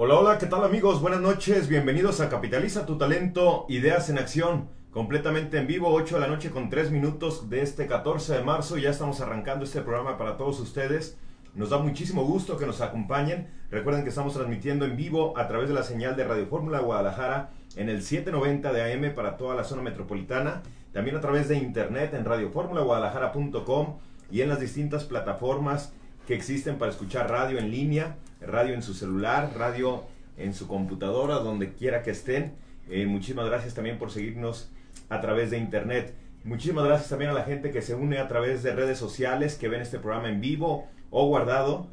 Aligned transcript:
Hola, 0.00 0.14
hola, 0.14 0.38
¿qué 0.38 0.46
tal 0.46 0.62
amigos? 0.62 1.00
Buenas 1.00 1.20
noches, 1.20 1.66
bienvenidos 1.66 2.20
a 2.20 2.28
Capitaliza 2.28 2.86
tu 2.86 2.96
Talento, 2.98 3.66
Ideas 3.68 4.08
en 4.08 4.18
Acción, 4.18 4.68
completamente 4.92 5.58
en 5.58 5.66
vivo, 5.66 5.92
8 5.92 6.14
de 6.14 6.20
la 6.20 6.28
noche 6.28 6.50
con 6.52 6.70
3 6.70 6.92
minutos 6.92 7.50
de 7.50 7.62
este 7.62 7.88
14 7.88 8.34
de 8.34 8.44
marzo, 8.44 8.76
ya 8.76 8.90
estamos 8.90 9.20
arrancando 9.20 9.64
este 9.64 9.80
programa 9.80 10.16
para 10.16 10.36
todos 10.36 10.60
ustedes. 10.60 11.18
Nos 11.56 11.70
da 11.70 11.78
muchísimo 11.78 12.24
gusto 12.24 12.56
que 12.56 12.64
nos 12.64 12.80
acompañen. 12.80 13.48
Recuerden 13.72 14.04
que 14.04 14.10
estamos 14.10 14.34
transmitiendo 14.34 14.84
en 14.84 14.96
vivo 14.96 15.36
a 15.36 15.48
través 15.48 15.66
de 15.66 15.74
la 15.74 15.82
señal 15.82 16.14
de 16.14 16.22
Radio 16.22 16.46
Fórmula 16.46 16.78
Guadalajara 16.78 17.50
en 17.74 17.88
el 17.88 18.04
790 18.04 18.72
de 18.72 18.92
AM 18.92 19.14
para 19.16 19.36
toda 19.36 19.56
la 19.56 19.64
zona 19.64 19.82
metropolitana. 19.82 20.62
También 20.92 21.16
a 21.16 21.20
través 21.20 21.48
de 21.48 21.56
internet 21.56 22.14
en 22.14 22.24
radioformulaguadalajara.com 22.24 23.98
y 24.30 24.42
en 24.42 24.48
las 24.48 24.60
distintas 24.60 25.02
plataformas 25.02 25.92
que 26.28 26.36
existen 26.36 26.78
para 26.78 26.92
escuchar 26.92 27.28
radio 27.28 27.58
en 27.58 27.72
línea, 27.72 28.14
radio 28.40 28.74
en 28.74 28.82
su 28.82 28.94
celular, 28.94 29.52
radio 29.56 30.04
en 30.36 30.54
su 30.54 30.66
computadora, 30.68 31.36
donde 31.36 31.72
quiera 31.72 32.02
que 32.02 32.10
estén. 32.10 32.54
Eh, 32.88 33.06
muchísimas 33.06 33.46
gracias 33.46 33.74
también 33.74 33.98
por 33.98 34.10
seguirnos 34.10 34.70
a 35.08 35.20
través 35.20 35.50
de 35.50 35.58
internet. 35.58 36.14
Muchísimas 36.44 36.84
gracias 36.84 37.10
también 37.10 37.30
a 37.30 37.34
la 37.34 37.44
gente 37.44 37.70
que 37.70 37.82
se 37.82 37.94
une 37.94 38.18
a 38.18 38.28
través 38.28 38.62
de 38.62 38.74
redes 38.74 38.98
sociales, 38.98 39.56
que 39.56 39.68
ven 39.68 39.82
este 39.82 39.98
programa 39.98 40.28
en 40.28 40.40
vivo 40.40 40.86
o 41.10 41.26
guardado. 41.26 41.88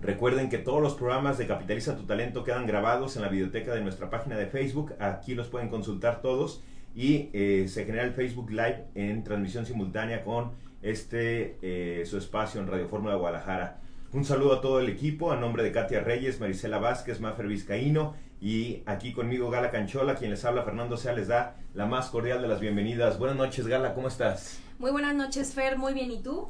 Recuerden 0.00 0.48
que 0.48 0.58
todos 0.58 0.82
los 0.82 0.94
programas 0.94 1.38
de 1.38 1.46
Capitaliza 1.46 1.96
tu 1.96 2.04
Talento 2.04 2.44
quedan 2.44 2.66
grabados 2.66 3.16
en 3.16 3.22
la 3.22 3.28
biblioteca 3.28 3.74
de 3.74 3.80
nuestra 3.80 4.10
página 4.10 4.36
de 4.36 4.46
Facebook. 4.46 4.94
Aquí 4.98 5.34
los 5.34 5.48
pueden 5.48 5.68
consultar 5.68 6.20
todos 6.20 6.62
y 6.94 7.30
eh, 7.32 7.66
se 7.68 7.84
genera 7.84 8.04
el 8.04 8.12
Facebook 8.12 8.50
Live 8.50 8.84
en 8.94 9.24
transmisión 9.24 9.66
simultánea 9.66 10.22
con 10.22 10.52
este 10.82 11.58
eh, 11.62 12.04
su 12.04 12.18
espacio 12.18 12.60
en 12.60 12.66
Radio 12.66 12.88
Fórmula 12.88 13.14
Guadalajara. 13.14 13.80
Un 14.14 14.24
saludo 14.24 14.52
a 14.52 14.60
todo 14.60 14.78
el 14.78 14.88
equipo, 14.88 15.32
a 15.32 15.36
nombre 15.36 15.64
de 15.64 15.72
Katia 15.72 15.98
Reyes, 15.98 16.38
Marisela 16.38 16.78
Vázquez, 16.78 17.18
Mafer 17.18 17.48
Vizcaíno 17.48 18.14
y 18.40 18.84
aquí 18.86 19.12
conmigo 19.12 19.50
Gala 19.50 19.72
Canchola, 19.72 20.14
quien 20.14 20.30
les 20.30 20.44
habla, 20.44 20.62
Fernando 20.62 20.96
Sea, 20.96 21.14
les 21.14 21.26
da 21.26 21.56
la 21.74 21.86
más 21.86 22.10
cordial 22.10 22.40
de 22.40 22.46
las 22.46 22.60
bienvenidas. 22.60 23.18
Buenas 23.18 23.36
noches, 23.36 23.66
Gala, 23.66 23.92
¿cómo 23.92 24.06
estás? 24.06 24.60
Muy 24.78 24.92
buenas 24.92 25.16
noches, 25.16 25.52
Fer, 25.52 25.76
muy 25.78 25.94
bien, 25.94 26.12
¿y 26.12 26.22
tú? 26.22 26.46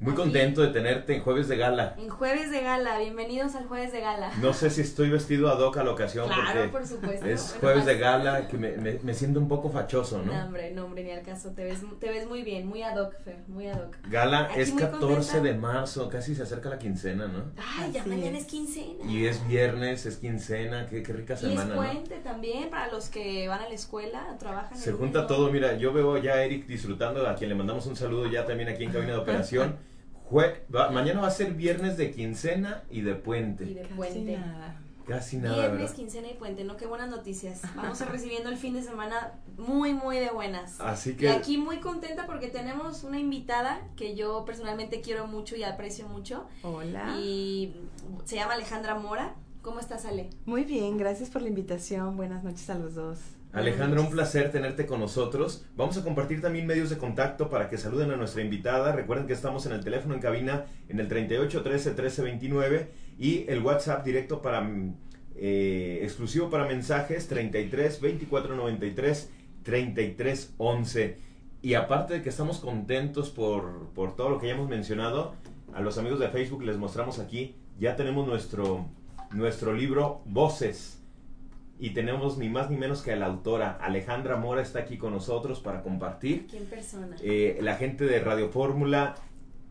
Muy 0.00 0.14
contento 0.14 0.60
de 0.60 0.68
tenerte 0.68 1.14
en 1.14 1.22
Jueves 1.22 1.48
de 1.48 1.56
Gala. 1.56 1.94
En 1.96 2.08
Jueves 2.08 2.50
de 2.50 2.60
Gala, 2.60 2.98
bienvenidos 2.98 3.54
al 3.54 3.66
Jueves 3.66 3.92
de 3.92 4.00
Gala. 4.00 4.32
No 4.40 4.52
sé 4.52 4.68
si 4.68 4.80
estoy 4.80 5.08
vestido 5.08 5.48
ad 5.48 5.60
hoc 5.60 5.76
a 5.78 5.84
la 5.84 5.92
ocasión. 5.92 6.28
Claro, 6.28 6.70
por 6.70 6.86
supuesto. 6.86 7.24
Es 7.24 7.56
Jueves 7.60 7.86
de 7.86 7.96
Gala, 7.96 8.48
que 8.48 8.58
me, 8.58 8.76
me, 8.76 9.14
siento 9.14 9.38
un 9.38 9.48
poco 9.48 9.70
fachoso, 9.70 10.20
¿no? 10.22 10.32
No, 10.32 10.44
hombre, 10.46 10.72
no, 10.72 10.84
hombre, 10.84 11.04
ni 11.04 11.12
al 11.12 11.22
caso. 11.22 11.52
Te 11.52 11.64
ves, 11.64 11.78
te 12.00 12.10
ves 12.10 12.26
muy 12.26 12.42
bien, 12.42 12.66
muy 12.66 12.82
ad 12.82 13.00
hoc, 13.00 13.14
Fer, 13.24 13.38
muy 13.46 13.68
ad 13.68 13.80
hoc. 13.80 13.96
Gala 14.10 14.50
es 14.56 14.72
14 14.72 15.40
de 15.40 15.54
marzo, 15.54 16.08
casi 16.08 16.34
se 16.34 16.42
acerca 16.42 16.68
la 16.68 16.78
quincena, 16.78 17.28
¿no? 17.28 17.52
Ay, 17.78 17.92
ya 17.92 18.04
mañana 18.04 18.36
es 18.36 18.46
quincena. 18.46 19.04
Y 19.08 19.26
es 19.26 19.46
viernes, 19.46 20.06
es 20.06 20.16
quincena, 20.16 20.86
qué, 20.86 21.02
qué 21.02 21.12
rica 21.12 21.36
semana. 21.36 21.66
Y 21.66 21.70
es 21.70 21.74
puente 21.76 22.16
también 22.16 22.68
para 22.68 22.90
los 22.90 23.08
que 23.08 23.48
van 23.48 23.60
a 23.60 23.68
la 23.68 23.74
escuela, 23.74 24.36
trabajan. 24.38 24.76
Se 24.76 24.92
junta 24.92 25.26
todo, 25.26 25.50
mira, 25.50 25.76
yo 25.78 25.92
veo 25.92 26.18
ya 26.18 26.34
a 26.34 26.44
Eric 26.44 26.66
disfrutando, 26.66 27.26
a 27.26 27.36
quien 27.36 27.48
le 27.48 27.54
mandamos 27.54 27.86
un 27.86 27.96
saludo 27.96 28.26
ya 28.26 28.44
también 28.44 28.68
aquí 28.68 28.84
en 28.84 28.92
cabina 28.92 29.12
de 29.12 29.18
operación. 29.20 29.93
Mañana 30.90 31.20
va 31.20 31.28
a 31.28 31.30
ser 31.30 31.54
viernes 31.54 31.96
de 31.96 32.10
quincena 32.10 32.84
y 32.90 33.02
de 33.02 33.14
puente. 33.14 33.64
Y 33.64 33.74
de 33.74 33.84
puente. 33.84 34.38
Casi 35.06 35.36
nada. 35.36 35.68
Viernes, 35.68 35.92
quincena 35.92 36.28
y 36.30 36.34
puente, 36.34 36.64
¿no? 36.64 36.76
Qué 36.76 36.86
buenas 36.86 37.10
noticias. 37.10 37.60
Vamos 37.76 38.00
a 38.00 38.06
recibiendo 38.06 38.48
el 38.48 38.56
fin 38.56 38.72
de 38.72 38.82
semana 38.82 39.34
muy, 39.58 39.92
muy 39.92 40.18
de 40.18 40.30
buenas. 40.30 40.80
Así 40.80 41.14
que. 41.14 41.26
Y 41.26 41.28
aquí 41.28 41.58
muy 41.58 41.78
contenta 41.80 42.26
porque 42.26 42.48
tenemos 42.48 43.04
una 43.04 43.18
invitada 43.18 43.86
que 43.96 44.16
yo 44.16 44.44
personalmente 44.46 45.02
quiero 45.02 45.26
mucho 45.26 45.56
y 45.56 45.62
aprecio 45.62 46.08
mucho. 46.08 46.46
Hola. 46.62 47.16
Y 47.18 47.76
se 48.24 48.36
llama 48.36 48.54
Alejandra 48.54 48.94
Mora. 48.94 49.34
¿Cómo 49.60 49.80
estás, 49.80 50.04
Ale? 50.04 50.30
Muy 50.46 50.64
bien, 50.64 50.96
gracias 50.96 51.28
por 51.30 51.42
la 51.42 51.48
invitación. 51.48 52.16
Buenas 52.16 52.42
noches 52.42 52.68
a 52.70 52.74
los 52.74 52.94
dos. 52.94 53.18
Alejandra, 53.54 54.00
un 54.00 54.10
placer 54.10 54.50
tenerte 54.50 54.84
con 54.84 54.98
nosotros. 54.98 55.64
Vamos 55.76 55.96
a 55.96 56.02
compartir 56.02 56.40
también 56.40 56.66
medios 56.66 56.90
de 56.90 56.98
contacto 56.98 57.48
para 57.48 57.68
que 57.68 57.78
saluden 57.78 58.10
a 58.10 58.16
nuestra 58.16 58.42
invitada. 58.42 58.90
Recuerden 58.90 59.28
que 59.28 59.32
estamos 59.32 59.64
en 59.66 59.72
el 59.72 59.84
teléfono 59.84 60.14
en 60.14 60.20
cabina 60.20 60.64
en 60.88 60.98
el 60.98 61.06
38 61.06 61.62
13 61.62 61.92
13 61.92 62.22
29 62.22 62.90
y 63.16 63.44
el 63.48 63.62
WhatsApp 63.62 64.04
directo 64.04 64.42
para 64.42 64.60
mm, 64.60 64.96
eh, 65.36 66.00
exclusivo 66.02 66.50
para 66.50 66.66
mensajes 66.66 67.28
33 67.28 68.00
24 68.00 68.56
93 68.56 69.30
33 69.62 70.54
11. 70.58 71.18
Y 71.62 71.74
aparte 71.74 72.14
de 72.14 72.22
que 72.22 72.30
estamos 72.30 72.58
contentos 72.58 73.30
por, 73.30 73.90
por 73.94 74.16
todo 74.16 74.30
lo 74.30 74.40
que 74.40 74.48
ya 74.48 74.54
hemos 74.54 74.68
mencionado, 74.68 75.36
a 75.72 75.80
los 75.80 75.96
amigos 75.96 76.18
de 76.18 76.28
Facebook 76.28 76.64
les 76.64 76.76
mostramos 76.76 77.20
aquí, 77.20 77.54
ya 77.78 77.94
tenemos 77.94 78.26
nuestro, 78.26 78.88
nuestro 79.30 79.74
libro 79.74 80.22
Voces 80.24 81.03
y 81.78 81.90
tenemos 81.90 82.38
ni 82.38 82.48
más 82.48 82.70
ni 82.70 82.76
menos 82.76 83.02
que 83.02 83.12
a 83.12 83.16
la 83.16 83.26
autora 83.26 83.78
Alejandra 83.80 84.36
Mora 84.36 84.62
está 84.62 84.80
aquí 84.80 84.96
con 84.96 85.12
nosotros 85.12 85.60
para 85.60 85.82
compartir. 85.82 86.46
¿Quién 86.46 86.66
persona? 86.66 87.16
Eh, 87.22 87.58
la 87.60 87.76
gente 87.76 88.04
de 88.04 88.20
Radio 88.20 88.48
Fórmula 88.48 89.16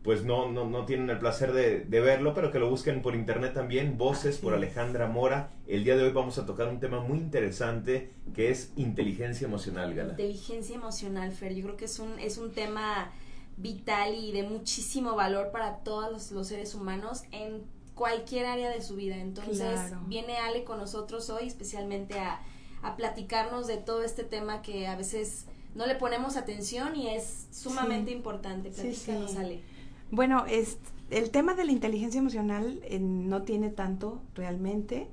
pues 0.04 0.22
no, 0.22 0.52
no, 0.52 0.66
no 0.66 0.84
tienen 0.84 1.08
el 1.08 1.18
placer 1.18 1.54
de, 1.54 2.00
verlo, 2.00 2.34
pero 2.34 2.52
que 2.52 2.58
lo 2.58 2.68
busquen 2.68 3.00
por 3.00 3.14
internet 3.14 3.54
también, 3.54 3.96
Voces 3.96 4.36
por 4.36 4.52
Alejandra 4.52 5.08
Mora. 5.08 5.50
El 5.66 5.82
día 5.82 5.96
de 5.96 6.02
hoy 6.02 6.12
vamos 6.12 6.36
a 6.36 6.44
tocar 6.44 6.68
un 6.68 6.78
tema 6.78 7.00
muy 7.00 7.16
interesante 7.16 8.12
que 8.34 8.50
es 8.50 8.70
inteligencia 8.76 9.46
emocional, 9.46 9.94
Gala. 9.94 10.10
Inteligencia 10.10 10.76
emocional, 10.76 11.32
Fer, 11.32 11.54
yo 11.54 11.62
creo 11.64 11.76
que 11.78 11.86
es 11.86 11.98
un, 11.98 12.18
es 12.18 12.36
un 12.36 12.52
tema 12.52 13.12
vital 13.56 14.14
y 14.14 14.32
de 14.32 14.42
muchísimo 14.42 15.16
valor 15.16 15.50
para 15.52 15.78
todos 15.78 16.12
los, 16.12 16.32
los 16.32 16.48
seres 16.48 16.74
humanos 16.74 17.22
en 17.32 17.62
cualquier 17.94 18.46
área 18.46 18.70
de 18.70 18.82
su 18.82 18.96
vida. 18.96 19.16
Entonces 19.16 19.78
viene 20.06 20.36
Ale 20.38 20.64
con 20.64 20.78
nosotros 20.78 21.30
hoy 21.30 21.46
especialmente 21.46 22.18
a, 22.18 22.40
a, 22.82 22.96
platicarnos 22.96 23.66
de 23.66 23.76
todo 23.76 24.02
este 24.02 24.24
tema 24.24 24.62
que 24.62 24.86
a 24.86 24.96
veces 24.96 25.46
no 25.74 25.86
le 25.86 25.94
ponemos 25.94 26.36
atención 26.36 26.96
y 26.96 27.08
es 27.08 27.46
sumamente 27.50 28.10
importante. 28.10 28.70
Platícanos, 28.70 29.36
Ale. 29.36 29.62
Bueno, 30.10 30.44
es, 30.46 30.78
el 31.10 31.30
tema 31.30 31.54
de 31.54 31.64
la 31.64 31.72
inteligencia 31.72 32.18
emocional 32.18 32.80
eh, 32.84 32.98
no 33.00 33.42
tiene 33.42 33.70
tanto 33.70 34.20
realmente. 34.34 35.08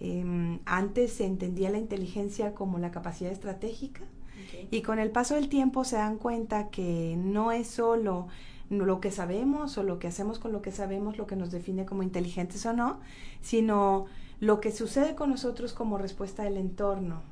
Em, 0.00 0.60
antes 0.64 1.12
se 1.14 1.26
entendía 1.26 1.70
la 1.70 1.78
inteligencia 1.78 2.54
como 2.54 2.78
la 2.78 2.92
capacidad 2.92 3.32
estratégica 3.32 4.02
y 4.70 4.82
con 4.82 4.98
el 4.98 5.10
paso 5.10 5.34
del 5.34 5.48
tiempo 5.48 5.84
se 5.84 5.96
dan 5.96 6.18
cuenta 6.18 6.68
que 6.68 7.16
no 7.18 7.50
es 7.52 7.66
solo 7.66 8.28
lo 8.70 9.00
que 9.00 9.10
sabemos 9.10 9.78
o 9.78 9.82
lo 9.82 9.98
que 9.98 10.08
hacemos 10.08 10.38
con 10.38 10.52
lo 10.52 10.62
que 10.62 10.72
sabemos 10.72 11.16
lo 11.16 11.26
que 11.26 11.36
nos 11.36 11.50
define 11.50 11.86
como 11.86 12.02
inteligentes 12.02 12.64
o 12.66 12.72
no, 12.72 13.00
sino 13.40 14.06
lo 14.40 14.60
que 14.60 14.70
sucede 14.70 15.16
con 15.16 15.30
nosotros 15.30 15.72
como 15.72 15.98
respuesta 15.98 16.44
del 16.44 16.58
entorno. 16.58 17.22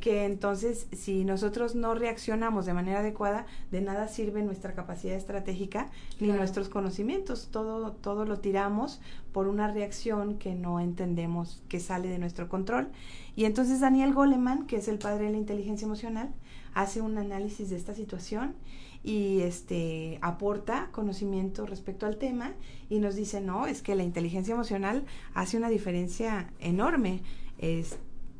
Que 0.00 0.24
entonces, 0.24 0.86
si 0.92 1.24
nosotros 1.24 1.74
no 1.74 1.94
reaccionamos 1.94 2.64
de 2.64 2.72
manera 2.72 3.00
adecuada, 3.00 3.44
de 3.70 3.82
nada 3.82 4.08
sirve 4.08 4.42
nuestra 4.42 4.72
capacidad 4.72 5.14
estratégica 5.14 5.90
ni 6.20 6.28
nuestros 6.28 6.68
conocimientos. 6.68 7.48
Todo, 7.50 7.92
todo 7.92 8.24
lo 8.24 8.38
tiramos 8.38 9.00
por 9.32 9.48
una 9.48 9.70
reacción 9.70 10.38
que 10.38 10.54
no 10.54 10.80
entendemos, 10.80 11.62
que 11.68 11.80
sale 11.80 12.08
de 12.08 12.18
nuestro 12.18 12.48
control. 12.48 12.88
Y 13.36 13.44
entonces 13.44 13.80
Daniel 13.80 14.14
Goleman, 14.14 14.66
que 14.66 14.76
es 14.76 14.88
el 14.88 14.98
padre 14.98 15.26
de 15.26 15.32
la 15.32 15.38
inteligencia 15.38 15.84
emocional, 15.84 16.32
hace 16.72 17.02
un 17.02 17.18
análisis 17.18 17.68
de 17.70 17.76
esta 17.76 17.94
situación 17.94 18.54
y 19.04 19.42
este 19.42 20.18
aporta 20.22 20.88
conocimiento 20.90 21.66
respecto 21.66 22.06
al 22.06 22.16
tema 22.16 22.54
y 22.88 22.98
nos 22.98 23.14
dice, 23.14 23.42
no, 23.42 23.66
es 23.66 23.82
que 23.82 23.94
la 23.94 24.02
inteligencia 24.02 24.54
emocional 24.54 25.04
hace 25.34 25.58
una 25.58 25.68
diferencia 25.68 26.50
enorme. 26.58 27.20
Es, 27.58 27.98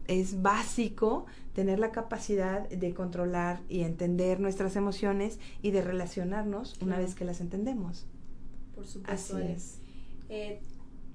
es 0.09 0.41
básico 0.43 1.27
tener 1.53 1.79
la 1.79 1.93
capacidad 1.93 2.69
de 2.69 2.95
controlar 2.95 3.61
y 3.69 3.83
entender 3.83 4.41
nuestras 4.41 4.75
emociones 4.75 5.39
y 5.61 5.71
de 5.71 5.83
relacionarnos 5.83 6.77
una 6.81 6.99
vez 6.99 7.15
que 7.15 7.27
las 7.27 7.41
entendemos. 7.41 8.07
Por 8.75 8.87
supuesto. 8.87 9.37
Así 9.37 9.47
es. 9.47 9.79
Eh, 10.31 10.61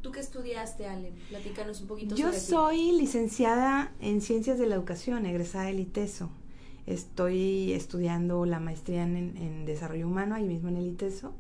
¿Tú 0.01 0.11
qué 0.11 0.19
estudiaste, 0.21 0.85
Ale? 0.85 1.11
Platícanos 1.27 1.81
un 1.81 1.87
poquito 1.87 2.15
Yo 2.15 2.31
soy 2.31 2.91
licenciada 2.93 3.91
en 3.99 4.21
Ciencias 4.21 4.59
de 4.59 4.67
la 4.67 4.75
Educación, 4.75 5.25
egresada 5.25 5.65
del 5.65 5.79
ITESO. 5.79 6.29
Estoy 6.85 7.73
estudiando 7.73 8.45
la 8.45 8.59
maestría 8.59 9.03
en, 9.03 9.65
desarrollo 9.65 10.07
humano 10.07 10.35
ahí 10.35 10.45
mismo 10.45 10.69
en 10.69 10.77
el 10.77 10.87
ITESO 10.87 11.33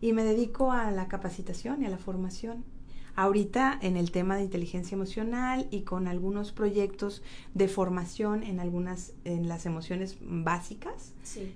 y 0.00 0.12
me 0.12 0.24
dedico 0.24 0.72
a 0.72 0.90
la 0.90 1.08
capacitación 1.08 1.82
y 1.82 1.86
a 1.86 1.90
la 1.90 1.98
formación. 1.98 2.64
Ahorita 3.14 3.78
en 3.82 3.96
el 3.98 4.10
tema 4.10 4.36
de 4.36 4.42
inteligencia 4.44 4.94
emocional 4.94 5.68
y 5.70 5.82
con 5.82 6.08
algunos 6.08 6.52
proyectos 6.52 7.22
de 7.52 7.68
formación 7.68 8.42
en 8.42 8.58
algunas, 8.58 9.12
en 9.24 9.48
las 9.48 9.66
emociones 9.66 10.16
básicas, 10.20 11.12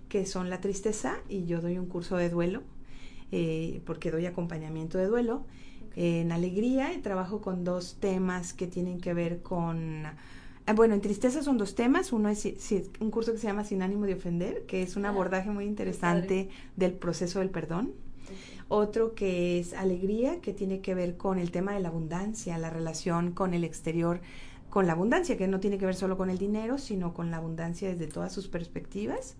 que 0.08 0.26
son 0.26 0.50
la 0.50 0.60
tristeza, 0.60 1.16
y 1.28 1.46
yo 1.46 1.62
doy 1.62 1.78
un 1.78 1.86
curso 1.86 2.16
de 2.16 2.28
duelo, 2.28 2.62
eh, 3.32 3.80
porque 3.86 4.10
doy 4.10 4.26
acompañamiento 4.26 4.98
de 4.98 5.06
duelo. 5.06 5.46
en 5.98 6.30
alegría 6.30 6.92
y 6.92 6.98
trabajo 6.98 7.40
con 7.40 7.64
dos 7.64 7.96
temas 7.98 8.52
que 8.52 8.66
tienen 8.66 9.00
que 9.00 9.14
ver 9.14 9.40
con 9.40 10.04
bueno, 10.74 10.94
en 10.94 11.00
tristeza 11.00 11.42
son 11.42 11.58
dos 11.58 11.74
temas. 11.74 12.12
Uno 12.12 12.28
es 12.28 12.44
un 13.00 13.10
curso 13.10 13.32
que 13.32 13.38
se 13.38 13.46
llama 13.46 13.64
Sin 13.64 13.82
ánimo 13.82 14.04
de 14.04 14.14
ofender, 14.14 14.66
que 14.66 14.82
es 14.82 14.96
un 14.96 15.06
ah, 15.06 15.10
abordaje 15.10 15.50
muy 15.50 15.64
interesante 15.64 16.48
del 16.76 16.92
proceso 16.92 17.38
del 17.38 17.50
perdón. 17.50 17.92
Otro 18.68 19.14
que 19.14 19.60
es 19.60 19.74
alegría, 19.74 20.40
que 20.40 20.52
tiene 20.52 20.80
que 20.80 20.94
ver 20.94 21.16
con 21.16 21.38
el 21.38 21.52
tema 21.52 21.72
de 21.72 21.80
la 21.80 21.88
abundancia, 21.88 22.58
la 22.58 22.70
relación 22.70 23.30
con 23.30 23.54
el 23.54 23.62
exterior, 23.62 24.20
con 24.68 24.88
la 24.88 24.94
abundancia, 24.94 25.36
que 25.36 25.46
no 25.46 25.60
tiene 25.60 25.78
que 25.78 25.86
ver 25.86 25.94
solo 25.94 26.16
con 26.16 26.30
el 26.30 26.38
dinero, 26.38 26.78
sino 26.78 27.14
con 27.14 27.30
la 27.30 27.36
abundancia 27.36 27.88
desde 27.88 28.08
todas 28.08 28.32
sus 28.32 28.48
perspectivas. 28.48 29.36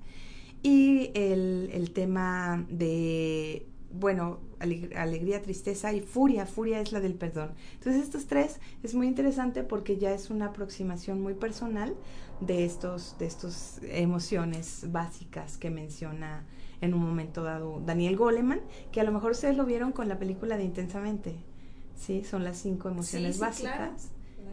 Y 0.63 1.11
el, 1.15 1.71
el 1.73 1.91
tema 1.91 2.65
de 2.71 3.67
bueno, 3.93 4.41
alegría, 4.59 5.43
tristeza 5.43 5.93
y 5.93 6.01
furia. 6.01 6.47
Furia 6.47 6.81
es 6.81 6.93
la 6.93 7.01
del 7.01 7.15
perdón. 7.15 7.53
Entonces 7.75 8.03
estos 8.03 8.27
tres 8.27 8.61
es 8.83 8.95
muy 8.95 9.07
interesante 9.07 9.63
porque 9.63 9.97
ya 9.97 10.13
es 10.13 10.31
una 10.31 10.47
aproximación 10.47 11.21
muy 11.21 11.35
personal 11.35 11.95
de 12.41 12.65
estos, 12.65 13.17
de 13.19 13.27
estos 13.27 13.81
emociones 13.83 14.87
básicas 14.91 15.57
que 15.57 15.71
menciona 15.71 16.45
en 16.81 16.95
un 16.95 17.01
momento 17.01 17.43
dado 17.43 17.81
Daniel 17.85 18.17
Goleman, 18.17 18.61
que 18.93 19.01
a 19.01 19.05
lo 19.05 19.13
mejor 19.13 19.33
ustedes 19.33 19.57
lo 19.57 19.65
vieron 19.65 19.93
con 19.93 20.09
la 20.09 20.19
película 20.19 20.57
de 20.57 20.65
Intensamente. 20.65 21.35
Sí, 21.97 22.25
son 22.25 22.45
las 22.45 22.59
cinco 22.59 22.89
emociones 22.89 23.39
básicas. 23.39 24.11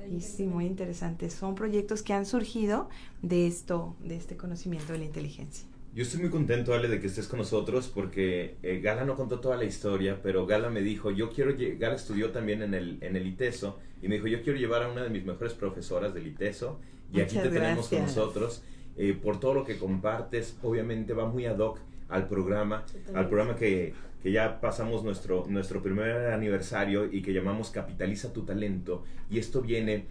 Y 0.10 0.22
sí, 0.22 0.48
muy 0.48 0.66
interesante. 0.66 1.30
Son 1.30 1.56
proyectos 1.56 2.04
que 2.04 2.14
han 2.14 2.26
surgido 2.26 2.90
de 3.22 3.48
esto, 3.48 3.96
de 4.04 4.16
este 4.16 4.38
conocimiento 4.38 4.94
de 4.94 5.00
la 5.00 5.06
inteligencia. 5.06 5.66
Yo 5.96 6.02
estoy 6.02 6.22
muy 6.22 6.32
contento, 6.32 6.74
Ale, 6.74 6.88
de 6.88 7.00
que 7.00 7.06
estés 7.06 7.28
con 7.28 7.38
nosotros 7.38 7.88
porque 7.94 8.56
eh, 8.64 8.80
Gala 8.82 9.06
no 9.06 9.16
contó 9.16 9.40
toda 9.40 9.58
la 9.58 9.66
historia, 9.66 10.20
pero 10.24 10.48
Gala 10.48 10.72
me 10.72 10.82
dijo, 10.82 11.12
yo 11.12 11.30
quiero, 11.30 11.54
Gala 11.78 11.96
estudió 11.96 12.32
también 12.32 12.64
en 12.64 12.74
el, 12.74 12.98
en 13.02 13.16
el 13.16 13.28
ITESO 13.28 13.78
y 14.02 14.08
me 14.08 14.16
dijo, 14.16 14.26
yo 14.26 14.42
quiero 14.42 14.58
llevar 14.58 14.82
a 14.82 14.92
una 14.92 15.04
de 15.04 15.12
mis 15.12 15.24
mejores 15.24 15.54
profesoras 15.54 16.12
del 16.16 16.26
ITESO 16.26 16.80
y 17.14 17.22
aquí 17.22 17.38
te 17.38 17.50
tenemos 17.50 17.90
con 17.90 18.02
nosotros 18.02 18.64
eh, 18.98 19.16
por 19.22 19.40
todo 19.40 19.54
lo 19.54 19.66
que 19.66 19.78
compartes, 19.78 20.58
obviamente 20.64 21.14
va 21.14 21.28
muy 21.28 21.46
ad 21.46 21.60
hoc 21.60 21.78
al 22.10 22.28
programa, 22.28 22.86
al 23.14 23.28
programa 23.28 23.56
que, 23.56 23.94
que, 24.24 24.32
ya 24.32 24.62
pasamos 24.62 25.04
nuestro, 25.04 25.46
nuestro 25.48 25.84
primer 25.84 26.32
aniversario 26.32 27.06
y 27.06 27.22
que 27.22 27.34
llamamos 27.34 27.70
Capitaliza 27.70 28.34
tu 28.34 28.42
talento 28.42 29.04
y 29.30 29.38
esto 29.38 29.62
viene 29.62 30.06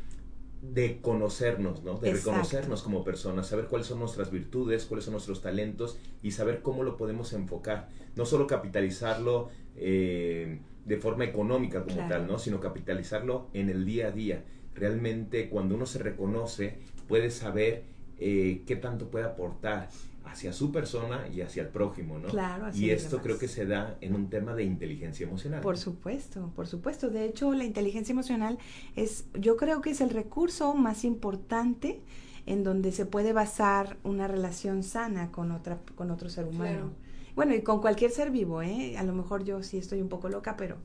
de 0.63 1.01
conocernos, 1.01 1.83
¿no? 1.83 1.99
De 1.99 2.13
reconocernos 2.13 2.83
como 2.83 3.03
personas, 3.03 3.49
saber 3.49 3.67
cuáles 3.67 3.89
son 3.89 3.99
nuestras 3.99 4.31
virtudes, 4.31 4.87
cuáles 4.87 5.05
son 5.05 5.13
nuestros 5.13 5.43
talentos 5.43 5.99
y 6.23 6.31
saber 6.31 6.63
cómo 6.63 6.85
lo 6.85 6.97
podemos 6.97 7.33
enfocar. 7.33 7.89
No 8.15 8.25
solo 8.25 8.47
capitalizarlo 8.47 9.51
eh, 9.77 10.61
de 10.87 10.97
forma 10.99 11.25
económica 11.25 11.83
como 11.85 12.09
tal, 12.09 12.29
¿no? 12.29 12.39
Sino 12.39 12.61
capitalizarlo 12.61 13.49
en 13.53 13.71
el 13.71 13.85
día 13.85 14.07
a 14.07 14.11
día. 14.13 14.45
Realmente 14.75 15.51
cuando 15.51 15.75
uno 15.75 15.85
se 15.85 15.99
reconoce 15.99 16.79
puede 17.09 17.31
saber 17.31 17.83
eh, 18.19 18.63
qué 18.65 18.77
tanto 18.77 19.11
puede 19.11 19.25
aportar 19.25 19.89
hacia 20.25 20.53
su 20.53 20.73
persona 20.73 21.29
y 21.29 21.41
hacia 21.41 21.63
el 21.63 21.69
prójimo, 21.69 22.19
¿no? 22.19 22.29
Claro, 22.29 22.67
así 22.67 22.87
Y 22.87 22.91
esto 22.91 23.21
creo 23.21 23.39
que 23.39 23.49
se 23.49 23.67
da 23.67 23.97
en 24.01 24.15
un 24.15 24.31
tema 24.31 24.55
de 24.55 24.65
inteligencia 24.65 25.27
emocional. 25.27 25.61
Por 25.61 25.79
supuesto, 25.79 26.53
por 26.55 26.67
supuesto. 26.67 27.11
De 27.11 27.25
hecho, 27.25 27.53
la 27.53 27.65
inteligencia 27.65 28.13
emocional 28.13 28.59
es, 28.97 29.27
yo 29.35 29.57
creo 29.57 29.81
que 29.81 29.91
es 29.91 30.01
el 30.01 30.11
recurso 30.11 30.75
más 30.75 31.05
importante 31.05 32.01
en 32.47 32.65
donde 32.65 32.93
se 32.93 33.07
puede 33.07 33.33
basar 33.33 33.97
una 34.03 34.27
relación 34.27 34.83
sana 34.83 35.31
con 35.31 35.53
otra, 35.53 35.81
con 35.95 36.11
otro 36.11 36.29
ser 36.29 36.47
humano. 36.47 36.91
Bueno, 37.35 37.55
y 37.55 37.63
con 37.63 37.81
cualquier 37.81 38.11
ser 38.11 38.31
vivo, 38.31 38.61
¿eh? 38.61 38.97
A 38.99 39.03
lo 39.05 39.15
mejor 39.15 39.43
yo 39.45 39.63
sí 39.63 39.79
estoy 39.79 40.03
un 40.03 40.09
poco 40.09 40.29
loca, 40.29 40.57
pero 40.57 40.77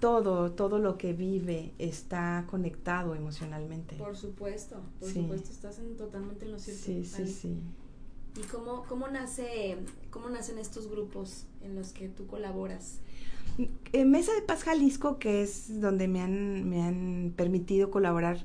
todo, 0.00 0.52
todo 0.52 0.78
lo 0.78 0.98
que 0.98 1.14
vive 1.14 1.72
está 1.78 2.44
conectado 2.50 3.14
emocionalmente. 3.14 3.96
Por 3.96 4.16
supuesto, 4.16 4.82
por 5.00 5.08
supuesto, 5.08 5.50
estás 5.50 5.78
en, 5.78 5.96
totalmente 5.96 6.44
en 6.44 6.52
lo 6.52 6.58
cierto. 6.58 6.84
Sí, 6.84 7.04
sí, 7.04 7.26
sí. 7.26 7.58
¿Y 8.36 8.42
cómo, 8.46 8.84
cómo, 8.88 9.06
nace, 9.08 9.76
cómo 10.10 10.28
nacen 10.28 10.58
estos 10.58 10.88
grupos 10.90 11.46
en 11.62 11.76
los 11.76 11.92
que 11.92 12.08
tú 12.08 12.26
colaboras? 12.26 12.98
En 13.92 14.10
Mesa 14.10 14.34
de 14.34 14.42
Paz 14.42 14.64
Jalisco, 14.64 15.18
que 15.20 15.42
es 15.42 15.80
donde 15.80 16.08
me 16.08 16.20
han, 16.20 16.68
me 16.68 16.82
han 16.82 17.32
permitido 17.36 17.90
colaborar, 17.92 18.44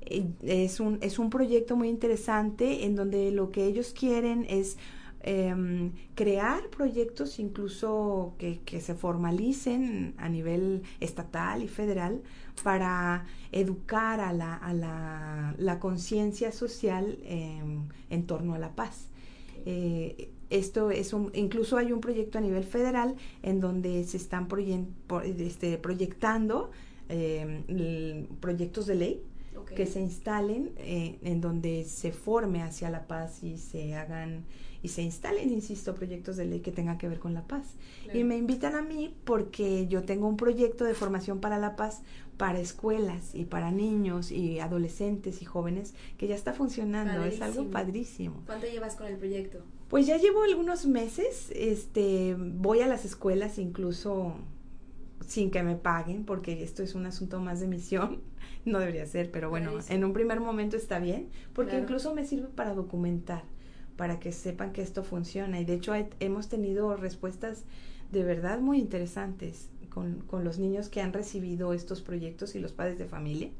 eh, 0.00 0.26
es 0.42 0.80
un, 0.80 0.98
es 1.02 1.20
un 1.20 1.30
proyecto 1.30 1.76
muy 1.76 1.88
interesante 1.88 2.84
en 2.84 2.96
donde 2.96 3.30
lo 3.30 3.52
que 3.52 3.66
ellos 3.66 3.94
quieren 3.96 4.44
es 4.48 4.76
em, 5.20 5.92
crear 6.16 6.68
proyectos 6.70 7.38
incluso 7.38 8.34
que, 8.38 8.58
que, 8.64 8.80
se 8.80 8.94
formalicen 8.94 10.14
a 10.18 10.28
nivel 10.28 10.82
estatal 10.98 11.62
y 11.62 11.68
federal 11.68 12.22
para 12.64 13.26
educar 13.52 14.20
a 14.20 14.32
la, 14.32 14.54
a 14.54 14.72
la, 14.72 15.54
la 15.58 15.78
conciencia 15.78 16.50
social 16.50 17.18
en 17.22 18.26
torno 18.26 18.54
a 18.54 18.58
la 18.58 18.74
paz. 18.74 19.08
Eh, 19.70 20.30
esto 20.48 20.90
es 20.90 21.12
un, 21.12 21.30
incluso 21.34 21.76
hay 21.76 21.92
un 21.92 22.00
proyecto 22.00 22.38
a 22.38 22.40
nivel 22.40 22.64
federal 22.64 23.16
en 23.42 23.60
donde 23.60 24.02
se 24.04 24.16
están 24.16 24.48
este, 25.36 25.76
proyectando 25.76 26.70
eh, 27.10 28.26
proyectos 28.40 28.86
de 28.86 28.94
ley 28.94 29.22
que 29.76 29.84
se 29.84 30.00
instalen 30.00 30.72
eh, 30.78 31.18
en 31.22 31.42
donde 31.42 31.84
se 31.84 32.12
forme 32.12 32.62
hacia 32.62 32.88
la 32.88 33.06
paz 33.06 33.42
y 33.42 33.58
se 33.58 33.94
hagan 33.94 34.46
y 34.82 34.88
se 34.88 35.02
instalen, 35.02 35.50
insisto, 35.50 35.94
proyectos 35.94 36.36
de 36.36 36.46
ley 36.46 36.60
que 36.60 36.72
tengan 36.72 36.96
que 36.96 37.08
ver 37.08 37.18
con 37.18 37.34
la 37.34 37.42
paz. 37.42 37.74
Y 38.14 38.22
me 38.24 38.38
invitan 38.38 38.74
a 38.74 38.80
mí 38.80 39.14
porque 39.24 39.86
yo 39.88 40.04
tengo 40.04 40.28
un 40.28 40.36
proyecto 40.36 40.84
de 40.84 40.94
formación 40.94 41.40
para 41.40 41.58
la 41.58 41.76
paz 41.76 42.02
para 42.38 42.60
escuelas 42.60 43.34
y 43.34 43.44
para 43.44 43.70
niños 43.70 44.30
y 44.30 44.60
adolescentes 44.60 45.42
y 45.42 45.44
jóvenes 45.44 45.94
que 46.16 46.28
ya 46.28 46.34
está 46.34 46.54
funcionando. 46.54 47.24
Es 47.24 47.42
algo 47.42 47.68
padrísimo. 47.68 48.42
¿Cuánto 48.46 48.66
llevas 48.66 48.96
con 48.96 49.08
el 49.08 49.16
proyecto? 49.16 49.58
Pues 49.88 50.06
ya 50.06 50.16
llevo 50.16 50.44
algunos 50.44 50.86
meses. 50.86 51.50
Este, 51.54 52.36
voy 52.38 52.80
a 52.80 52.86
las 52.86 53.04
escuelas 53.04 53.58
incluso 53.58 54.36
sin 55.26 55.50
que 55.50 55.62
me 55.62 55.74
paguen, 55.74 56.24
porque 56.24 56.62
esto 56.62 56.82
es 56.82 56.94
un 56.94 57.04
asunto 57.04 57.40
más 57.40 57.60
de 57.60 57.66
misión. 57.66 58.22
No 58.64 58.80
debería 58.80 59.06
ser, 59.06 59.30
pero 59.30 59.48
bueno, 59.48 59.72
en 59.88 60.04
un 60.04 60.12
primer 60.12 60.40
momento 60.40 60.76
está 60.76 60.98
bien, 60.98 61.30
porque 61.54 61.78
incluso 61.78 62.14
me 62.14 62.26
sirve 62.26 62.48
para 62.48 62.74
documentar 62.74 63.44
para 63.96 64.20
que 64.20 64.30
sepan 64.30 64.72
que 64.72 64.82
esto 64.82 65.02
funciona. 65.04 65.60
Y 65.60 65.64
de 65.64 65.74
hecho 65.74 65.92
hemos 66.20 66.48
tenido 66.48 66.96
respuestas 66.96 67.64
de 68.12 68.24
verdad 68.24 68.60
muy 68.60 68.78
interesantes 68.78 69.70
con, 69.98 70.20
con, 70.28 70.44
los 70.44 70.58
niños 70.60 70.88
que 70.88 71.00
han 71.00 71.12
recibido 71.12 71.74
estos 71.74 72.02
proyectos 72.02 72.54
y 72.54 72.60
los 72.60 72.72
padres 72.72 72.98
de 72.98 73.06
familia. 73.06 73.50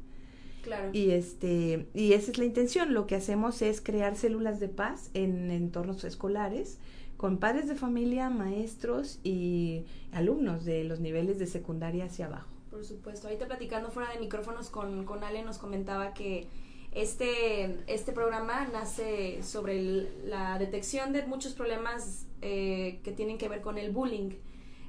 Claro. 0.63 0.89
Y, 0.93 1.11
este, 1.11 1.87
y 1.93 2.13
esa 2.13 2.31
es 2.31 2.37
la 2.37 2.45
intención. 2.45 2.93
Lo 2.93 3.07
que 3.07 3.15
hacemos 3.15 3.61
es 3.61 3.81
crear 3.81 4.15
células 4.15 4.61
de 4.61 4.69
paz 4.69 5.09
en 5.13 5.51
entornos 5.51 6.03
escolares 6.05 6.77
con 7.17 7.37
padres 7.37 7.67
de 7.67 7.75
familia, 7.75 8.29
maestros 8.29 9.19
y 9.25 9.83
alumnos 10.13 10.63
de 10.63 10.85
los 10.85 11.01
niveles 11.01 11.37
de 11.37 11.47
secundaria 11.47 12.05
hacia 12.05 12.27
abajo. 12.27 12.47
Por 12.71 12.85
supuesto. 12.85 13.27
Ahorita 13.27 13.45
platicando 13.45 13.91
fuera 13.91 14.13
de 14.13 14.19
micrófonos 14.19 14.69
con, 14.69 15.03
con 15.03 15.21
Ale 15.25 15.43
nos 15.43 15.57
comentaba 15.57 16.13
que 16.13 16.47
este, 16.93 17.77
este 17.87 18.13
programa 18.13 18.69
nace 18.71 19.43
sobre 19.43 20.09
la 20.23 20.57
detección 20.59 21.11
de 21.11 21.25
muchos 21.25 21.53
problemas 21.53 22.25
eh, 22.41 23.01
que 23.03 23.11
tienen 23.11 23.37
que 23.37 23.49
ver 23.49 23.59
con 23.59 23.77
el 23.77 23.91
bullying. 23.91 24.31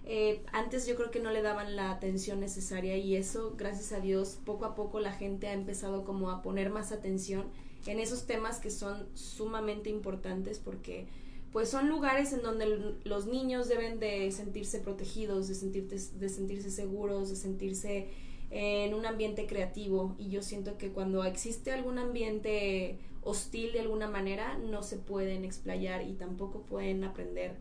Eh, 0.04 0.42
antes 0.52 0.87
yo 0.87 0.97
creo 0.97 1.11
que 1.11 1.21
no 1.21 1.30
le 1.30 1.42
daban 1.42 1.76
la 1.76 1.90
atención 1.90 2.40
necesaria 2.40 2.97
y 2.97 3.16
eso, 3.16 3.54
gracias 3.57 3.92
a 3.92 4.00
Dios, 4.00 4.38
poco 4.45 4.64
a 4.64 4.75
poco 4.75 4.99
la 4.99 5.12
gente 5.12 5.47
ha 5.47 5.52
empezado 5.52 6.04
como 6.04 6.30
a 6.30 6.42
poner 6.42 6.71
más 6.71 6.90
atención 6.90 7.45
en 7.87 7.99
esos 7.99 8.26
temas 8.26 8.59
que 8.59 8.71
son 8.71 9.07
sumamente 9.14 9.90
importantes 9.90 10.59
porque 10.59 11.07
pues 11.52 11.69
son 11.69 11.88
lugares 11.88 12.33
en 12.33 12.42
donde 12.42 12.95
los 13.04 13.26
niños 13.26 13.69
deben 13.69 13.99
de 13.99 14.30
sentirse 14.30 14.78
protegidos, 14.78 15.49
de, 15.49 15.54
sentirse, 15.54 16.16
de 16.19 16.28
sentirse 16.28 16.71
seguros, 16.71 17.28
de 17.28 17.37
sentirse 17.37 18.09
en 18.50 18.95
un 18.95 19.04
ambiente 19.04 19.47
creativo. 19.47 20.14
Y 20.16 20.28
yo 20.28 20.42
siento 20.42 20.78
que 20.78 20.90
cuando 20.90 21.25
existe 21.25 21.73
algún 21.73 21.99
ambiente 21.99 22.99
hostil 23.23 23.73
de 23.73 23.80
alguna 23.80 24.09
manera 24.09 24.59
no 24.59 24.83
se 24.83 24.97
pueden 24.97 25.45
explayar 25.45 26.07
y 26.09 26.12
tampoco 26.12 26.62
pueden 26.62 27.02
aprender 27.04 27.57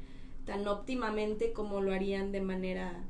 tan 0.50 0.68
óptimamente 0.68 1.53
como 1.53 1.79
lo 1.79 1.94
harían 1.94 2.32
de 2.32 2.41
manera 2.41 3.03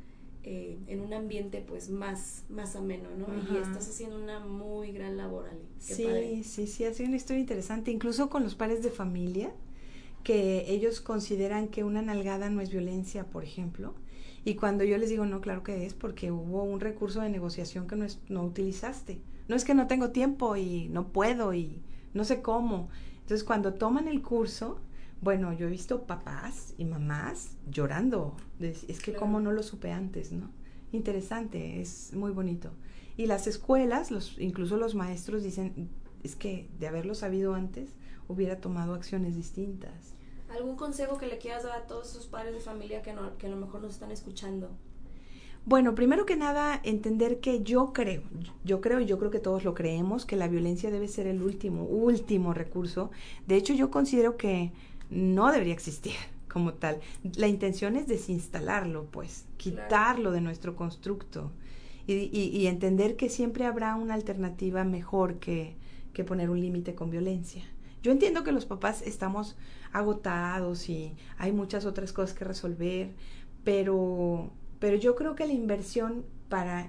eh, 0.43 0.77
en 0.88 1.00
un 1.00 1.13
ambiente 1.13 1.63
pues 1.65 1.89
más 1.89 2.43
más 2.50 2.75
ameno, 2.75 3.08
¿no? 3.17 3.27
Y 3.50 3.58
estás 3.58 3.88
haciendo 3.88 4.17
una 4.17 4.41
muy 4.41 4.91
gran 4.91 5.15
labor, 5.15 5.48
Ali. 5.48 5.62
sí, 5.79 6.43
sí, 6.43 6.67
sí, 6.67 6.84
ha 6.84 6.93
sido 6.93 7.08
una 7.08 7.15
historia 7.15 7.39
interesante, 7.39 7.91
incluso 7.91 8.29
con 8.29 8.43
los 8.43 8.55
pares 8.55 8.84
de 8.84 8.91
familia, 8.91 9.53
que 10.25 10.65
ellos 10.67 11.00
consideran 11.00 11.69
que 11.69 11.86
una 11.86 12.01
nalgada 12.01 12.50
no 12.50 12.60
es 12.60 12.69
violencia, 12.72 13.24
por 13.24 13.46
ejemplo, 13.46 13.93
y 14.43 14.55
cuando 14.55 14.84
yo 14.84 14.98
les 14.98 15.10
digo, 15.10 15.25
no, 15.25 15.39
claro 15.39 15.63
que 15.63 15.86
es 15.86 15.93
porque 15.93 16.29
hubo 16.29 16.63
un 16.63 16.81
recurso 16.81 17.22
de 17.22 17.29
negociación 17.29 17.88
que 17.88 17.96
no, 17.96 18.05
no 18.27 18.43
utilizaste. 18.43 19.22
No 19.48 19.55
es 19.55 19.63
que 19.63 19.74
no 19.74 19.88
tengo 19.88 20.10
tiempo 20.12 20.58
y 20.58 20.89
no 20.89 21.08
puedo 21.08 21.53
y 21.53 21.81
no 22.13 22.25
sé 22.25 22.41
cómo. 22.41 22.89
Entonces, 23.22 23.43
cuando 23.46 23.74
toman 23.75 24.08
el 24.10 24.22
curso, 24.22 24.79
bueno, 25.22 25.54
yo 25.54 25.68
he 25.68 25.70
visto 25.70 26.04
papás 26.04 26.74
y 26.78 26.86
mamás 26.86 27.58
llorando. 27.70 28.38
Es 28.60 29.02
que 29.02 29.14
cómo 29.14 29.40
no 29.40 29.52
lo 29.52 29.64
supe 29.64 29.92
antes, 29.92 30.32
¿no? 30.32 30.50
Interesante, 30.92 31.82
es 31.82 32.14
muy 32.14 32.32
bonito. 32.32 32.72
Y 33.18 33.26
las 33.26 33.48
escuelas, 33.48 34.12
los, 34.12 34.40
incluso 34.40 34.78
los 34.78 34.96
maestros 34.96 35.44
dicen, 35.44 35.90
es 36.24 36.36
que 36.36 36.70
de 36.80 36.88
haberlo 36.88 37.16
sabido 37.16 37.54
antes, 37.54 37.96
hubiera 38.28 38.62
tomado 38.62 38.94
acciones 38.94 39.36
distintas. 39.36 40.14
¿Algún 40.50 40.78
consejo 40.78 41.18
que 41.18 41.28
le 41.28 41.38
quieras 41.38 41.64
dar 41.64 41.74
a 41.74 41.88
todos 41.88 42.10
esos 42.12 42.28
padres 42.28 42.54
de 42.54 42.60
familia 42.60 43.02
que, 43.02 43.14
no, 43.14 43.38
que 43.38 43.48
a 43.48 43.50
lo 43.50 43.58
mejor 43.58 43.82
nos 43.82 43.92
están 43.92 44.12
escuchando? 44.12 44.70
Bueno, 45.66 45.94
primero 45.94 46.26
que 46.26 46.36
nada, 46.36 46.80
entender 46.84 47.42
que 47.42 47.62
yo 47.62 47.92
creo, 47.94 48.24
yo 48.64 48.82
creo 48.82 49.02
y 49.02 49.06
yo 49.06 49.20
creo 49.20 49.30
que 49.30 49.40
todos 49.40 49.64
lo 49.64 49.76
creemos, 49.76 50.26
que 50.26 50.36
la 50.36 50.48
violencia 50.48 50.90
debe 50.90 51.08
ser 51.08 51.28
el 51.28 51.44
último, 51.44 51.84
último 51.84 52.54
recurso. 52.54 53.12
De 53.46 53.56
hecho, 53.56 53.74
yo 53.74 53.92
considero 53.92 54.38
que 54.38 54.72
no 55.10 55.51
debería 55.51 55.74
existir 55.74 56.13
como 56.51 56.74
tal. 56.74 57.00
La 57.36 57.48
intención 57.48 57.96
es 57.96 58.08
desinstalarlo, 58.08 59.06
pues, 59.06 59.46
quitarlo 59.58 60.32
de 60.32 60.42
nuestro 60.42 60.75
constructo 60.75 61.51
y, 62.08 62.13
y, 62.34 62.68
entender 62.68 63.16
que 63.16 63.30
siempre 63.30 63.66
habrá 63.66 63.96
una 63.96 64.16
alternativa 64.16 64.84
mejor 64.84 65.36
que, 65.36 65.75
que 66.13 66.24
poner 66.24 66.50
un 66.50 66.60
límite 66.60 66.96
con 66.96 67.12
violencia. 67.12 67.63
Yo 68.01 68.12
entiendo 68.12 68.44
que 68.44 68.51
los 68.51 68.66
papás 68.66 69.01
estamos 69.04 69.58
agotados 69.92 70.89
y 70.89 71.13
hay 71.38 71.51
muchas 71.51 71.86
otras 71.86 72.13
cosas 72.13 72.36
que 72.36 72.46
resolver, 72.46 73.12
pero, 73.63 74.51
pero 74.80 74.96
yo 74.96 75.16
creo 75.16 75.36
que 75.36 75.46
la 75.46 75.54
inversión 75.54 76.25
para, 76.48 76.88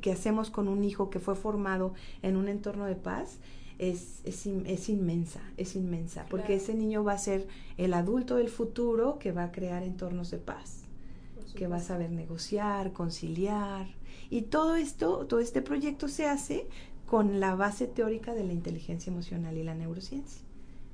que 0.00 0.12
hacemos 0.12 0.50
con 0.50 0.66
un 0.68 0.82
hijo 0.82 1.10
que 1.10 1.20
fue 1.20 1.34
formado 1.34 1.92
en 2.22 2.36
un 2.36 2.48
entorno 2.48 2.86
de 2.86 2.96
paz 2.96 3.38
es, 3.78 4.20
es, 4.24 4.46
es 4.46 4.88
inmensa, 4.88 5.40
es 5.56 5.76
inmensa, 5.76 6.26
porque 6.30 6.54
ese 6.54 6.74
niño 6.74 7.04
va 7.04 7.12
a 7.12 7.18
ser 7.18 7.46
el 7.76 7.94
adulto 7.94 8.36
del 8.36 8.48
futuro 8.48 9.18
que 9.18 9.32
va 9.32 9.44
a 9.44 9.52
crear 9.52 9.82
entornos 9.82 10.30
de 10.30 10.38
paz, 10.38 10.84
que 11.54 11.66
va 11.66 11.76
a 11.76 11.80
saber 11.80 12.10
negociar, 12.10 12.92
conciliar. 12.92 13.86
Y 14.30 14.42
todo 14.42 14.76
esto, 14.76 15.26
todo 15.26 15.40
este 15.40 15.62
proyecto 15.62 16.08
se 16.08 16.26
hace 16.26 16.66
con 17.06 17.40
la 17.40 17.54
base 17.54 17.86
teórica 17.86 18.34
de 18.34 18.44
la 18.44 18.52
inteligencia 18.52 19.10
emocional 19.10 19.56
y 19.56 19.62
la 19.62 19.74
neurociencia. 19.74 20.42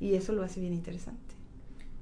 Y 0.00 0.14
eso 0.14 0.32
lo 0.32 0.42
hace 0.42 0.60
bien 0.60 0.74
interesante. 0.74 1.34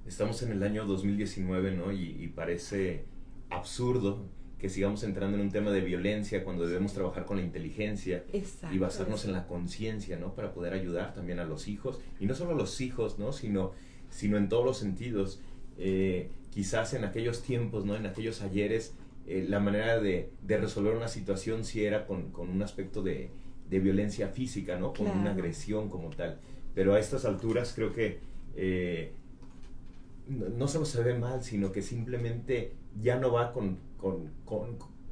Estamos 0.07 0.43
en 0.43 0.53
el 0.53 0.63
año 0.63 0.87
2019, 0.87 1.77
¿no? 1.77 1.93
Y, 1.93 2.17
y 2.19 2.29
parece 2.29 3.05
absurdo 3.51 4.25
que 4.59 4.69
sigamos 4.69 5.05
entrando 5.05 5.37
en 5.37 5.45
un 5.45 5.51
tema 5.51 5.71
de 5.71 5.81
violencia 5.81 6.43
cuando 6.43 6.67
debemos 6.67 6.93
trabajar 6.93 7.25
con 7.25 7.37
la 7.37 7.45
inteligencia 7.45 8.25
y 8.73 8.79
basarnos 8.79 9.25
en 9.25 9.33
la 9.33 9.47
conciencia, 9.47 10.19
¿no? 10.19 10.35
Para 10.35 10.53
poder 10.53 10.73
ayudar 10.73 11.15
también 11.15 11.39
a 11.39 11.45
los 11.45 11.69
hijos, 11.69 12.01
y 12.19 12.27
no 12.27 12.35
solo 12.35 12.53
a 12.53 12.57
los 12.57 12.81
hijos, 12.81 13.19
¿no? 13.19 13.33
Sino, 13.33 13.73
sino 14.11 14.37
en 14.37 14.49
todos 14.49 14.65
los 14.65 14.79
sentidos. 14.79 15.41
Eh, 15.79 16.31
quizás 16.51 16.93
en 16.95 17.05
aquellos 17.05 17.43
tiempos, 17.43 17.85
¿no? 17.85 17.95
En 17.95 18.05
aquellos 18.07 18.43
ayeres, 18.43 18.95
eh, 19.29 19.47
la 19.49 19.61
manera 19.61 20.01
de, 20.01 20.31
de, 20.43 20.59
resolver 20.59 20.97
una 20.97 21.07
situación 21.07 21.65
sí 21.65 21.85
era 21.85 22.05
con, 22.05 22.33
con 22.33 22.49
un 22.49 22.61
aspecto 22.63 23.03
de, 23.03 23.31
de, 23.71 23.79
violencia 23.79 24.29
física, 24.29 24.77
¿no? 24.77 24.93
Con 24.93 25.07
una 25.07 25.31
agresión 25.31 25.89
como 25.89 26.11
tal. 26.11 26.41
Pero 26.75 26.95
a 26.95 26.99
estas 26.99 27.25
alturas 27.25 27.73
creo 27.77 27.93
que 27.93 28.19
eh, 28.57 29.13
no, 30.27 30.49
no 30.49 30.67
solo 30.67 30.85
se 30.85 31.01
ve 31.05 31.17
mal, 31.17 31.45
sino 31.45 31.71
que 31.71 31.83
simplemente 31.83 32.73
ya 33.01 33.21
no 33.21 33.31
va 33.31 33.53
con, 33.53 33.79
con, 33.99 34.31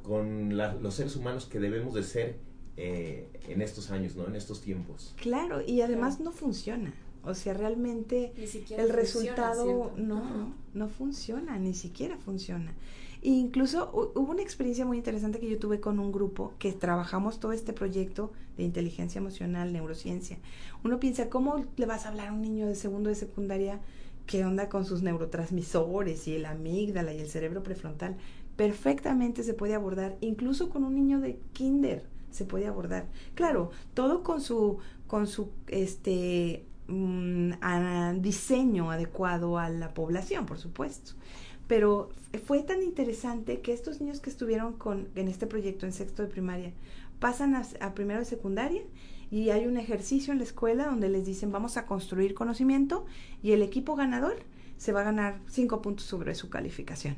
con, 0.03 0.57
los 0.57 0.95
seres 0.95 1.15
humanos 1.15 1.45
que 1.45 1.59
debemos 1.59 1.93
de 1.93 2.03
ser 2.03 2.39
eh, 2.77 3.29
en 3.47 3.61
estos 3.61 3.91
años, 3.91 4.15
¿no? 4.15 4.25
En 4.25 4.35
estos 4.35 4.61
tiempos. 4.61 5.13
Claro, 5.17 5.61
y 5.61 5.81
además 5.81 6.19
no 6.19 6.31
funciona. 6.31 6.93
O 7.27 7.35
sea, 7.35 7.53
realmente 7.53 8.31
el 8.77 8.89
resultado 8.89 9.91
no, 9.97 10.53
no, 10.73 10.87
funciona, 10.87 11.59
ni 11.59 11.73
siquiera 11.73 12.17
funciona. 12.17 12.73
E 13.21 13.29
incluso 13.29 13.91
hubo 14.15 14.31
una 14.31 14.41
experiencia 14.41 14.85
muy 14.85 14.97
interesante 14.97 15.39
que 15.39 15.49
yo 15.49 15.59
tuve 15.59 15.81
con 15.81 15.99
un 15.99 16.13
grupo 16.13 16.53
que 16.57 16.71
trabajamos 16.71 17.41
todo 17.41 17.51
este 17.51 17.73
proyecto 17.73 18.31
de 18.55 18.63
inteligencia 18.63 19.19
emocional, 19.19 19.73
neurociencia. 19.73 20.37
Uno 20.85 21.01
piensa, 21.01 21.29
¿cómo 21.29 21.65
le 21.75 21.85
vas 21.85 22.05
a 22.05 22.09
hablar 22.09 22.29
a 22.29 22.33
un 22.33 22.41
niño 22.41 22.65
de 22.65 22.75
segundo 22.75 23.09
de 23.09 23.15
secundaria 23.15 23.81
qué 24.25 24.45
onda 24.45 24.69
con 24.69 24.85
sus 24.85 25.01
neurotransmisores 25.01 26.27
y 26.27 26.35
el 26.35 26.45
amígdala 26.45 27.13
y 27.13 27.19
el 27.19 27.27
cerebro 27.27 27.61
prefrontal? 27.61 28.15
Perfectamente 28.57 29.43
se 29.43 29.53
puede 29.53 29.75
abordar, 29.75 30.17
incluso 30.19 30.69
con 30.69 30.83
un 30.83 30.95
niño 30.95 31.21
de 31.21 31.39
kinder 31.53 32.03
se 32.31 32.43
puede 32.43 32.67
abordar. 32.67 33.07
Claro, 33.35 33.71
todo 33.93 34.23
con 34.23 34.41
su, 34.41 34.79
con 35.05 35.27
su 35.27 35.51
este 35.67 36.65
mm, 36.87 37.51
diseño 38.19 38.91
adecuado 38.91 39.57
a 39.57 39.69
la 39.69 39.93
población, 39.93 40.45
por 40.45 40.57
supuesto. 40.57 41.13
Pero 41.67 42.09
fue 42.45 42.63
tan 42.63 42.81
interesante 42.81 43.61
que 43.61 43.73
estos 43.73 44.01
niños 44.01 44.19
que 44.19 44.29
estuvieron 44.29 44.73
con, 44.73 45.07
en 45.15 45.27
este 45.27 45.47
proyecto 45.47 45.85
en 45.85 45.93
sexto 45.93 46.23
de 46.23 46.29
primaria 46.29 46.73
pasan 47.19 47.55
a, 47.55 47.63
a 47.79 47.93
primero 47.93 48.19
de 48.19 48.25
secundaria 48.25 48.81
y 49.29 49.49
hay 49.49 49.67
un 49.67 49.77
ejercicio 49.77 50.31
en 50.31 50.39
la 50.39 50.45
escuela 50.45 50.85
donde 50.85 51.09
les 51.09 51.25
dicen 51.25 51.51
vamos 51.51 51.77
a 51.77 51.85
construir 51.85 52.33
conocimiento 52.33 53.05
y 53.43 53.51
el 53.51 53.61
equipo 53.61 53.95
ganador 53.95 54.37
se 54.77 54.93
va 54.93 55.01
a 55.01 55.05
ganar 55.05 55.41
cinco 55.47 55.81
puntos 55.81 56.05
sobre 56.05 56.33
su 56.35 56.49
calificación. 56.49 57.17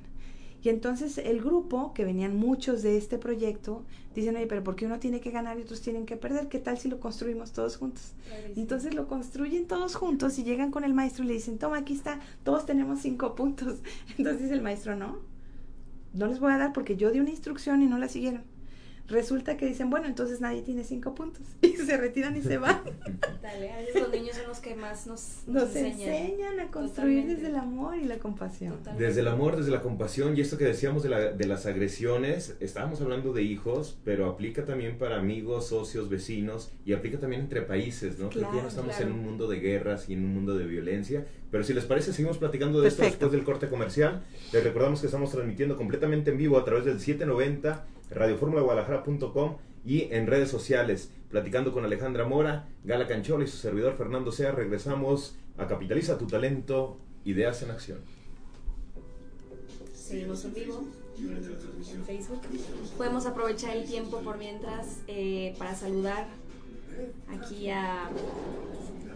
Y 0.62 0.70
entonces 0.70 1.18
el 1.18 1.42
grupo, 1.42 1.94
que 1.94 2.04
venían 2.04 2.36
muchos 2.36 2.82
de 2.82 2.98
este 2.98 3.18
proyecto, 3.18 3.84
dicen, 4.14 4.36
oye, 4.36 4.48
pero 4.48 4.64
¿por 4.64 4.76
qué 4.76 4.86
uno 4.86 5.00
tiene 5.00 5.22
que 5.22 5.32
ganar 5.32 5.58
y 5.58 5.62
otros 5.62 5.82
tienen 5.82 6.06
que 6.06 6.18
perder? 6.18 6.48
¿Qué 6.50 6.60
tal 6.60 6.78
si 6.78 6.90
lo 6.90 7.00
construimos 7.00 7.52
todos 7.52 7.78
juntos? 7.78 8.14
Entonces 8.56 8.94
lo 8.94 9.08
construyen 9.08 9.68
todos 9.68 9.96
juntos 9.96 10.38
y 10.38 10.44
llegan 10.44 10.72
con 10.72 10.84
el 10.84 10.94
maestro 10.94 11.24
y 11.24 11.28
le 11.28 11.34
dicen, 11.34 11.58
toma, 11.58 11.78
aquí 11.78 11.94
está, 11.94 12.20
todos 12.44 12.66
tenemos 12.66 13.00
cinco 13.00 13.36
puntos. 13.36 13.80
Entonces 14.18 14.44
dice 14.44 14.54
el 14.54 14.62
maestro, 14.62 14.96
no, 14.96 15.20
no 16.14 16.28
les 16.28 16.40
voy 16.40 16.52
a 16.52 16.58
dar 16.58 16.74
porque 16.74 16.98
yo 16.98 17.12
di 17.12 17.20
una 17.20 17.30
instrucción 17.30 17.82
y 17.82 17.88
no 17.88 17.98
la 17.98 18.10
siguieron 18.10 18.59
resulta 19.10 19.58
que 19.58 19.66
dicen, 19.66 19.90
bueno, 19.90 20.08
entonces 20.08 20.42
nadie 20.42 20.62
tiene 20.62 20.84
cinco 20.84 21.16
puntos. 21.16 21.46
Y 21.62 21.76
se 21.76 21.98
retiran 21.98 22.36
y 22.36 22.42
se 22.42 22.58
van. 22.58 22.82
Dale, 23.42 23.72
los 23.96 24.12
niños 24.12 24.36
son 24.36 24.48
los 24.48 24.60
que 24.60 24.76
más 24.76 25.08
nos, 25.08 25.44
nos, 25.48 25.76
enseñan. 25.76 26.60
a 26.60 26.68
construir 26.68 27.26
desde 27.26 27.48
el 27.48 27.56
amor 27.56 27.98
y 27.98 28.04
la 28.04 28.20
compasión. 28.20 28.76
Desde 28.98 29.22
el 29.22 29.28
amor, 29.28 29.56
desde 29.56 29.72
la 29.72 29.82
compasión. 29.82 30.38
Y 30.38 30.42
esto 30.42 30.58
que 30.58 30.66
decíamos 30.66 31.04
de, 31.04 31.10
la, 31.10 31.20
de 31.32 31.48
las 31.48 31.66
agresiones, 31.66 32.56
estábamos 32.60 33.02
hablando 33.02 33.34
de 33.34 33.44
hijos, 33.44 33.98
pero 34.04 34.28
aplica 34.28 34.66
también 34.66 34.98
para 34.98 35.18
amigos, 35.18 35.68
socios, 35.68 36.10
vecinos 36.10 36.72
y 36.86 36.94
aplica 36.94 37.20
también 37.20 37.44
entre 37.44 37.62
países, 37.62 38.20
¿no? 38.20 38.30
Creo 38.30 38.50
que 38.50 38.58
ya 38.58 38.64
no 38.64 38.70
estamos 38.70 39.00
en 39.00 39.12
un 39.12 39.24
mundo 39.24 39.48
de 39.48 39.60
guerras 39.60 40.10
y 40.10 40.14
en 40.14 40.26
un 40.26 40.34
mundo 40.34 40.58
de 40.58 40.66
violencia. 40.66 41.26
Pero 41.52 41.64
si 41.64 41.74
les 41.74 41.86
parece, 41.86 42.14
seguimos 42.14 42.38
platicando 42.38 42.82
de 42.82 42.90
esto 42.90 43.04
después 43.04 43.32
del 43.32 43.44
corte 43.44 43.68
comercial. 43.68 44.22
Les 44.54 44.64
recordamos 44.64 45.02
que 45.02 45.08
estamos 45.08 45.32
transmitiendo 45.32 45.78
completamente 45.78 46.32
en 46.32 46.38
vivo 46.38 46.58
a 46.58 46.66
través 46.66 46.86
del 46.86 47.00
790 47.00 47.86
radioformulaguadalajara.com 48.12 49.58
y 49.86 50.14
en 50.14 50.28
redes 50.28 50.50
sociales, 50.50 51.12
platicando 51.30 51.72
con 51.72 51.86
Alejandra 51.86 52.26
Mora, 52.26 52.68
Gala 52.84 53.08
Canchola 53.08 53.44
y 53.44 53.48
su 53.48 53.58
servidor 53.58 53.96
Fernando 53.96 54.32
Sea. 54.32 54.52
Regresamos 54.52 55.36
a 55.58 55.68
Capitaliza 55.68 56.18
tu 56.18 56.28
talento, 56.28 56.98
ideas 57.26 57.62
en 57.64 57.72
acción. 57.72 58.00
Seguimos 59.94 60.44
en 60.46 60.54
vivo 60.54 60.84
en 61.20 62.06
Facebook. 62.06 62.42
Podemos 62.98 63.26
aprovechar 63.26 63.76
el 63.76 63.86
tiempo 63.86 64.20
por 64.20 64.38
mientras 64.38 65.00
eh, 65.08 65.56
para 65.58 65.76
saludar 65.76 66.28
aquí 67.30 67.70
a, 67.70 68.10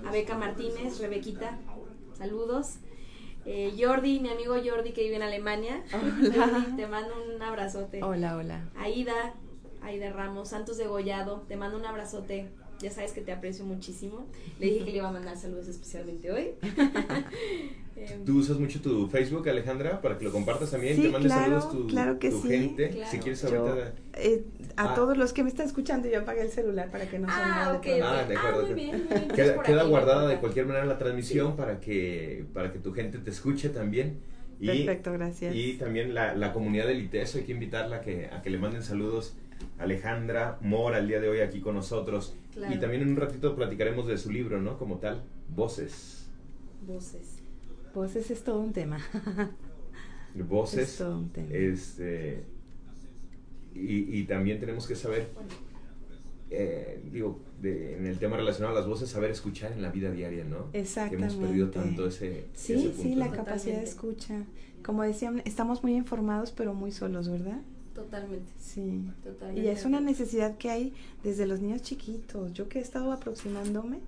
a 0.06 0.12
Beca 0.12 0.38
Martínez, 0.38 1.00
Rebequita. 1.00 1.58
Saludos. 2.18 2.78
Eh, 3.46 3.76
Jordi, 3.78 4.20
mi 4.20 4.30
amigo 4.30 4.56
Jordi 4.64 4.94
que 4.94 5.04
vive 5.04 5.18
en 5.18 5.24
Alemania. 5.24 5.84
te 6.78 6.88
mando 6.88 7.14
un 7.36 7.42
abrazote. 7.42 8.04
Hola, 8.04 8.38
hola. 8.38 8.70
Aida, 8.78 9.34
Aida 9.82 10.12
Ramos, 10.12 10.50
Santos 10.50 10.78
de 10.78 10.88
Gollado, 10.88 11.44
te 11.48 11.58
mando 11.58 11.78
un 11.78 11.86
abrazote. 11.86 12.50
Ya 12.84 12.92
sabes 12.92 13.14
que 13.14 13.22
te 13.22 13.32
aprecio 13.32 13.64
muchísimo. 13.64 14.26
Le 14.60 14.66
dije 14.68 14.86
que 14.86 14.92
le 14.92 14.98
iba 14.98 15.08
a 15.08 15.12
mandar 15.12 15.38
saludos 15.38 15.70
especialmente 15.70 16.32
hoy. 16.32 16.50
Em, 17.96 18.26
¿Tú 18.26 18.40
usas 18.40 18.58
mucho 18.58 18.82
tu 18.82 19.08
Facebook, 19.08 19.48
Alejandra, 19.48 20.02
para 20.02 20.18
que 20.18 20.26
lo 20.26 20.32
compartas 20.32 20.72
también? 20.72 21.00
te 21.00 21.10
mandes 21.10 21.32
saludos 21.32 21.72
tu, 21.72 21.86
claro 21.86 22.18
que 22.18 22.32
sí. 22.32 22.42
gente. 22.42 23.06
Si 23.06 23.20
quieres 23.20 23.44
ahorita. 23.46 23.94
Eh, 24.16 24.44
a 24.76 24.92
ah. 24.92 24.96
todos 24.96 25.16
los 25.16 25.32
que 25.32 25.44
me 25.44 25.50
están 25.50 25.68
escuchando, 25.68 26.10
yo 26.10 26.22
apagué 26.22 26.42
el 26.42 26.50
celular 26.50 26.90
para 26.90 27.08
que 27.08 27.20
no 27.20 27.28
se 27.28 27.34
ah, 27.36 27.76
okay, 27.78 28.02
Ah, 28.02 28.26
de 28.28 28.36
acuerdo. 28.36 28.62
Ah, 28.62 28.66
muy 28.66 28.74
bien, 28.74 29.08
Queda, 29.64 29.84
guardada 29.84 30.28
de 30.28 30.38
cualquier 30.38 30.66
manera 30.66 30.86
la 30.86 30.98
transmisión 30.98 31.56
para 31.56 31.80
que 31.80 32.46
para 32.52 32.74
que 32.74 32.80
tu 32.80 32.94
gente 32.94 33.20
te 33.20 33.30
escuche 33.30 33.70
también. 33.70 34.18
Y, 34.60 34.66
Perfecto, 34.66 35.14
gracias. 35.14 35.56
Y 35.56 35.74
también 35.74 36.16
la, 36.16 36.34
la 36.34 36.52
comunidad 36.52 36.88
del 36.88 37.00
ITESO, 37.00 37.38
hay 37.38 37.44
que 37.44 37.52
invitarla 37.52 37.98
a 37.98 38.02
que, 38.02 38.26
a 38.26 38.42
que 38.42 38.50
le 38.50 38.58
manden 38.58 38.82
saludos. 38.82 39.36
Alejandra 39.78 40.58
Mora 40.62 40.98
el 40.98 41.08
día 41.08 41.20
de 41.20 41.30
hoy 41.30 41.40
aquí 41.42 41.60
con 41.60 41.76
nosotros. 41.76 42.34
Y 42.56 42.80
también 42.80 43.02
en 43.02 43.10
un 43.10 43.16
ratito 43.16 43.56
platicaremos 43.56 44.08
de 44.08 44.18
su 44.18 44.32
libro, 44.32 44.62
¿no? 44.62 44.78
Como 44.78 44.98
tal, 44.98 45.24
Voces. 45.50 46.28
Voces. 46.86 47.36
Voces 47.94 48.32
es 48.32 48.44
todo 48.44 48.60
un 48.60 48.74
tema. 48.74 49.00
Voces 50.36 50.90
es 50.90 50.98
todo 50.98 51.20
un 51.20 51.30
tema. 51.30 51.48
Eh, 51.52 52.44
y, 53.76 54.20
y, 54.20 54.24
también 54.26 54.60
tenemos 54.60 54.88
que 54.88 54.96
saber, 54.96 55.30
eh, 56.50 57.02
digo, 57.12 57.40
de, 57.62 57.98
en 57.98 58.06
el 58.06 58.20
tema 58.20 58.38
relacionado 58.38 58.76
a 58.76 58.80
las 58.80 58.88
voces, 58.88 59.10
saber 59.10 59.32
escuchar 59.32 59.72
en 59.72 59.82
la 59.82 59.90
vida 59.90 60.12
diaria, 60.12 60.44
¿no? 60.44 60.70
Exactamente. 60.74 61.18
Que 61.18 61.34
hemos 61.34 61.48
perdido 61.48 61.70
tanto 61.72 62.08
ese. 62.08 62.46
Sí, 62.54 62.74
ese 62.74 62.90
punto, 62.90 63.04
sí, 63.04 63.16
la 63.16 63.32
capacidad 63.32 63.78
de 63.78 63.84
escucha. 63.84 64.44
Como 64.84 65.04
decían, 65.04 65.42
estamos 65.46 65.82
muy 65.82 65.96
informados, 65.96 66.52
pero 66.52 66.74
muy 66.74 66.92
solos, 66.92 67.30
¿verdad? 67.30 67.62
Totalmente. 67.94 68.52
Sí. 68.60 69.04
Totalmente. 69.24 69.62
Y 69.62 69.68
es 69.68 69.86
una 69.86 70.02
necesidad 70.02 70.58
que 70.58 70.70
hay 70.70 70.94
desde 71.24 71.46
los 71.46 71.60
niños 71.60 71.82
chiquitos. 71.82 72.54
Yo 72.54 72.68
que 72.70 72.80
he 72.80 72.82
estado 72.82 73.12
aproximándome, 73.12 74.00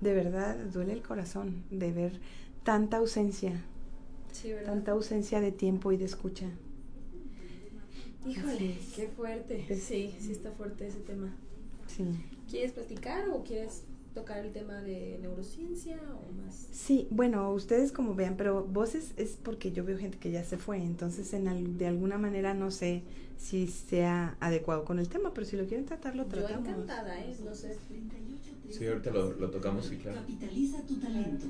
de 0.00 0.14
verdad 0.14 0.56
duele 0.56 0.92
el 0.92 1.02
corazón 1.02 1.62
de 1.70 1.92
ver 1.92 2.20
tanta 2.64 2.98
ausencia 2.98 3.62
tanta 4.64 4.92
ausencia 4.92 5.40
de 5.40 5.52
tiempo 5.52 5.92
y 5.92 5.96
de 5.96 6.04
escucha. 6.04 6.46
Híjole, 8.26 8.76
qué 8.94 9.08
fuerte. 9.08 9.66
Sí, 9.76 10.14
sí 10.18 10.32
está 10.32 10.50
fuerte 10.52 10.86
ese 10.86 11.00
tema. 11.00 11.34
Sí. 11.86 12.04
¿Quieres 12.48 12.72
platicar 12.72 13.28
o 13.30 13.42
quieres 13.44 13.82
tocar 14.14 14.44
el 14.44 14.52
tema 14.52 14.80
de 14.82 15.18
neurociencia 15.22 15.96
o 15.96 16.32
más? 16.32 16.68
Sí, 16.72 17.06
bueno, 17.10 17.52
ustedes 17.52 17.92
como 17.92 18.14
vean, 18.14 18.36
pero 18.36 18.64
voces 18.64 19.12
es 19.16 19.36
porque 19.42 19.72
yo 19.72 19.84
veo 19.84 19.98
gente 19.98 20.18
que 20.18 20.30
ya 20.30 20.44
se 20.44 20.58
fue, 20.58 20.78
entonces 20.78 21.32
en 21.32 21.78
de 21.78 21.86
alguna 21.86 22.18
manera 22.18 22.54
no 22.54 22.70
sé 22.70 23.02
si 23.40 23.66
sea 23.66 24.36
adecuado 24.38 24.84
con 24.84 24.98
el 24.98 25.08
tema, 25.08 25.32
pero 25.32 25.46
si 25.46 25.56
lo 25.56 25.66
quieren 25.66 25.86
tratar, 25.86 26.14
lo 26.14 26.26
tratamos. 26.26 26.64
Yo 26.64 26.70
encantada, 26.72 27.18
¿eh? 27.18 27.34
No 27.42 27.54
sé. 27.54 27.76
Sí, 28.68 28.86
ahorita 28.86 29.10
lo, 29.10 29.32
lo 29.32 29.50
tocamos, 29.50 29.86
sí, 29.86 29.96
claro. 29.96 30.20
Capitaliza 30.20 30.82
tu 30.86 31.00
talento. 31.00 31.46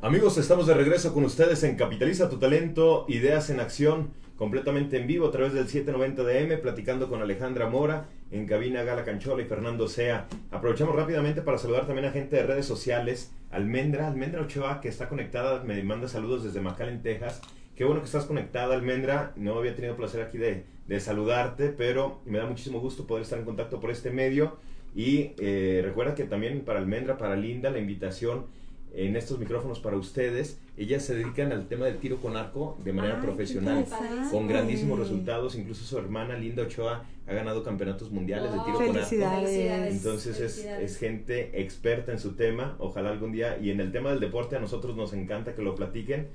Amigos, 0.00 0.38
estamos 0.38 0.66
de 0.66 0.74
regreso 0.74 1.12
con 1.12 1.24
ustedes 1.24 1.62
en 1.64 1.76
Capitaliza 1.76 2.28
tu 2.28 2.38
Talento, 2.38 3.04
Ideas 3.08 3.50
en 3.50 3.60
Acción, 3.60 4.10
completamente 4.36 4.98
en 4.98 5.06
vivo 5.06 5.28
a 5.28 5.30
través 5.30 5.52
del 5.52 5.68
790 5.68 6.22
DM, 6.24 6.60
platicando 6.60 7.08
con 7.08 7.22
Alejandra 7.22 7.68
Mora, 7.68 8.08
en 8.32 8.46
cabina 8.46 8.82
Gala 8.82 9.04
Canchola 9.04 9.42
y 9.42 9.46
Fernando 9.46 9.86
Sea. 9.86 10.26
Aprovechamos 10.50 10.96
rápidamente 10.96 11.42
para 11.42 11.58
saludar 11.58 11.86
también 11.86 12.08
a 12.08 12.10
gente 12.10 12.36
de 12.36 12.42
redes 12.44 12.66
sociales, 12.66 13.32
Almendra, 13.50 14.08
Almendra 14.08 14.40
Ochoa, 14.40 14.80
que 14.80 14.88
está 14.88 15.08
conectada, 15.08 15.62
me 15.62 15.82
manda 15.82 16.08
saludos 16.08 16.42
desde 16.42 16.60
McAllen, 16.60 17.02
Texas. 17.02 17.42
Qué 17.76 17.84
bueno 17.84 18.00
que 18.00 18.06
estás 18.06 18.24
conectada, 18.24 18.74
Almendra. 18.74 19.32
No 19.36 19.58
había 19.58 19.74
tenido 19.74 19.96
placer 19.96 20.22
aquí 20.22 20.38
de, 20.38 20.64
saludarte, 20.98 21.68
pero 21.68 22.20
me 22.26 22.38
da 22.38 22.46
muchísimo 22.46 22.80
gusto 22.80 23.06
poder 23.06 23.22
estar 23.22 23.38
en 23.38 23.44
contacto 23.44 23.80
por 23.80 23.90
este 23.90 24.10
medio. 24.10 24.58
Y 24.94 25.32
eh, 25.38 25.80
recuerda 25.82 26.14
que 26.14 26.24
también 26.24 26.62
para 26.62 26.80
Almendra, 26.80 27.16
para 27.16 27.36
Linda, 27.36 27.70
la 27.70 27.78
invitación 27.78 28.46
en 28.94 29.16
estos 29.16 29.38
micrófonos 29.38 29.80
para 29.80 29.96
ustedes. 29.96 30.58
Ellas 30.76 31.04
se 31.04 31.14
dedican 31.14 31.52
al 31.52 31.68
tema 31.68 31.86
del 31.86 31.98
tiro 31.98 32.18
con 32.18 32.36
arco 32.36 32.76
de 32.84 32.92
manera 32.92 33.20
profesional, 33.20 33.86
con 34.30 34.46
grandísimos 34.46 34.98
resultados. 34.98 35.54
Incluso 35.56 35.84
su 35.84 35.98
hermana 35.98 36.36
Linda 36.36 36.62
Ochoa 36.62 37.04
ha 37.26 37.32
ganado 37.32 37.62
campeonatos 37.62 38.10
mundiales 38.10 38.52
de 38.52 38.58
tiro 38.60 38.78
con 38.78 38.96
arco. 38.96 39.46
Entonces 39.48 40.40
es, 40.40 40.64
es, 40.64 40.96
gente 40.98 41.60
experta 41.60 42.12
en 42.12 42.18
su 42.18 42.32
tema. 42.32 42.76
Ojalá 42.78 43.10
algún 43.10 43.32
día, 43.32 43.58
y 43.58 43.70
en 43.70 43.80
el 43.80 43.92
tema 43.92 44.10
del 44.10 44.20
deporte 44.20 44.56
a 44.56 44.60
nosotros 44.60 44.96
nos 44.96 45.12
encanta 45.12 45.54
que 45.54 45.62
lo 45.62 45.74
platiquen 45.74 46.28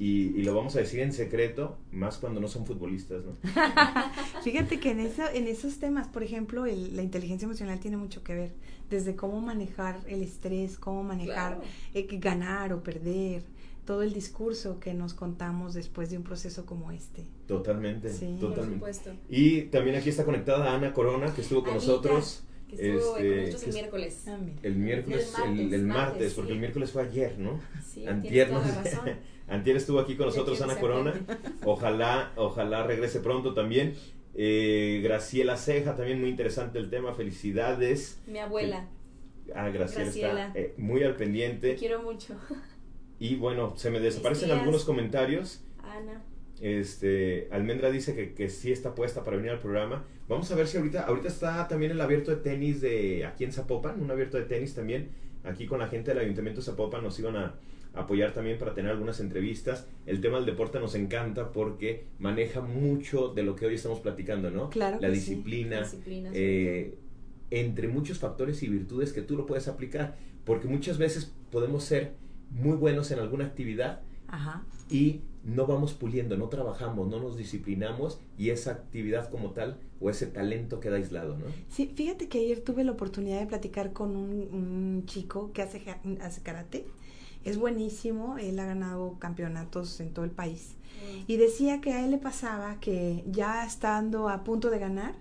y, 0.00 0.42
lo 0.44 0.54
vamos 0.54 0.74
a 0.76 0.78
decir 0.78 1.00
en 1.00 1.12
secreto, 1.12 1.76
más 1.92 2.16
cuando 2.16 2.40
no 2.40 2.48
son 2.48 2.64
futbolistas, 2.64 3.22
¿no? 3.22 3.36
Fíjate 4.42 4.80
que 4.80 4.92
en, 4.92 5.00
eso, 5.00 5.24
en 5.34 5.46
esos 5.46 5.78
temas, 5.78 6.08
por 6.08 6.22
ejemplo, 6.22 6.64
la 6.64 7.02
inteligencia 7.02 7.44
emocional 7.44 7.78
tiene 7.80 7.98
mucho 7.98 8.24
que 8.24 8.34
ver, 8.34 8.52
desde 8.90 9.16
cómo 9.16 9.40
manejar 9.40 10.00
el 10.06 10.22
estrés, 10.22 10.76
cómo 10.76 11.02
manejar 11.02 11.60
eh, 11.94 12.06
ganar 12.18 12.72
o 12.72 12.82
perder, 12.82 13.44
todo 13.84 14.02
el 14.02 14.12
discurso 14.12 14.78
que 14.78 14.94
nos 14.94 15.14
contamos 15.14 15.74
después 15.74 16.10
de 16.10 16.16
un 16.16 16.24
proceso 16.24 16.66
como 16.66 16.90
este. 16.90 17.24
Totalmente, 17.46 18.12
sí. 18.12 18.36
totalmente. 18.38 18.78
Por 18.78 18.94
supuesto. 18.94 19.10
Y 19.28 19.62
también 19.62 19.96
aquí 19.96 20.10
está 20.10 20.24
conectada 20.24 20.74
Ana 20.74 20.92
Corona, 20.92 21.32
que 21.34 21.40
estuvo 21.40 21.64
con 21.64 21.74
nosotros. 21.74 22.44
Que 22.68 22.76
estuvo 22.76 23.14
con 23.14 23.24
este, 23.24 23.46
nosotros 23.46 23.64
el 23.64 23.72
miércoles. 23.72 24.24
Ah, 24.28 24.38
el 24.62 24.76
miércoles, 24.76 25.34
el 25.46 25.86
martes, 25.86 26.34
porque 26.34 26.52
el 26.52 26.58
miércoles 26.58 26.90
fue 26.90 27.02
ayer, 27.02 27.38
¿no? 27.38 27.60
Sí, 27.84 28.06
Antier, 28.06 28.48
toda 28.48 28.66
la 28.66 28.82
razón. 28.82 29.10
Antier 29.48 29.76
estuvo 29.76 29.98
aquí 29.98 30.16
con 30.16 30.26
nosotros 30.26 30.60
Ana 30.60 30.78
Corona. 30.78 31.14
Ojalá, 31.64 32.32
ojalá 32.36 32.84
regrese 32.84 33.18
pronto 33.18 33.54
también. 33.54 33.94
Eh, 34.34 35.00
Graciela 35.02 35.56
Ceja, 35.56 35.96
también 35.96 36.20
muy 36.20 36.30
interesante 36.30 36.78
el 36.78 36.90
tema. 36.90 37.14
Felicidades. 37.14 38.20
Mi 38.26 38.38
abuela. 38.38 38.88
ah, 39.54 39.68
Graciela, 39.68 40.08
está 40.08 40.58
eh, 40.58 40.74
muy 40.76 41.02
al 41.02 41.16
pendiente. 41.16 41.70
Te 41.70 41.76
quiero 41.76 42.02
mucho. 42.02 42.36
Y 43.18 43.36
bueno, 43.36 43.76
se 43.76 43.90
me 43.90 44.00
desaparecen 44.00 44.50
algunos 44.50 44.84
comentarios. 44.84 45.62
Ana. 45.82 46.22
Este, 46.60 47.48
Almendra 47.50 47.90
dice 47.90 48.14
que, 48.14 48.34
que, 48.34 48.48
sí 48.50 48.70
está 48.70 48.94
puesta 48.94 49.24
para 49.24 49.36
venir 49.36 49.50
al 49.50 49.58
programa. 49.58 50.04
Vamos 50.28 50.50
a 50.50 50.54
ver 50.54 50.66
si 50.66 50.76
ahorita, 50.76 51.02
ahorita 51.02 51.28
está 51.28 51.68
también 51.68 51.92
el 51.92 52.00
abierto 52.00 52.30
de 52.30 52.36
tenis 52.38 52.80
de 52.80 53.24
aquí 53.24 53.44
en 53.44 53.52
Zapopan, 53.52 54.00
un 54.00 54.10
abierto 54.10 54.36
de 54.36 54.44
tenis 54.44 54.74
también. 54.74 55.10
Aquí 55.42 55.66
con 55.66 55.80
la 55.80 55.88
gente 55.88 56.10
del 56.10 56.22
Ayuntamiento 56.22 56.60
de 56.60 56.66
Zapopan 56.66 57.02
nos 57.02 57.18
iban 57.18 57.36
a, 57.36 57.54
apoyar 57.94 58.32
también 58.32 58.58
para 58.58 58.74
tener 58.74 58.90
algunas 58.90 59.20
entrevistas. 59.20 59.86
El 60.06 60.20
tema 60.20 60.36
del 60.36 60.46
deporte 60.46 60.78
nos 60.78 60.94
encanta 60.94 61.52
porque 61.52 62.06
maneja 62.18 62.60
mucho 62.60 63.28
de 63.28 63.42
lo 63.42 63.56
que 63.56 63.66
hoy 63.66 63.74
estamos 63.74 64.00
platicando, 64.00 64.50
¿no? 64.50 64.70
Claro. 64.70 64.98
La 65.00 65.10
disciplina, 65.10 65.86
eh, 66.32 66.98
entre 67.50 67.88
muchos 67.88 68.18
factores 68.18 68.62
y 68.62 68.68
virtudes 68.68 69.12
que 69.12 69.22
tú 69.22 69.36
lo 69.36 69.46
puedes 69.46 69.68
aplicar, 69.68 70.16
porque 70.44 70.68
muchas 70.68 70.98
veces 70.98 71.32
podemos 71.50 71.84
ser 71.84 72.12
muy 72.50 72.76
buenos 72.76 73.10
en 73.10 73.18
alguna 73.18 73.46
actividad 73.46 74.02
y 74.88 75.20
no 75.44 75.66
vamos 75.66 75.94
puliendo, 75.94 76.36
no 76.36 76.48
trabajamos, 76.48 77.08
no 77.08 77.18
nos 77.18 77.36
disciplinamos 77.36 78.20
y 78.36 78.50
esa 78.50 78.72
actividad 78.72 79.30
como 79.30 79.50
tal 79.50 79.78
o 80.00 80.10
ese 80.10 80.26
talento 80.26 80.80
queda 80.80 80.96
aislado, 80.96 81.36
¿no? 81.36 81.46
Sí, 81.68 81.90
fíjate 81.94 82.28
que 82.28 82.38
ayer 82.38 82.60
tuve 82.60 82.84
la 82.84 82.92
oportunidad 82.92 83.40
de 83.40 83.46
platicar 83.46 83.92
con 83.92 84.16
un, 84.16 84.48
un 84.52 85.04
chico 85.06 85.52
que 85.52 85.62
hace, 85.62 85.82
hace 86.20 86.42
karate 86.42 86.86
es 87.44 87.58
buenísimo, 87.58 88.38
él 88.38 88.58
ha 88.58 88.66
ganado 88.66 89.16
campeonatos 89.18 90.00
en 90.00 90.12
todo 90.12 90.24
el 90.24 90.30
país. 90.30 90.74
Y 91.26 91.38
decía 91.38 91.80
que 91.80 91.92
a 91.92 92.04
él 92.04 92.10
le 92.10 92.18
pasaba 92.18 92.78
que 92.78 93.24
ya 93.26 93.64
estando 93.64 94.28
a 94.28 94.44
punto 94.44 94.68
de 94.68 94.78
ganar, 94.78 95.14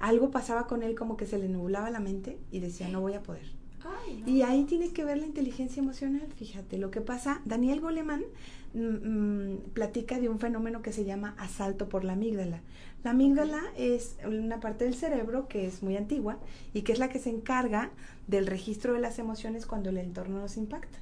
algo 0.00 0.30
pasaba 0.30 0.66
con 0.66 0.82
él 0.82 0.94
como 0.94 1.16
que 1.16 1.26
se 1.26 1.38
le 1.38 1.48
nublaba 1.48 1.90
la 1.90 2.00
mente 2.00 2.38
y 2.52 2.60
decía, 2.60 2.88
no 2.88 3.00
voy 3.00 3.14
a 3.14 3.22
poder. 3.22 3.58
Y 4.26 4.42
ahí 4.42 4.64
tiene 4.64 4.92
que 4.92 5.04
ver 5.04 5.18
la 5.18 5.26
inteligencia 5.26 5.80
emocional, 5.80 6.26
fíjate, 6.36 6.78
lo 6.78 6.90
que 6.90 7.00
pasa, 7.00 7.40
Daniel 7.44 7.80
Goleman 7.80 8.22
mm, 8.74 8.80
mm, 8.80 9.58
platica 9.72 10.20
de 10.20 10.28
un 10.28 10.38
fenómeno 10.38 10.82
que 10.82 10.92
se 10.92 11.04
llama 11.04 11.34
asalto 11.38 11.88
por 11.88 12.04
la 12.04 12.12
amígdala. 12.12 12.60
La 13.04 13.10
amígdala 13.10 13.62
es 13.76 14.16
una 14.26 14.60
parte 14.60 14.84
del 14.84 14.94
cerebro 14.94 15.48
que 15.48 15.66
es 15.66 15.82
muy 15.82 15.96
antigua 15.96 16.38
y 16.74 16.82
que 16.82 16.92
es 16.92 16.98
la 16.98 17.08
que 17.08 17.18
se 17.18 17.30
encarga 17.30 17.90
del 18.26 18.46
registro 18.46 18.92
de 18.92 19.00
las 19.00 19.18
emociones 19.18 19.66
cuando 19.66 19.90
el 19.90 19.98
entorno 19.98 20.40
nos 20.40 20.56
impacta. 20.56 20.98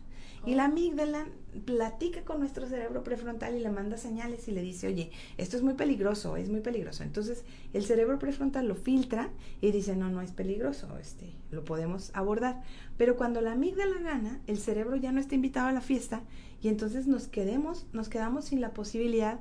Y 0.46 0.54
la 0.54 0.66
amígdala 0.66 1.26
platica 1.64 2.22
con 2.22 2.38
nuestro 2.38 2.66
cerebro 2.66 3.02
prefrontal 3.02 3.56
y 3.56 3.60
le 3.60 3.70
manda 3.70 3.96
señales 3.96 4.46
y 4.46 4.52
le 4.52 4.62
dice, 4.62 4.86
oye, 4.86 5.10
esto 5.38 5.56
es 5.56 5.62
muy 5.62 5.74
peligroso, 5.74 6.36
es 6.36 6.48
muy 6.48 6.60
peligroso. 6.60 7.02
Entonces 7.02 7.44
el 7.72 7.84
cerebro 7.84 8.18
prefrontal 8.18 8.68
lo 8.68 8.76
filtra 8.76 9.30
y 9.60 9.72
dice, 9.72 9.96
no, 9.96 10.08
no 10.08 10.22
es 10.22 10.30
peligroso, 10.32 10.96
este, 10.98 11.32
lo 11.50 11.64
podemos 11.64 12.10
abordar. 12.14 12.62
Pero 12.96 13.16
cuando 13.16 13.40
la 13.40 13.52
amígdala 13.52 13.98
gana, 14.00 14.40
el 14.46 14.58
cerebro 14.58 14.96
ya 14.96 15.12
no 15.12 15.20
está 15.20 15.34
invitado 15.34 15.68
a 15.68 15.72
la 15.72 15.80
fiesta 15.80 16.22
y 16.62 16.68
entonces 16.68 17.06
nos, 17.06 17.26
quedemos, 17.26 17.86
nos 17.92 18.08
quedamos 18.08 18.46
sin 18.46 18.60
la 18.60 18.72
posibilidad 18.72 19.40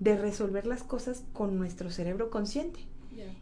de 0.00 0.16
resolver 0.16 0.66
las 0.66 0.82
cosas 0.82 1.24
con 1.32 1.56
nuestro 1.56 1.90
cerebro 1.90 2.30
consciente. 2.30 2.80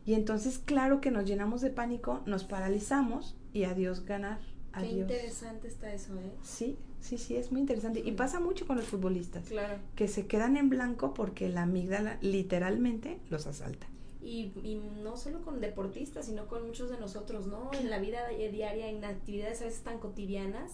Y 0.06 0.14
entonces, 0.14 0.58
claro 0.58 1.00
que 1.00 1.10
nos 1.10 1.24
llenamos 1.24 1.60
de 1.60 1.70
pánico, 1.70 2.22
nos 2.26 2.44
paralizamos 2.44 3.36
y 3.52 3.64
adiós 3.64 4.04
ganar. 4.04 4.38
Qué 4.80 4.86
interesante 4.86 5.68
está 5.68 5.92
eso, 5.92 6.14
¿eh? 6.14 6.32
Sí, 6.42 6.76
sí, 7.00 7.18
sí, 7.18 7.36
es 7.36 7.52
muy 7.52 7.60
interesante. 7.60 8.02
Y 8.04 8.12
pasa 8.12 8.40
mucho 8.40 8.66
con 8.66 8.76
los 8.76 8.86
futbolistas. 8.86 9.48
Claro. 9.48 9.78
Que 9.94 10.08
se 10.08 10.26
quedan 10.26 10.56
en 10.56 10.68
blanco 10.68 11.14
porque 11.14 11.48
la 11.48 11.62
amígdala 11.62 12.18
literalmente 12.20 13.18
los 13.30 13.46
asalta. 13.46 13.86
Y, 14.22 14.52
y 14.62 14.80
no 15.02 15.16
solo 15.16 15.42
con 15.42 15.60
deportistas, 15.60 16.26
sino 16.26 16.46
con 16.46 16.66
muchos 16.66 16.90
de 16.90 16.98
nosotros, 16.98 17.46
¿no? 17.46 17.70
En 17.74 17.90
la 17.90 17.98
vida 17.98 18.28
diaria, 18.28 18.88
en 18.88 19.04
actividades 19.04 19.60
a 19.60 19.66
veces 19.66 19.82
tan 19.82 19.98
cotidianas, 19.98 20.72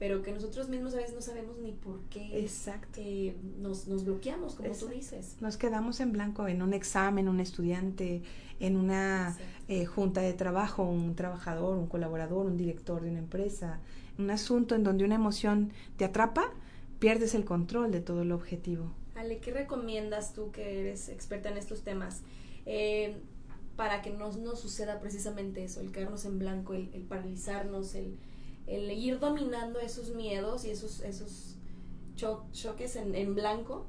pero 0.00 0.22
que 0.22 0.32
nosotros 0.32 0.70
mismos 0.70 0.94
a 0.94 0.96
veces 0.96 1.14
no 1.14 1.20
sabemos 1.20 1.58
ni 1.58 1.72
por 1.72 2.00
qué 2.08 2.40
Exacto. 2.40 3.00
Eh, 3.02 3.36
nos, 3.58 3.86
nos 3.86 4.06
bloqueamos, 4.06 4.54
como 4.54 4.70
tú 4.70 4.88
dices. 4.88 5.36
Nos 5.40 5.58
quedamos 5.58 6.00
en 6.00 6.12
blanco 6.12 6.48
en 6.48 6.62
un 6.62 6.72
examen, 6.72 7.28
un 7.28 7.38
estudiante, 7.38 8.22
en 8.60 8.76
una 8.76 9.36
eh, 9.68 9.84
junta 9.84 10.22
de 10.22 10.32
trabajo, 10.32 10.84
un 10.84 11.14
trabajador, 11.14 11.76
un 11.76 11.86
colaborador, 11.86 12.46
un 12.46 12.56
director 12.56 13.02
de 13.02 13.10
una 13.10 13.18
empresa, 13.18 13.78
un 14.18 14.30
asunto 14.30 14.74
en 14.74 14.84
donde 14.84 15.04
una 15.04 15.16
emoción 15.16 15.70
te 15.98 16.06
atrapa, 16.06 16.50
pierdes 16.98 17.34
el 17.34 17.44
control 17.44 17.92
de 17.92 18.00
todo 18.00 18.22
el 18.22 18.32
objetivo. 18.32 18.90
Ale, 19.16 19.36
¿qué 19.36 19.52
recomiendas 19.52 20.32
tú 20.32 20.50
que 20.50 20.80
eres 20.80 21.10
experta 21.10 21.50
en 21.50 21.58
estos 21.58 21.82
temas? 21.82 22.22
Eh, 22.64 23.16
para 23.76 24.00
que 24.00 24.10
no 24.10 24.32
nos 24.32 24.60
suceda 24.60 24.98
precisamente 24.98 25.62
eso, 25.62 25.80
el 25.80 25.92
quedarnos 25.92 26.24
en 26.24 26.38
blanco, 26.38 26.72
el, 26.72 26.88
paralizarnos, 27.06 27.94
el, 27.94 28.16
el, 28.70 28.90
ir 28.90 29.18
dominando 29.18 29.80
esos 29.80 30.14
miedos 30.14 30.64
y 30.64 30.70
esos, 30.70 31.00
esos 31.00 31.56
choques 32.16 32.96
en, 32.96 33.14
en 33.14 33.34
blanco 33.34 33.86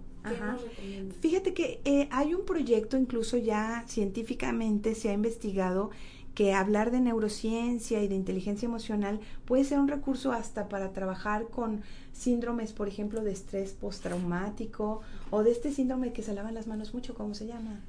Fíjate 1.20 1.54
que 1.54 1.82
eh, 1.84 2.08
hay 2.12 2.34
un 2.34 2.46
proyecto, 2.46 2.98
incluso 2.98 3.38
ya 3.38 3.84
científicamente 3.88 4.94
se 4.94 5.10
ha 5.10 5.14
investigado 5.14 5.90
que 6.36 6.54
hablar 6.54 6.92
de 6.92 7.02
neurociencia 7.02 8.02
y 8.02 8.08
de 8.08 8.16
inteligencia 8.16 8.66
emocional 8.66 9.20
puede 9.46 9.64
ser 9.66 9.80
un 9.80 9.88
recurso 9.88 10.32
hasta 10.32 10.70
para 10.70 10.94
trabajar 10.94 11.48
con 11.50 11.82
síndromes, 12.14 12.72
por 12.72 12.88
ejemplo, 12.88 13.22
de 13.24 13.32
estrés 13.32 13.74
postraumático 13.74 15.02
o 15.30 15.44
de 15.44 15.52
este 15.52 15.72
síndrome 15.72 16.14
que 16.14 16.24
se 16.24 16.34
lavan 16.34 16.54
las 16.54 16.68
manos 16.68 16.94
mucho, 16.94 17.16
¿cómo 17.16 17.34
se 17.34 17.48
llama? 17.48 17.82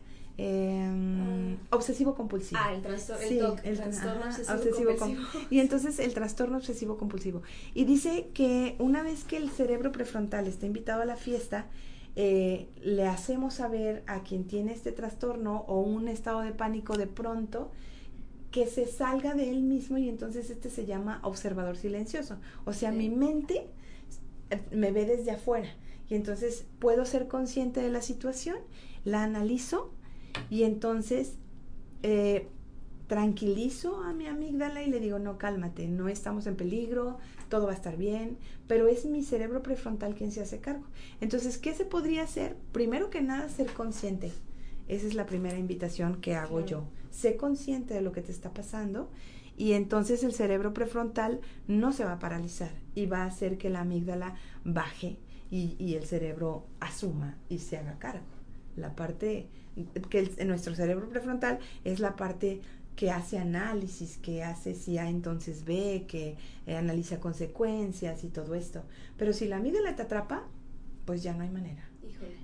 Em, 0.45 1.57
obsesivo 1.71 2.17
compulsivo. 2.17 2.61
Ah, 2.61 2.75
el, 2.75 2.83
trastorno, 2.83 3.23
el, 3.63 3.77
trastorno 3.77 4.27
obsesivo, 4.27 4.97
compulsivo. 4.97 5.47
Y 5.51 5.61
entonces 5.61 6.01
el 6.01 6.15
trastorno 6.15 6.57
obsesivo 6.57 6.99
compulsivo. 6.99 7.43
Y 7.75 7.85
dice 7.85 8.27
que 8.35 8.75
una 8.81 9.05
vez 9.05 9.23
que 9.23 9.37
el 9.37 9.51
cerebro 9.51 9.93
prefrontal 9.93 10.49
está 10.49 10.67
invitado 10.67 11.03
a 11.03 11.05
la 11.05 11.15
fiesta, 11.15 11.67
eh, 12.17 12.67
le 12.83 13.07
hacemos 13.07 13.55
saber 13.55 14.03
a 14.09 14.25
quien 14.25 14.49
tiene 14.49 14.73
este 14.73 14.91
trastorno 14.91 15.65
o 15.69 15.81
un 15.81 16.09
estado 16.09 16.41
de 16.41 16.51
pánico 16.51 16.99
de 16.99 17.07
pronto 17.07 17.71
que 18.51 18.67
se 18.67 18.87
salga 18.87 19.35
de 19.35 19.49
él 19.49 19.63
mismo 19.63 19.97
y 19.97 20.09
entonces 20.09 20.51
este 20.51 20.71
se 20.71 20.87
llama 20.87 21.21
observador 21.23 21.77
silencioso. 21.77 22.39
O 22.65 22.73
sea, 22.73 22.91
mi 22.91 23.11
mente 23.11 23.69
eh, 24.51 24.61
me 24.73 24.91
ve 24.91 25.05
desde 25.05 25.31
afuera 25.31 25.69
y 26.11 26.17
entonces 26.17 26.67
puedo 26.81 27.05
ser 27.05 27.29
consciente 27.29 27.81
de 27.81 27.91
la 27.91 28.03
situación, 28.03 28.57
la 29.05 29.23
analizo 29.23 29.93
y 30.51 30.65
entonces 30.65 31.35
eh, 32.03 32.49
tranquilizo 33.07 34.03
a 34.03 34.13
mi 34.13 34.27
amígdala 34.27 34.83
y 34.83 34.91
le 34.91 34.99
digo, 34.99 35.19
no, 35.19 35.37
cálmate, 35.37 35.87
no 35.87 36.09
estamos 36.09 36.47
en 36.47 36.57
peligro, 36.57 37.19
todo 37.49 37.67
va 37.67 37.73
a 37.73 37.75
estar 37.75 37.97
bien, 37.97 38.39
pero 38.67 38.89
es 38.89 39.05
mi 39.05 39.23
cerebro 39.23 39.63
prefrontal 39.63 40.15
quien 40.15 40.33
se 40.33 40.41
hace 40.41 40.61
cargo. 40.61 40.85
Entonces, 41.21 41.59
¿qué 41.59 41.75
se 41.75 41.85
podría 41.85 42.23
hacer? 42.23 42.57
Primero 42.73 43.11
que 43.11 43.21
nada, 43.21 43.49
ser 43.51 43.67
consciente. 43.75 44.33
Esa 44.89 45.07
es 45.07 45.15
la 45.15 45.27
primera 45.27 45.59
invitación 45.59 46.21
que 46.21 46.35
hago 46.35 46.65
yo. 46.65 46.85
Sé 47.11 47.37
consciente 47.37 47.93
de 47.93 48.01
lo 48.01 48.13
que 48.13 48.23
te 48.23 48.33
está 48.33 48.55
pasando 48.55 49.11
y 49.57 49.73
entonces 49.73 50.25
el 50.25 50.33
cerebro 50.33 50.73
prefrontal 50.73 51.41
no 51.69 51.93
se 51.93 52.05
va 52.05 52.15
a 52.15 52.19
paralizar 52.19 52.71
y 52.95 53.07
va 53.07 53.25
a 53.25 53.27
hacer 53.27 53.59
que 53.59 53.69
la 53.69 53.83
amígdala 53.83 54.37
baje 54.65 55.19
y, 55.51 55.77
y 55.79 55.95
el 55.95 56.05
cerebro 56.05 56.65
asuma 56.81 57.37
y 57.51 57.59
se 57.59 57.77
haga 57.77 57.99
cargo. 57.99 58.25
La 58.77 58.95
parte 58.95 59.49
que 60.11 60.31
en 60.37 60.49
nuestro 60.49 60.75
cerebro 60.75 61.09
prefrontal 61.09 61.59
es 61.85 61.99
la 61.99 62.17
parte 62.17 62.61
que 62.97 63.11
hace 63.11 63.39
análisis, 63.39 64.19
que 64.19 64.43
hace 64.43 64.75
si 64.75 64.99
A 64.99 65.09
entonces 65.09 65.65
B, 65.65 66.05
que 66.07 66.37
eh, 66.67 66.77
analiza 66.77 67.21
consecuencias 67.21 68.23
y 68.25 68.29
todo 68.29 68.55
esto. 68.55 68.83
Pero 69.17 69.33
si 69.33 69.47
la 69.47 69.57
amígdala 69.57 69.97
te 69.97 70.03
atrapa, 70.03 70.45
pues 71.07 71.23
ya 71.23 71.35
no 71.35 71.43
hay 71.43 71.51
manera. 71.51 71.89
Híjole. 72.07 72.37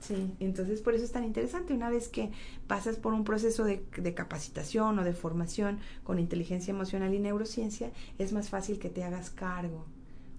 Sí, 0.00 0.32
entonces 0.38 0.80
por 0.80 0.94
eso 0.94 1.04
es 1.04 1.10
tan 1.10 1.24
interesante. 1.24 1.74
Una 1.74 1.90
vez 1.90 2.08
que 2.08 2.30
pasas 2.68 2.96
por 2.96 3.12
un 3.12 3.24
proceso 3.24 3.64
de, 3.64 3.84
de, 3.96 4.14
capacitación 4.14 4.98
o 5.00 5.04
de 5.04 5.12
formación 5.12 5.80
con 6.04 6.20
inteligencia 6.20 6.70
emocional 6.70 7.12
y 7.12 7.18
neurociencia, 7.18 7.90
es 8.18 8.32
más 8.32 8.48
fácil 8.48 8.78
que 8.78 8.90
te 8.90 9.02
hagas 9.02 9.30
cargo, 9.30 9.84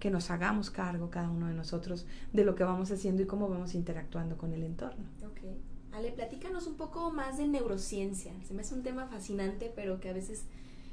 que 0.00 0.10
nos 0.10 0.30
hagamos 0.30 0.70
cargo 0.70 1.10
cada 1.10 1.30
uno 1.30 1.46
de 1.46 1.54
nosotros 1.54 2.06
de 2.32 2.44
lo 2.44 2.56
que 2.56 2.64
vamos 2.64 2.90
haciendo 2.90 3.22
y 3.22 3.26
cómo 3.26 3.48
vamos 3.48 3.74
interactuando 3.74 4.36
con 4.36 4.52
el 4.52 4.64
entorno. 4.64 5.04
Okay. 5.30 5.56
Ale, 5.92 6.10
platícanos 6.10 6.66
un 6.66 6.74
poco 6.74 7.12
más 7.12 7.38
de 7.38 7.46
neurociencia. 7.46 8.32
Se 8.48 8.54
me 8.54 8.62
hace 8.62 8.74
un 8.74 8.82
tema 8.82 9.06
fascinante, 9.06 9.70
pero 9.74 10.00
que 10.00 10.08
a 10.08 10.12
veces 10.12 10.44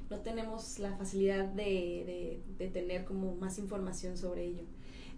no 0.10 0.20
tenemos 0.20 0.78
la 0.80 0.96
facilidad 0.98 1.46
de, 1.46 2.42
de, 2.58 2.68
tener 2.68 3.06
como 3.06 3.36
más 3.36 3.58
información 3.60 4.18
sobre 4.18 4.46
ello. 4.46 4.64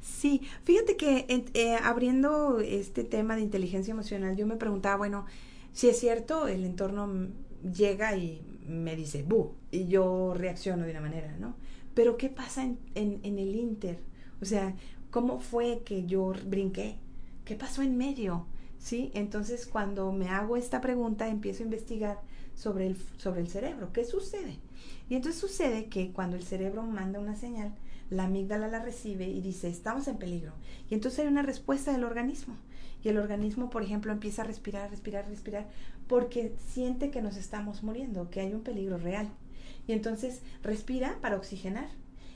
Sí, 0.02 0.42
fíjate 0.64 0.96
que 0.96 1.26
eh, 1.54 1.76
abriendo 1.84 2.60
este 2.60 3.04
tema 3.04 3.36
de 3.36 3.42
inteligencia 3.42 3.92
emocional, 3.92 4.36
yo 4.36 4.48
me 4.48 4.56
preguntaba, 4.56 4.98
bueno, 4.98 5.26
si 5.74 5.90
es 5.90 6.00
cierto, 6.00 6.48
el 6.48 6.64
entorno 6.64 7.28
llega 7.64 8.16
y 8.16 8.42
me 8.68 8.96
dice, 8.96 9.24
bu, 9.24 9.54
y 9.72 9.88
yo 9.88 10.34
reacciono 10.36 10.86
de 10.86 10.92
una 10.92 11.02
manera, 11.02 11.36
¿no? 11.38 11.56
Pero 12.00 12.16
¿qué 12.16 12.30
pasa 12.30 12.64
en, 12.64 12.80
el 13.26 13.56
inter? 13.58 14.00
O 14.42 14.46
sea, 14.46 14.74
¿cómo 15.12 15.42
fue 15.42 15.82
que 15.84 16.06
yo 16.06 16.32
brinqué? 16.46 16.96
¿Qué 17.44 17.56
pasó 17.56 17.82
en 17.82 17.98
medio? 17.98 18.46
¿sí? 18.78 19.12
Entonces, 19.14 19.68
cuando 19.68 20.14
me 20.14 20.30
hago 20.30 20.56
esta 20.56 20.80
pregunta, 20.80 21.28
empiezo 21.28 21.62
a 21.62 21.66
investigar 21.66 22.22
sobre 22.56 22.88
el, 22.88 22.96
sobre 23.18 23.42
el 23.42 23.50
cerebro. 23.50 23.92
¿Qué 23.92 24.06
sucede? 24.06 24.60
Y 25.10 25.16
entonces 25.16 25.42
sucede 25.42 25.88
que 25.88 26.14
cuando 26.14 26.38
el 26.38 26.44
cerebro 26.44 26.84
manda 26.84 27.20
una 27.20 27.36
señal, 27.36 27.76
la 28.10 28.24
amígdala 28.24 28.70
la 28.70 28.82
recibe 28.82 29.28
y 29.28 29.42
dice, 29.42 29.68
estamos 29.68 30.08
en 30.08 30.20
peligro. 30.20 30.54
Y 30.90 30.94
entonces 30.94 31.20
hay 31.20 31.28
una 31.28 31.44
respuesta 31.44 31.92
del 31.92 32.06
organismo. 32.06 32.56
Y 33.04 33.10
el 33.10 33.18
organismo, 33.18 33.70
por 33.70 33.84
ejemplo, 33.84 34.14
empieza 34.14 34.44
a 34.44 34.46
respirar, 34.46 34.90
respirar, 34.90 35.28
respirar, 35.28 35.68
porque 36.08 36.56
siente 36.66 37.12
que 37.12 37.22
nos 37.22 37.36
estamos 37.36 37.84
muriendo, 37.84 38.30
que 38.30 38.40
hay 38.40 38.54
un 38.54 38.62
peligro 38.62 38.98
real. 38.98 39.30
Y 39.90 39.94
entonces 39.94 40.44
respira 40.62 41.18
para 41.20 41.36
oxigenar. 41.36 41.88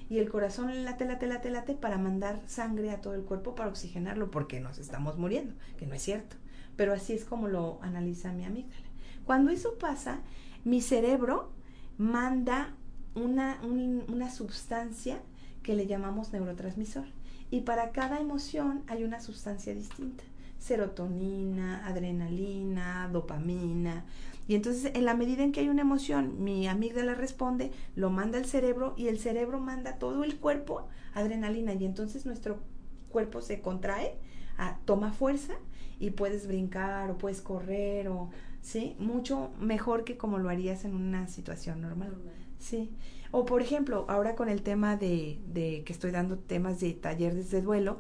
Y 0.09 0.17
el 0.17 0.31
corazón 0.31 0.85
late, 0.85 1.05
late, 1.05 1.27
late, 1.27 1.51
late 1.51 1.75
para 1.75 1.99
mandar 1.99 2.41
sangre 2.47 2.89
a 2.89 2.99
todo 2.99 3.13
el 3.13 3.21
cuerpo 3.21 3.53
para 3.53 3.69
oxigenarlo, 3.69 4.31
porque 4.31 4.59
nos 4.59 4.79
estamos 4.79 5.19
muriendo, 5.19 5.53
que 5.77 5.85
no 5.85 5.93
es 5.93 6.01
cierto. 6.01 6.35
Pero 6.77 6.93
así 6.93 7.13
es 7.13 7.25
como 7.25 7.47
lo 7.47 7.77
analiza 7.83 8.33
mi 8.33 8.43
amígdala. 8.43 8.87
Cuando 9.23 9.51
eso 9.51 9.77
pasa, 9.77 10.21
mi 10.63 10.81
cerebro 10.81 11.51
manda 11.99 12.73
una, 13.13 13.61
una 13.61 14.31
sustancia 14.31 15.21
que 15.61 15.75
le 15.75 15.85
llamamos 15.85 16.33
neurotransmisor. 16.33 17.05
Y 17.51 17.61
para 17.61 17.91
cada 17.91 18.19
emoción 18.19 18.81
hay 18.87 19.03
una 19.03 19.21
sustancia 19.21 19.75
distinta. 19.75 20.23
Serotonina, 20.57 21.85
adrenalina, 21.85 23.07
dopamina. 23.13 24.05
Y 24.47 24.55
entonces, 24.55 24.91
en 24.93 25.05
la 25.05 25.13
medida 25.13 25.43
en 25.43 25.51
que 25.51 25.61
hay 25.61 25.69
una 25.69 25.81
emoción, 25.81 26.43
mi 26.43 26.67
amígdala 26.67 27.15
responde, 27.15 27.71
lo 27.95 28.09
manda 28.09 28.37
al 28.37 28.45
cerebro 28.45 28.93
y 28.97 29.07
el 29.07 29.19
cerebro 29.19 29.59
manda 29.59 29.97
todo 29.97 30.23
el 30.23 30.37
cuerpo 30.37 30.87
adrenalina. 31.13 31.73
Y 31.73 31.85
entonces 31.85 32.25
nuestro 32.25 32.59
cuerpo 33.09 33.41
se 33.41 33.61
contrae, 33.61 34.17
toma 34.85 35.13
fuerza 35.13 35.53
y 35.99 36.11
puedes 36.11 36.47
brincar 36.47 37.11
o 37.11 37.17
puedes 37.17 37.41
correr 37.41 38.09
o, 38.09 38.29
¿sí? 38.61 38.95
Mucho 38.99 39.51
mejor 39.59 40.03
que 40.03 40.17
como 40.17 40.37
lo 40.39 40.49
harías 40.49 40.83
en 40.83 40.95
una 40.95 41.27
situación 41.27 41.81
normal. 41.81 42.13
Sí. 42.59 42.91
O 43.31 43.45
por 43.45 43.61
ejemplo, 43.61 44.05
ahora 44.09 44.35
con 44.35 44.49
el 44.49 44.61
tema 44.61 44.97
de, 44.97 45.39
de 45.47 45.83
que 45.85 45.93
estoy 45.93 46.11
dando 46.11 46.37
temas 46.37 46.79
de 46.79 46.93
talleres 46.93 47.49
de 47.51 47.61
duelo, 47.61 47.97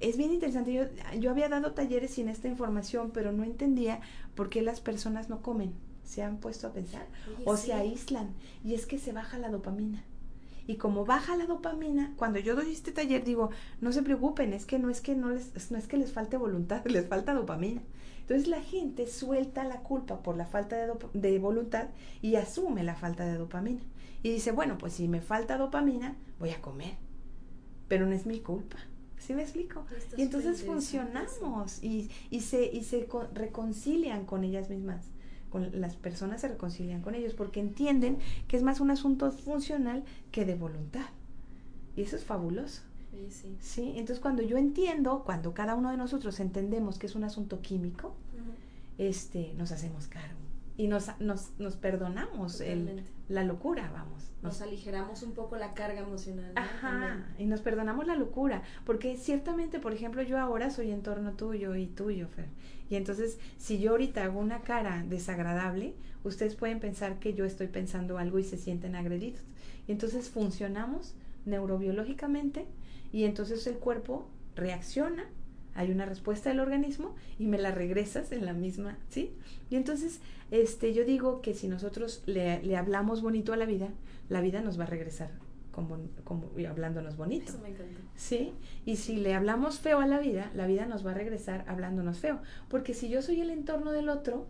es 0.00 0.16
bien 0.16 0.32
interesante. 0.32 0.72
Yo, 0.72 0.84
yo 1.18 1.30
había 1.30 1.48
dado 1.48 1.72
talleres 1.72 2.12
sin 2.12 2.28
esta 2.28 2.48
información, 2.48 3.10
pero 3.12 3.32
no 3.32 3.44
entendía 3.44 4.00
por 4.40 4.48
qué 4.48 4.62
las 4.62 4.80
personas 4.80 5.28
no 5.28 5.42
comen. 5.42 5.74
Se 6.02 6.22
han 6.22 6.38
puesto 6.38 6.66
a 6.66 6.72
pensar 6.72 7.06
o 7.44 7.58
se 7.58 7.74
aíslan. 7.74 8.32
Y 8.64 8.72
es 8.72 8.86
que 8.86 8.98
se 8.98 9.12
baja 9.12 9.36
la 9.36 9.50
dopamina. 9.50 10.02
Y 10.66 10.76
como 10.76 11.04
baja 11.04 11.36
la 11.36 11.44
dopamina, 11.44 12.14
cuando 12.16 12.38
yo 12.38 12.56
doy 12.56 12.72
este 12.72 12.90
taller 12.90 13.22
digo, 13.22 13.50
no 13.82 13.92
se 13.92 14.02
preocupen, 14.02 14.54
es 14.54 14.64
que 14.64 14.78
no 14.78 14.88
es 14.88 15.02
que 15.02 15.14
no 15.14 15.28
les, 15.28 15.70
no 15.70 15.76
es 15.76 15.86
que 15.86 15.98
les 15.98 16.10
falte 16.10 16.38
voluntad, 16.38 16.82
les 16.86 17.06
falta 17.06 17.34
dopamina. 17.34 17.82
Entonces 18.22 18.48
la 18.48 18.62
gente 18.62 19.06
suelta 19.08 19.62
la 19.64 19.80
culpa 19.82 20.22
por 20.22 20.38
la 20.38 20.46
falta 20.46 20.86
de, 20.86 20.90
de 21.12 21.38
voluntad 21.38 21.88
y 22.22 22.36
asume 22.36 22.82
la 22.82 22.94
falta 22.94 23.26
de 23.26 23.36
dopamina. 23.36 23.82
Y 24.22 24.30
dice, 24.30 24.52
bueno, 24.52 24.78
pues 24.78 24.94
si 24.94 25.06
me 25.06 25.20
falta 25.20 25.58
dopamina, 25.58 26.16
voy 26.38 26.48
a 26.48 26.62
comer. 26.62 26.94
Pero 27.88 28.06
no 28.06 28.14
es 28.14 28.24
mi 28.24 28.40
culpa. 28.40 28.78
¿Sí 29.20 29.34
me 29.34 29.42
explico? 29.42 29.84
y 30.16 30.22
entonces 30.22 30.64
funcionamos 30.64 31.82
y, 31.82 32.10
y, 32.30 32.40
se, 32.40 32.64
y 32.64 32.82
se 32.84 33.06
reconcilian 33.34 34.24
con 34.24 34.44
ellas 34.44 34.70
mismas. 34.70 35.06
Con 35.50 35.80
las 35.80 35.96
personas 35.96 36.40
se 36.40 36.48
reconcilian 36.48 37.02
con 37.02 37.14
ellos 37.14 37.34
porque 37.34 37.60
entienden 37.60 38.18
que 38.48 38.56
es 38.56 38.62
más 38.62 38.80
un 38.80 38.90
asunto 38.90 39.30
funcional 39.30 40.04
que 40.32 40.44
de 40.44 40.54
voluntad. 40.54 41.06
Y 41.96 42.02
eso 42.02 42.16
es 42.16 42.24
fabuloso. 42.24 42.82
Sí, 43.28 43.56
sí. 43.60 43.92
Entonces 43.96 44.20
cuando 44.20 44.42
yo 44.42 44.56
entiendo, 44.56 45.22
cuando 45.24 45.52
cada 45.52 45.74
uno 45.74 45.90
de 45.90 45.96
nosotros 45.96 46.40
entendemos 46.40 46.98
que 46.98 47.06
es 47.06 47.14
un 47.14 47.24
asunto 47.24 47.60
químico, 47.60 48.14
este, 48.96 49.52
nos 49.54 49.72
hacemos 49.72 50.06
cargo 50.06 50.49
y 50.80 50.88
nos, 50.88 51.08
nos, 51.20 51.50
nos 51.58 51.76
perdonamos 51.76 52.62
el, 52.62 53.02
la 53.28 53.44
locura, 53.44 53.90
vamos. 53.92 54.32
Nos, 54.40 54.62
aligeramos 54.62 55.22
un 55.22 55.32
poco 55.32 55.56
la 55.56 55.74
carga 55.74 56.00
emocional. 56.00 56.52
Ajá, 56.56 57.26
y 57.38 57.44
nos 57.44 57.60
perdonamos 57.60 58.06
la 58.06 58.14
locura, 58.14 58.62
porque 58.86 59.18
ciertamente, 59.18 59.78
por 59.78 59.92
ejemplo, 59.92 60.22
yo 60.22 60.38
ahora 60.38 60.70
soy 60.70 60.90
en 60.90 61.02
torno 61.02 61.32
tuyo 61.32 61.76
y 61.76 61.86
tuyo, 61.86 62.28
Fer. 62.28 62.46
Y 62.88 62.96
entonces, 62.96 63.38
si 63.58 63.78
yo 63.78 63.90
ahorita 63.90 64.24
hago 64.24 64.40
una 64.40 64.62
cara 64.62 65.04
desagradable, 65.06 65.96
ustedes 66.24 66.54
pueden 66.54 66.80
pensar 66.80 67.18
que 67.18 67.34
yo 67.34 67.44
estoy 67.44 67.66
pensando 67.66 68.16
algo 68.16 68.38
y 68.38 68.44
se 68.44 68.56
sienten 68.56 68.96
agredidos. 68.96 69.42
Y 69.86 69.92
entonces 69.92 70.30
funcionamos 70.30 71.14
neurobiológicamente 71.44 72.64
y 73.12 73.24
entonces 73.24 73.66
el 73.66 73.76
cuerpo 73.76 74.30
reacciona 74.56 75.28
hay 75.74 75.90
una 75.90 76.04
respuesta 76.04 76.50
del 76.50 76.60
organismo 76.60 77.14
y 77.38 77.46
me 77.46 77.58
la 77.58 77.70
regresas 77.70 78.32
en 78.32 78.44
la 78.44 78.52
misma, 78.52 78.98
¿sí? 79.08 79.32
Y 79.70 79.76
entonces, 79.76 80.20
este, 80.50 80.92
yo 80.94 81.04
digo 81.04 81.42
que 81.42 81.54
si 81.54 81.68
nosotros 81.68 82.22
le, 82.26 82.62
le 82.62 82.76
hablamos 82.76 83.22
bonito 83.22 83.52
a 83.52 83.56
la 83.56 83.66
vida, 83.66 83.88
la 84.28 84.40
vida 84.40 84.60
nos 84.62 84.78
va 84.78 84.84
a 84.84 84.88
regresar 84.88 85.30
como, 85.70 85.98
como 86.24 86.50
hablándonos 86.68 87.16
bonito. 87.16 87.50
Eso 87.50 87.60
me 87.60 87.68
encanta. 87.68 88.00
¿Sí? 88.16 88.52
Y 88.84 88.96
si 88.96 89.16
le 89.16 89.34
hablamos 89.34 89.78
feo 89.78 90.00
a 90.00 90.06
la 90.06 90.18
vida, 90.18 90.50
la 90.54 90.66
vida 90.66 90.86
nos 90.86 91.06
va 91.06 91.12
a 91.12 91.14
regresar 91.14 91.64
hablándonos 91.68 92.18
feo. 92.18 92.40
Porque 92.68 92.94
si 92.94 93.08
yo 93.08 93.22
soy 93.22 93.40
el 93.40 93.50
entorno 93.50 93.92
del 93.92 94.08
otro, 94.08 94.46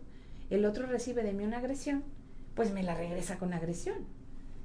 el 0.49 0.65
otro 0.65 0.87
recibe 0.87 1.23
de 1.23 1.33
mí 1.33 1.43
una 1.43 1.59
agresión, 1.59 2.03
pues 2.55 2.73
me 2.73 2.83
la 2.83 2.95
regresa 2.95 3.37
con 3.37 3.53
agresión. 3.53 3.97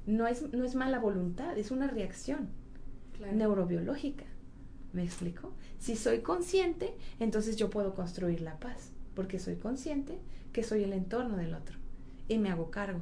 No 0.05 0.27
es, 0.27 0.53
no 0.53 0.63
es 0.63 0.75
mala 0.75 0.99
voluntad, 0.99 1.57
es 1.57 1.71
una 1.71 1.87
reacción 1.87 2.49
neurobiológica. 3.33 4.25
¿Me 4.93 5.03
explico? 5.03 5.53
Si 5.79 5.95
soy 5.95 6.19
consciente, 6.19 6.95
entonces 7.19 7.55
yo 7.55 7.69
puedo 7.69 7.93
construir 7.93 8.41
la 8.41 8.59
paz. 8.59 8.91
porque 9.15 9.39
soy 9.39 9.55
consciente 9.55 10.19
que 10.53 10.61
soy 10.61 10.83
el 10.83 10.93
entorno 10.93 11.37
del 11.37 11.55
otro 11.55 11.75
y 12.27 12.37
me 12.37 12.49
hago 12.49 12.69
cargo. 12.69 13.01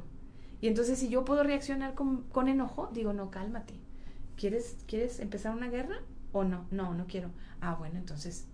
Y 0.60 0.68
entonces 0.68 0.98
si 0.98 1.08
yo 1.08 1.24
puedo 1.24 1.42
reaccionar 1.42 1.94
con, 1.94 2.48
enojo, 2.48 2.88
digo, 2.92 3.12
no, 3.12 3.30
cálmate. 3.30 3.74
¿Quieres, 4.36 4.76
¿Quieres 4.86 5.20
empezar 5.20 5.54
una 5.54 5.68
guerra 5.68 6.00
o 6.32 6.44
no? 6.44 6.66
No, 6.70 6.94
no 6.94 7.06
quiero. 7.06 7.30
Ah, 7.60 7.74
bueno, 7.74 7.98
entonces 7.98 8.46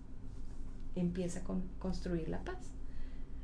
empieza 0.95 1.43
con 1.43 1.61
construir 1.79 2.29
la 2.29 2.43
paz. 2.43 2.57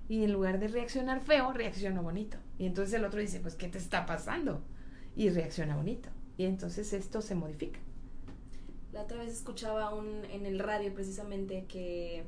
Y 0.07 0.23
en 0.23 0.33
lugar 0.33 0.59
de 0.59 0.67
reaccionar 0.67 1.21
feo, 1.21 1.53
reacciono 1.53 2.03
bonito. 2.03 2.37
Y 2.57 2.65
entonces 2.65 2.93
el 2.95 3.05
otro 3.05 3.19
dice, 3.19 3.39
pues, 3.39 3.55
¿qué 3.55 3.67
te 3.67 3.77
está 3.77 4.05
pasando? 4.05 4.61
Y 5.15 5.29
reacciona 5.29 5.75
bonito. 5.75 6.09
Y 6.37 6.45
entonces 6.45 6.93
esto 6.93 7.21
se 7.21 7.35
modifica. 7.35 7.79
La 8.93 9.03
otra 9.03 9.19
vez 9.19 9.31
escuchaba 9.31 9.93
un, 9.93 10.25
en 10.25 10.45
el 10.45 10.59
radio 10.59 10.93
precisamente 10.93 11.65
que, 11.67 12.23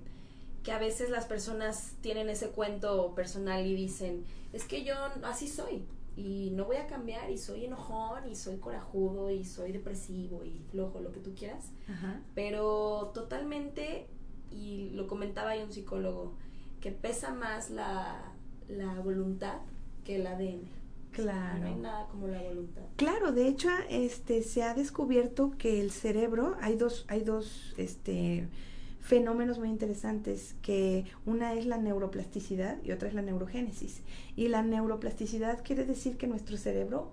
que 0.63 0.71
a 0.71 0.77
veces 0.77 1.09
las 1.09 1.25
personas 1.25 1.93
tienen 2.01 2.29
ese 2.29 2.49
cuento 2.49 3.13
personal 3.15 3.65
y 3.65 3.75
dicen, 3.75 4.25
es 4.53 4.65
que 4.65 4.83
yo 4.83 4.93
así 5.23 5.47
soy 5.47 5.85
y 6.15 6.51
no 6.51 6.65
voy 6.65 6.75
a 6.75 6.87
cambiar 6.87 7.31
y 7.31 7.37
soy 7.37 7.65
enojón 7.65 8.29
y 8.29 8.35
soy 8.35 8.57
corajudo 8.57 9.31
y 9.31 9.45
soy 9.45 9.71
depresivo 9.71 10.43
y 10.43 10.61
flojo, 10.69 10.99
lo 10.99 11.11
que 11.11 11.19
tú 11.19 11.33
quieras. 11.33 11.71
Pero 12.35 13.11
totalmente, 13.13 14.07
y 14.51 14.89
lo 14.91 15.07
comentaba 15.07 15.51
ahí 15.51 15.63
un 15.63 15.71
psicólogo, 15.71 16.33
que 16.81 16.91
pesa 16.91 17.33
más 17.33 17.69
la, 17.69 18.33
la 18.67 18.99
voluntad 18.99 19.59
que 20.03 20.17
el 20.17 20.27
ADN. 20.27 20.80
Claro. 21.11 21.59
No 21.59 21.67
hay 21.67 21.75
nada 21.75 22.07
como 22.07 22.27
la 22.27 22.41
voluntad. 22.41 22.83
Claro, 22.95 23.31
de 23.31 23.47
hecho, 23.47 23.69
este 23.89 24.43
se 24.43 24.63
ha 24.63 24.73
descubierto 24.73 25.51
que 25.57 25.81
el 25.81 25.91
cerebro, 25.91 26.55
hay 26.61 26.75
dos, 26.75 27.05
hay 27.07 27.21
dos 27.21 27.73
este 27.77 28.47
fenómenos 29.01 29.59
muy 29.59 29.69
interesantes, 29.69 30.55
que 30.61 31.05
una 31.25 31.53
es 31.53 31.65
la 31.65 31.77
neuroplasticidad 31.77 32.77
y 32.83 32.91
otra 32.91 33.09
es 33.09 33.13
la 33.13 33.21
neurogénesis. 33.21 34.01
Y 34.35 34.47
la 34.47 34.61
neuroplasticidad 34.61 35.63
quiere 35.63 35.85
decir 35.85 36.17
que 36.17 36.27
nuestro 36.27 36.55
cerebro, 36.55 37.11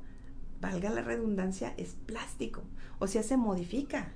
valga 0.60 0.90
la 0.90 1.02
redundancia, 1.02 1.72
es 1.76 1.94
plástico, 2.06 2.62
o 2.98 3.06
sea, 3.06 3.22
se 3.22 3.36
modifica. 3.36 4.12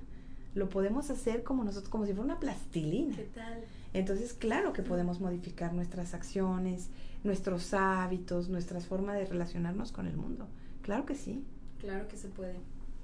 Lo 0.53 0.69
podemos 0.69 1.09
hacer 1.09 1.41
como 1.41 1.63
nosotros, 1.63 1.89
como 1.89 2.05
si 2.05 2.13
fuera 2.13 2.25
una 2.25 2.39
plastilina. 2.39 3.15
¿Qué 3.15 3.29
tal? 3.33 3.63
Entonces, 3.93 4.33
claro 4.33 4.71
que 4.71 4.83
podemos 4.83 5.19
modificar 5.19 5.73
nuestras 5.73 6.13
acciones, 6.13 6.89
nuestros 7.23 7.73
hábitos, 7.73 8.49
nuestras 8.49 8.85
formas 8.85 9.17
de 9.17 9.25
relacionarnos 9.25 9.91
con 9.91 10.07
el 10.07 10.17
mundo. 10.17 10.47
Claro 10.81 11.05
que 11.05 11.15
sí. 11.15 11.43
Claro 11.79 12.07
que 12.07 12.17
se 12.17 12.27
puede. 12.27 12.55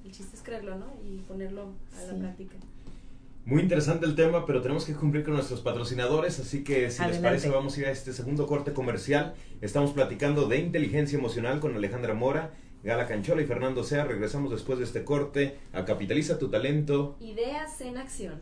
El 0.03 0.11
chiste 0.11 0.35
es 0.35 0.43
creerlo, 0.43 0.77
¿no? 0.77 0.87
Y 1.05 1.19
ponerlo 1.19 1.73
a 1.97 2.11
la 2.11 2.19
práctica. 2.19 2.55
Muy 3.45 3.63
interesante 3.63 4.05
el 4.05 4.15
tema, 4.15 4.45
pero 4.45 4.61
tenemos 4.61 4.85
que 4.85 4.93
cumplir 4.93 5.23
con 5.23 5.33
nuestros 5.33 5.61
patrocinadores, 5.61 6.39
así 6.39 6.63
que 6.63 6.91
si 6.91 7.03
les 7.03 7.17
parece 7.17 7.49
vamos 7.49 7.75
a 7.75 7.79
ir 7.79 7.87
a 7.87 7.91
este 7.91 8.13
segundo 8.13 8.45
corte 8.45 8.73
comercial. 8.73 9.33
Estamos 9.61 9.91
platicando 9.91 10.47
de 10.47 10.59
inteligencia 10.59 11.17
emocional 11.17 11.59
con 11.59 11.75
Alejandra 11.75 12.13
Mora, 12.13 12.51
Gala 12.83 13.07
Canchola 13.07 13.41
y 13.41 13.45
Fernando 13.45 13.83
Sea. 13.83 14.05
Regresamos 14.05 14.51
después 14.51 14.77
de 14.77 14.85
este 14.85 15.03
corte 15.03 15.57
a 15.73 15.83
Capitaliza 15.83 16.37
tu 16.37 16.49
talento. 16.49 17.17
Ideas 17.19 17.81
en 17.81 17.97
acción. 17.97 18.39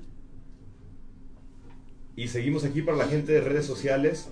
Y 2.18 2.30
seguimos 2.30 2.66
aquí 2.66 2.82
para 2.82 2.98
la 2.98 3.06
gente 3.06 3.32
de 3.32 3.42
redes 3.42 3.68
sociales. 3.68 4.28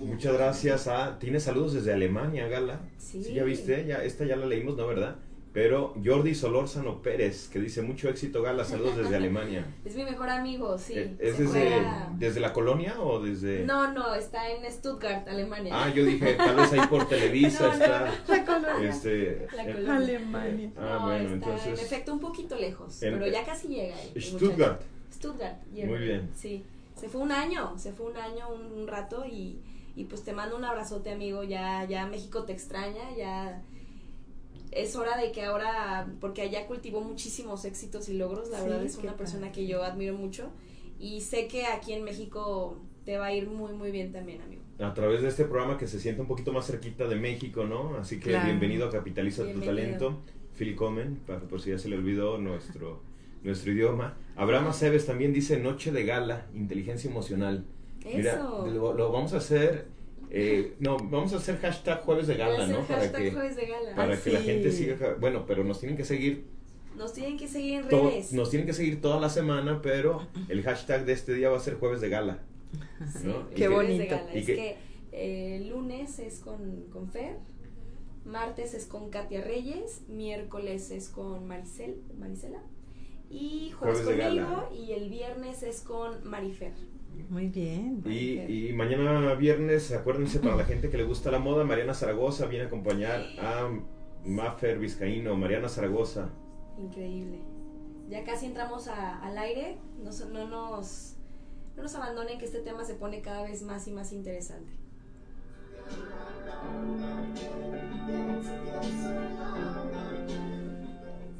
Muchas 0.00 0.34
gracias 0.34 0.88
a... 0.88 1.20
Tiene 1.20 1.38
saludos 1.38 1.74
desde 1.74 1.92
Alemania, 1.92 2.48
Gala. 2.48 2.80
Sí. 2.98 3.22
¿Ya 3.22 3.44
viste? 3.44 3.86
Ya, 3.86 4.02
esta 4.02 4.24
ya 4.24 4.34
la 4.34 4.46
leímos, 4.46 4.76
¿no? 4.76 4.88
¿Verdad? 4.88 5.14
Pero 5.52 5.94
Jordi 6.04 6.34
Solórzano 6.34 7.02
Pérez, 7.02 7.46
que 7.46 7.60
dice 7.60 7.82
mucho 7.82 8.08
éxito, 8.08 8.42
Gala, 8.42 8.64
saludos 8.64 8.96
desde 8.96 9.14
Alemania. 9.14 9.64
Es 9.84 9.94
mi 9.94 10.02
mejor 10.02 10.28
amigo, 10.28 10.76
sí. 10.76 10.94
Eh, 10.96 11.16
¿Es 11.20 11.38
desde, 11.38 11.70
desde, 12.18 12.40
la 12.40 12.52
colonia 12.52 13.00
o 13.00 13.20
desde...? 13.20 13.64
No, 13.64 13.92
no, 13.92 14.12
está 14.16 14.50
en 14.50 14.68
Stuttgart, 14.68 15.28
Alemania. 15.28 15.72
Ah, 15.72 15.88
yo 15.94 16.04
dije, 16.04 16.34
tal 16.34 16.56
vez 16.56 16.72
ahí 16.72 16.84
por 16.88 17.08
Televisa 17.08 17.72
está... 17.72 18.12
La 18.26 18.44
colonia. 18.44 18.90
Este, 18.90 19.46
la 19.54 19.64
colonia. 19.66 19.96
Alemania. 19.96 20.70
Ah, 20.76 21.02
bueno, 21.04 21.30
entonces... 21.30 21.78
En 21.78 21.86
efecto, 21.86 22.12
un 22.12 22.20
poquito 22.20 22.56
lejos, 22.56 22.96
pero 22.98 23.24
ya 23.28 23.44
casi 23.44 23.68
llega. 23.68 23.94
Ahí, 23.94 24.20
Stuttgart. 24.20 24.82
Stuttgart, 25.12 25.58
Muy 25.72 25.98
bien. 25.98 26.28
Sí 26.34 26.64
se 27.00 27.08
fue 27.08 27.22
un 27.22 27.32
año, 27.32 27.78
se 27.78 27.92
fue 27.92 28.10
un 28.10 28.18
año, 28.18 28.46
un, 28.50 28.86
rato 28.86 29.24
y, 29.24 29.58
y, 29.96 30.04
pues 30.04 30.22
te 30.22 30.34
mando 30.34 30.56
un 30.56 30.64
abrazote 30.64 31.10
amigo, 31.10 31.42
ya, 31.44 31.86
ya 31.86 32.06
México 32.06 32.44
te 32.44 32.52
extraña, 32.52 33.16
ya 33.16 33.62
es 34.70 34.94
hora 34.96 35.16
de 35.16 35.32
que 35.32 35.42
ahora, 35.44 36.12
porque 36.20 36.42
allá 36.42 36.66
cultivó 36.66 37.00
muchísimos 37.00 37.64
éxitos 37.64 38.10
y 38.10 38.18
logros, 38.18 38.50
la 38.50 38.62
verdad 38.62 38.84
es 38.84 38.98
una 38.98 39.16
persona 39.16 39.50
que 39.50 39.66
yo 39.66 39.82
admiro 39.82 40.14
mucho 40.14 40.50
y 40.98 41.22
sé 41.22 41.48
que 41.48 41.64
aquí 41.64 41.94
en 41.94 42.04
México 42.04 42.76
te 43.06 43.16
va 43.16 43.26
a 43.26 43.34
ir 43.34 43.48
muy 43.48 43.72
muy 43.72 43.90
bien 43.90 44.12
también 44.12 44.42
amigo. 44.42 44.62
A 44.78 44.92
través 44.92 45.22
de 45.22 45.28
este 45.28 45.44
programa 45.44 45.78
que 45.78 45.86
se 45.86 45.98
siente 45.98 46.20
un 46.20 46.28
poquito 46.28 46.52
más 46.52 46.66
cerquita 46.66 47.08
de 47.08 47.16
México, 47.16 47.64
¿no? 47.64 47.96
Así 47.96 48.20
que 48.20 48.38
bienvenido 48.38 48.86
a 48.86 48.90
Capitaliza 48.90 49.50
tu 49.50 49.60
Talento. 49.60 50.18
Phil 50.58 50.76
Comen, 50.76 51.16
para, 51.26 51.40
por 51.40 51.62
si 51.62 51.70
ya 51.70 51.78
se 51.78 51.88
le 51.88 51.96
olvidó 51.96 52.36
nuestro 52.36 53.00
nuestro 53.42 53.72
idioma. 53.72 54.16
Abraham 54.36 54.68
Aceves 54.68 55.06
también 55.06 55.32
dice 55.32 55.58
Noche 55.58 55.92
de 55.92 56.04
Gala, 56.04 56.46
inteligencia 56.54 57.10
emocional. 57.10 57.64
Mira, 58.04 58.36
lo, 58.36 59.12
vamos 59.12 59.34
a 59.34 59.38
hacer. 59.38 59.86
Eh, 60.30 60.74
no, 60.78 60.96
vamos 60.96 61.32
a 61.32 61.36
hacer 61.36 61.58
hashtag 61.58 62.02
jueves 62.02 62.26
de 62.28 62.36
gala, 62.36 62.66
¿no? 62.66 62.84
Para 62.86 63.10
que, 63.10 63.30
de 63.30 63.30
gala. 63.30 63.96
Para 63.96 64.16
que 64.20 64.30
la 64.30 64.40
gente 64.40 64.70
siga. 64.70 65.16
Bueno, 65.20 65.44
pero 65.46 65.64
nos 65.64 65.80
tienen 65.80 65.96
que 65.96 66.04
seguir. 66.04 66.44
Nos 66.96 67.12
tienen 67.12 67.36
que 67.36 67.48
seguir 67.48 67.80
en 67.80 67.90
redes. 67.90 68.32
Nos 68.32 68.50
tienen 68.50 68.66
que 68.66 68.72
seguir 68.72 69.00
toda 69.00 69.20
la 69.20 69.28
semana, 69.28 69.80
pero 69.82 70.26
el 70.48 70.62
hashtag 70.62 71.04
de 71.04 71.12
este 71.12 71.34
día 71.34 71.50
va 71.50 71.56
a 71.56 71.60
ser 71.60 71.74
jueves 71.74 72.00
de 72.00 72.08
gala. 72.08 72.38
Qué 73.54 73.68
bonito. 73.68 74.14
es 74.32 74.46
que 74.46 74.76
eh, 75.12 75.66
lunes 75.68 76.18
es 76.20 76.38
con, 76.38 76.84
con 76.92 77.10
Fer, 77.10 77.36
martes 78.24 78.74
es 78.74 78.86
con 78.86 79.10
Katia 79.10 79.42
Reyes, 79.42 80.02
miércoles 80.08 80.90
es 80.92 81.08
con 81.08 81.46
Maricel, 81.48 81.96
Maricela 82.18 82.62
y 83.30 83.70
jueves, 83.70 84.00
conmigo 84.00 84.68
y 84.76 84.92
el 84.92 85.08
viernes 85.08 85.62
es 85.62 85.82
con 85.82 86.28
Marifer. 86.28 86.72
Muy 87.28 87.46
bien. 87.48 88.02
Y, 88.04 88.72
mañana 88.72 89.34
viernes, 89.34 89.92
acuérdense, 89.92 90.40
para 90.40 90.56
la 90.56 90.64
gente 90.64 90.90
que 90.90 90.96
le 90.96 91.04
gusta 91.04 91.30
la 91.30 91.38
moda, 91.38 91.64
Mariana 91.64 91.94
Zaragoza 91.94 92.46
viene 92.46 92.64
a 92.64 92.66
acompañar 92.66 93.20
a 93.38 93.70
Maffer 94.24 94.78
Vizcaíno, 94.78 95.36
Mariana 95.36 95.68
Zaragoza. 95.68 96.30
Increíble. 96.78 97.38
Ya 98.08 98.24
casi 98.24 98.46
entramos 98.46 98.88
al 98.88 99.38
aire, 99.38 99.78
no, 100.02 100.10
no, 100.32 100.48
nos, 100.48 101.16
no 101.76 101.82
nos 101.82 101.94
abandonen 101.94 102.38
que 102.38 102.46
este 102.46 102.60
tema 102.60 102.84
se 102.84 102.94
pone 102.94 103.20
cada 103.20 103.44
vez 103.44 103.62
más 103.62 103.86
y 103.86 103.92
más 103.92 104.12
interesante. 104.12 104.72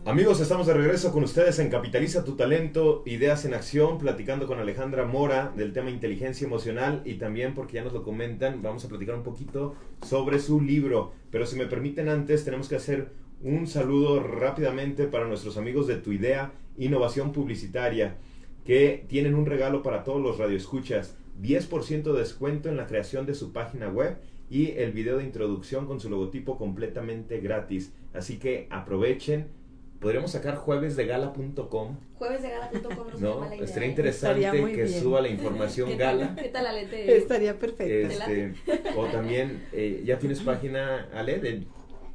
Amigos, 0.07 0.41
estamos 0.41 0.67
de 0.67 0.73
regreso 0.73 1.13
con 1.13 1.25
ustedes 1.25 1.59
en 1.59 1.69
Capitaliza 1.69 2.25
tu 2.25 2.35
Talento, 2.35 3.03
Ideas 3.05 3.45
en 3.45 3.53
Acción, 3.53 3.99
platicando 3.99 4.47
con 4.47 4.59
Alejandra 4.59 5.05
Mora 5.05 5.53
del 5.55 5.75
tema 5.75 5.91
inteligencia 5.91 6.47
emocional 6.47 7.03
y 7.05 7.17
también, 7.17 7.53
porque 7.53 7.75
ya 7.75 7.85
nos 7.85 7.93
lo 7.93 8.03
comentan, 8.03 8.63
vamos 8.63 8.83
a 8.83 8.89
platicar 8.89 9.15
un 9.15 9.23
poquito 9.23 9.75
sobre 10.01 10.39
su 10.39 10.63
libro. 10.63 11.13
Pero 11.31 11.45
si 11.45 11.57
me 11.57 11.67
permiten 11.67 12.09
antes, 12.09 12.47
tenemos 12.47 12.67
que 12.67 12.77
hacer 12.77 13.11
un 13.43 13.67
saludo 13.67 14.21
rápidamente 14.21 15.07
para 15.07 15.29
nuestros 15.29 15.59
amigos 15.59 15.87
de 15.87 15.97
Tu 15.97 16.13
Idea 16.13 16.51
Innovación 16.79 17.33
Publicitaria, 17.33 18.17
que 18.65 19.05
tienen 19.07 19.35
un 19.35 19.45
regalo 19.45 19.83
para 19.83 20.03
todos 20.03 20.23
los 20.23 20.39
radioescuchas, 20.39 21.15
10% 21.43 22.11
de 22.15 22.19
descuento 22.19 22.71
en 22.71 22.79
la 22.79 22.87
creación 22.87 23.27
de 23.27 23.35
su 23.35 23.53
página 23.53 23.91
web 23.91 24.17
y 24.49 24.71
el 24.71 24.93
video 24.93 25.19
de 25.19 25.25
introducción 25.25 25.87
con 25.87 26.01
su 26.01 26.09
logotipo 26.09 26.57
completamente 26.57 27.39
gratis. 27.41 27.93
Así 28.15 28.39
que 28.39 28.67
aprovechen 28.71 29.60
podríamos 30.01 30.33
sacar 30.33 30.57
juevesdegala.com. 30.57 31.97
Juevesdegala.com 32.19 33.07
no, 33.19 33.41
no 33.41 33.53
Estaría 33.53 33.89
interesante 33.89 34.73
que 34.73 34.89
suba 34.89 35.21
la 35.21 35.29
información 35.29 35.97
gala. 35.97 36.35
¿Qué 36.35 36.49
tal, 36.49 36.67
Ale? 36.67 37.17
Estaría 37.17 37.59
perfecto. 37.59 38.09
Este, 38.09 38.55
o 38.97 39.07
también, 39.07 39.67
eh, 39.73 40.03
¿ya 40.05 40.19
tienes 40.19 40.41
página, 40.41 41.09
Ale? 41.15 41.67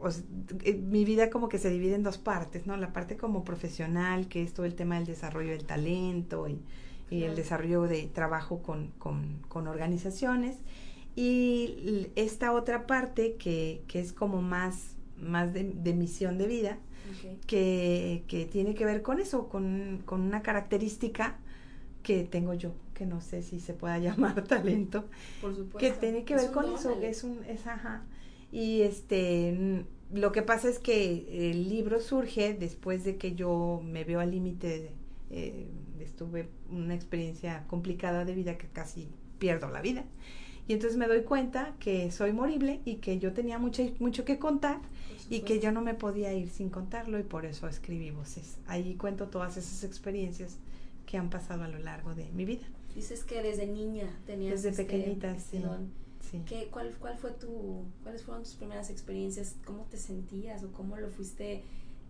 eh, 0.64 0.74
mi 0.74 1.04
vida 1.04 1.28
como 1.28 1.48
que 1.48 1.58
se 1.58 1.68
divide 1.68 1.94
en 1.94 2.02
dos 2.02 2.16
partes, 2.16 2.66
¿no? 2.66 2.76
La 2.76 2.92
parte 2.92 3.16
como 3.16 3.44
profesional, 3.44 4.28
que 4.28 4.42
es 4.42 4.54
todo 4.54 4.64
el 4.64 4.74
tema 4.74 4.96
del 4.96 5.04
desarrollo 5.04 5.50
del 5.50 5.64
talento 5.64 6.48
y, 6.48 6.62
el 7.08 7.36
desarrollo 7.36 7.82
de 7.82 8.08
trabajo 8.08 8.62
con, 8.62 8.90
con, 8.98 9.66
organizaciones. 9.68 10.56
Y 11.14 12.08
esta 12.16 12.52
otra 12.52 12.86
parte 12.86 13.36
que, 13.36 13.82
que 13.86 14.00
es 14.00 14.12
como 14.12 14.42
más, 14.42 14.96
más 15.16 15.52
de, 15.52 15.94
misión 15.94 16.36
de 16.36 16.48
vida, 16.48 16.78
que, 17.46 18.24
que, 18.26 18.44
tiene 18.44 18.74
que 18.74 18.84
ver 18.84 19.02
con 19.02 19.20
eso, 19.20 19.48
con, 19.48 20.02
con 20.04 20.22
una 20.22 20.42
característica 20.42 21.38
que 22.06 22.22
tengo 22.22 22.54
yo, 22.54 22.70
que 22.94 23.04
no 23.04 23.20
sé 23.20 23.42
si 23.42 23.58
se 23.58 23.74
pueda 23.74 23.98
llamar 24.06 24.44
talento, 24.44 25.06
Por 25.40 25.56
supuesto. 25.56 25.78
que 25.78 25.90
tiene 25.90 26.24
que 26.24 26.36
ver 26.36 26.52
con 26.52 26.72
eso, 26.72 27.00
que 27.00 27.08
es 27.08 27.24
un, 27.24 27.42
es, 27.44 27.66
ajá, 27.66 28.04
y 28.52 28.82
este, 28.82 29.84
lo 30.12 30.30
que 30.30 30.42
pasa 30.42 30.68
es 30.68 30.78
que 30.78 31.50
el 31.50 31.68
libro 31.68 31.98
surge 32.00 32.54
después 32.54 33.02
de 33.02 33.16
que 33.16 33.34
yo 33.34 33.82
me 33.84 34.04
veo 34.04 34.20
al 34.20 34.30
límite, 34.30 34.92
eh, 35.30 35.66
estuve 35.98 36.48
una 36.70 36.94
experiencia 36.94 37.64
complicada 37.66 38.24
de 38.24 38.36
vida 38.36 38.56
que 38.56 38.68
casi 38.68 39.08
pierdo 39.40 39.68
la 39.68 39.80
vida. 39.80 40.04
Y 40.68 40.74
entonces 40.74 40.96
me 40.96 41.08
doy 41.08 41.22
cuenta 41.22 41.74
que 41.80 42.12
soy 42.12 42.32
morible 42.32 42.82
y 42.84 42.96
que 42.96 43.18
yo 43.18 43.32
tenía 43.32 43.58
mucho, 43.58 43.82
mucho 43.98 44.24
que 44.24 44.38
contar 44.38 44.80
y 45.28 45.40
que 45.40 45.58
yo 45.58 45.72
no 45.72 45.80
me 45.80 45.94
podía 45.94 46.32
ir 46.34 46.50
sin 46.50 46.70
contarlo 46.70 47.18
y 47.18 47.24
por 47.24 47.46
eso 47.46 47.66
escribí 47.66 48.10
voces. 48.12 48.58
Ahí 48.68 48.94
cuento 48.94 49.26
todas 49.26 49.56
esas 49.56 49.82
experiencias 49.82 50.58
que 51.06 51.16
han 51.16 51.30
pasado 51.30 51.64
a 51.64 51.68
lo 51.68 51.78
largo 51.78 52.14
de 52.14 52.30
mi 52.32 52.44
vida. 52.44 52.66
Dices 52.94 53.24
que 53.24 53.42
desde 53.42 53.66
niña 53.66 54.08
tenías... 54.26 54.62
Desde 54.62 54.70
este, 54.70 54.84
pequeñita, 54.84 55.30
este 55.34 55.58
sí. 56.30 56.42
¿Qué, 56.44 56.68
cuál, 56.70 56.92
cuál 56.98 57.16
fue 57.16 57.30
tu, 57.30 57.84
¿Cuáles 58.02 58.22
fueron 58.22 58.42
tus 58.42 58.54
primeras 58.54 58.90
experiencias? 58.90 59.56
¿Cómo 59.64 59.84
te 59.84 59.96
sentías 59.96 60.64
o 60.64 60.72
cómo 60.72 60.96
lo 60.96 61.08
fuiste, 61.08 61.62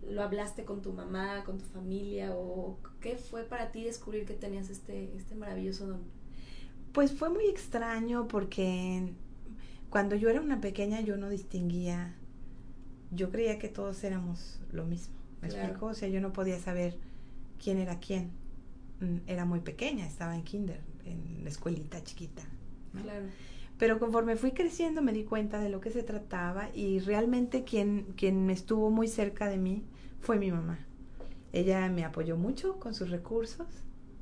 lo 0.09 0.23
hablaste 0.23 0.65
con 0.65 0.81
tu 0.81 0.91
mamá, 0.93 1.43
con 1.45 1.59
tu 1.59 1.65
familia 1.65 2.33
o 2.33 2.77
qué 2.99 3.17
fue 3.17 3.43
para 3.43 3.71
ti 3.71 3.83
descubrir 3.83 4.25
que 4.25 4.33
tenías 4.33 4.69
este, 4.69 5.15
este 5.15 5.35
maravilloso 5.35 5.87
don? 5.87 6.01
Pues 6.93 7.11
fue 7.11 7.29
muy 7.29 7.45
extraño 7.45 8.27
porque 8.27 9.13
cuando 9.89 10.15
yo 10.15 10.29
era 10.29 10.41
una 10.41 10.61
pequeña 10.61 11.01
yo 11.01 11.17
no 11.17 11.29
distinguía, 11.29 12.15
yo 13.11 13.29
creía 13.29 13.59
que 13.59 13.69
todos 13.69 14.03
éramos 14.03 14.59
lo 14.71 14.85
mismo, 14.85 15.15
¿me 15.41 15.49
explico? 15.49 15.87
O 15.87 15.93
sea, 15.93 16.09
yo 16.09 16.21
no 16.21 16.33
podía 16.33 16.59
saber 16.59 16.97
quién 17.61 17.77
era 17.77 17.99
quién. 17.99 18.31
Mm, 18.99 19.17
era 19.27 19.45
muy 19.45 19.59
pequeña, 19.59 20.05
estaba 20.05 20.35
en 20.35 20.43
kinder, 20.43 20.81
en 21.05 21.43
la 21.43 21.49
escuelita 21.49 22.03
chiquita. 22.03 22.43
Claro. 23.01 23.25
Pero 23.77 23.99
conforme 23.99 24.35
fui 24.35 24.51
creciendo 24.51 25.01
me 25.01 25.13
di 25.13 25.23
cuenta 25.23 25.59
de 25.59 25.69
lo 25.69 25.79
que 25.79 25.91
se 25.91 26.01
trataba 26.01 26.69
y 26.73 26.99
realmente 26.99 27.63
quien, 27.63 28.13
quien 28.15 28.49
estuvo 28.49 28.89
muy 28.89 29.07
cerca 29.07 29.47
de 29.47 29.57
mí 29.57 29.85
fue 30.19 30.37
mi 30.37 30.51
mamá. 30.51 30.79
Ella 31.53 31.87
me 31.89 32.03
apoyó 32.03 32.37
mucho 32.37 32.79
con 32.79 32.95
sus 32.95 33.09
recursos, 33.09 33.67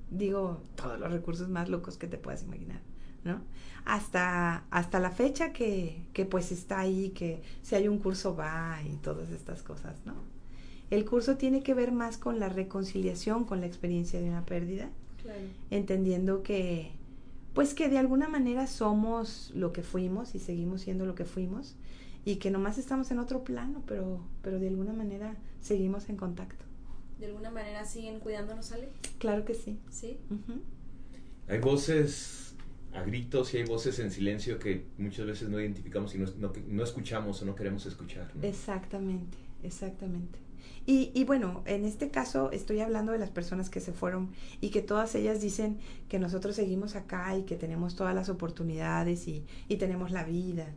digo, 0.10 0.62
todos 0.76 1.00
los 1.00 1.12
recursos 1.12 1.50
más 1.50 1.70
locos 1.70 1.98
que 1.98 2.08
te 2.08 2.18
puedas 2.18 2.44
imaginar, 2.44 2.82
¿no? 3.24 3.42
Hasta, 3.86 4.66
hasta 4.70 5.00
la 5.00 5.12
fecha 5.12 5.54
que, 5.54 6.06
que 6.14 6.26
pues 6.26 6.52
está 6.52 6.80
ahí, 6.80 7.12
que 7.12 7.42
si 7.62 7.76
hay 7.76 7.88
un 7.88 8.00
curso 8.00 8.36
va 8.36 8.80
y 8.84 8.98
todas 8.98 9.30
estas 9.30 9.64
cosas, 9.64 10.06
¿no? 10.06 10.35
El 10.92 11.06
curso 11.06 11.38
tiene 11.38 11.64
que 11.64 11.74
ver 11.74 11.92
más 11.92 12.18
con 12.18 12.40
la 12.40 12.50
reconciliación 12.50 13.46
con 13.46 13.60
la 13.62 13.68
experiencia 13.68 14.20
de 14.20 14.30
una 14.30 14.46
pérdida, 14.46 14.90
entendiendo 15.72 16.44
que 16.44 16.92
pues 17.54 17.74
que 17.74 17.88
de 17.88 17.98
alguna 17.98 18.28
manera 18.28 18.68
somos 18.68 19.52
lo 19.56 19.72
que 19.72 19.82
fuimos 19.82 20.36
y 20.36 20.40
seguimos 20.40 20.82
siendo 20.82 21.06
lo 21.06 21.16
que 21.16 21.24
fuimos 21.24 21.76
y 22.26 22.36
que 22.36 22.52
nomás 22.52 22.78
estamos 22.78 23.10
en 23.12 23.20
otro 23.20 23.44
plano, 23.44 23.82
pero, 23.88 24.20
pero 24.42 24.60
de 24.60 24.68
alguna 24.68 24.92
manera 24.92 25.36
seguimos 25.62 26.10
en 26.10 26.18
contacto. 26.18 26.66
¿De 27.20 27.28
alguna 27.28 27.52
manera 27.52 27.86
siguen 27.86 28.20
cuidándonos, 28.20 28.72
Ale? 28.74 28.90
Claro 29.20 29.46
que 29.46 29.54
sí. 29.54 29.80
¿Sí? 29.90 30.20
Hay 31.48 31.60
voces 31.60 32.56
a 32.94 33.04
gritos 33.04 33.54
y 33.54 33.58
hay 33.58 33.64
voces 33.64 34.00
en 34.00 34.12
silencio 34.12 34.60
que 34.60 34.86
muchas 34.98 35.26
veces 35.26 35.50
no 35.50 35.60
identificamos 35.60 36.14
y 36.16 36.18
no, 36.18 36.28
no, 36.68 36.84
escuchamos 36.84 37.42
o 37.42 37.46
no 37.46 37.56
queremos 37.56 37.86
escuchar. 37.86 38.32
Exactamente, 38.42 39.38
exactamente. 39.64 40.40
Y, 40.88 41.12
y, 41.16 41.24
bueno, 41.24 41.64
en 41.66 41.84
este 41.84 42.10
caso 42.10 42.52
estoy 42.52 42.80
hablando 42.80 43.12
de 43.12 43.18
las 43.18 43.32
personas 43.32 43.70
que 43.70 43.80
se 43.80 43.92
fueron 43.92 44.30
y 44.62 44.70
que 44.70 44.82
todas 44.82 45.16
ellas 45.16 45.42
dicen 45.42 45.80
que 46.10 46.20
nosotros 46.20 46.56
seguimos 46.56 46.96
acá 46.96 47.36
y 47.36 47.44
que 47.44 47.56
tenemos 47.56 47.96
todas 47.96 48.14
las 48.14 48.30
oportunidades 48.30 49.28
y, 49.28 49.44
y 49.68 49.78
tenemos 49.78 50.12
la 50.12 50.24
vida 50.24 50.68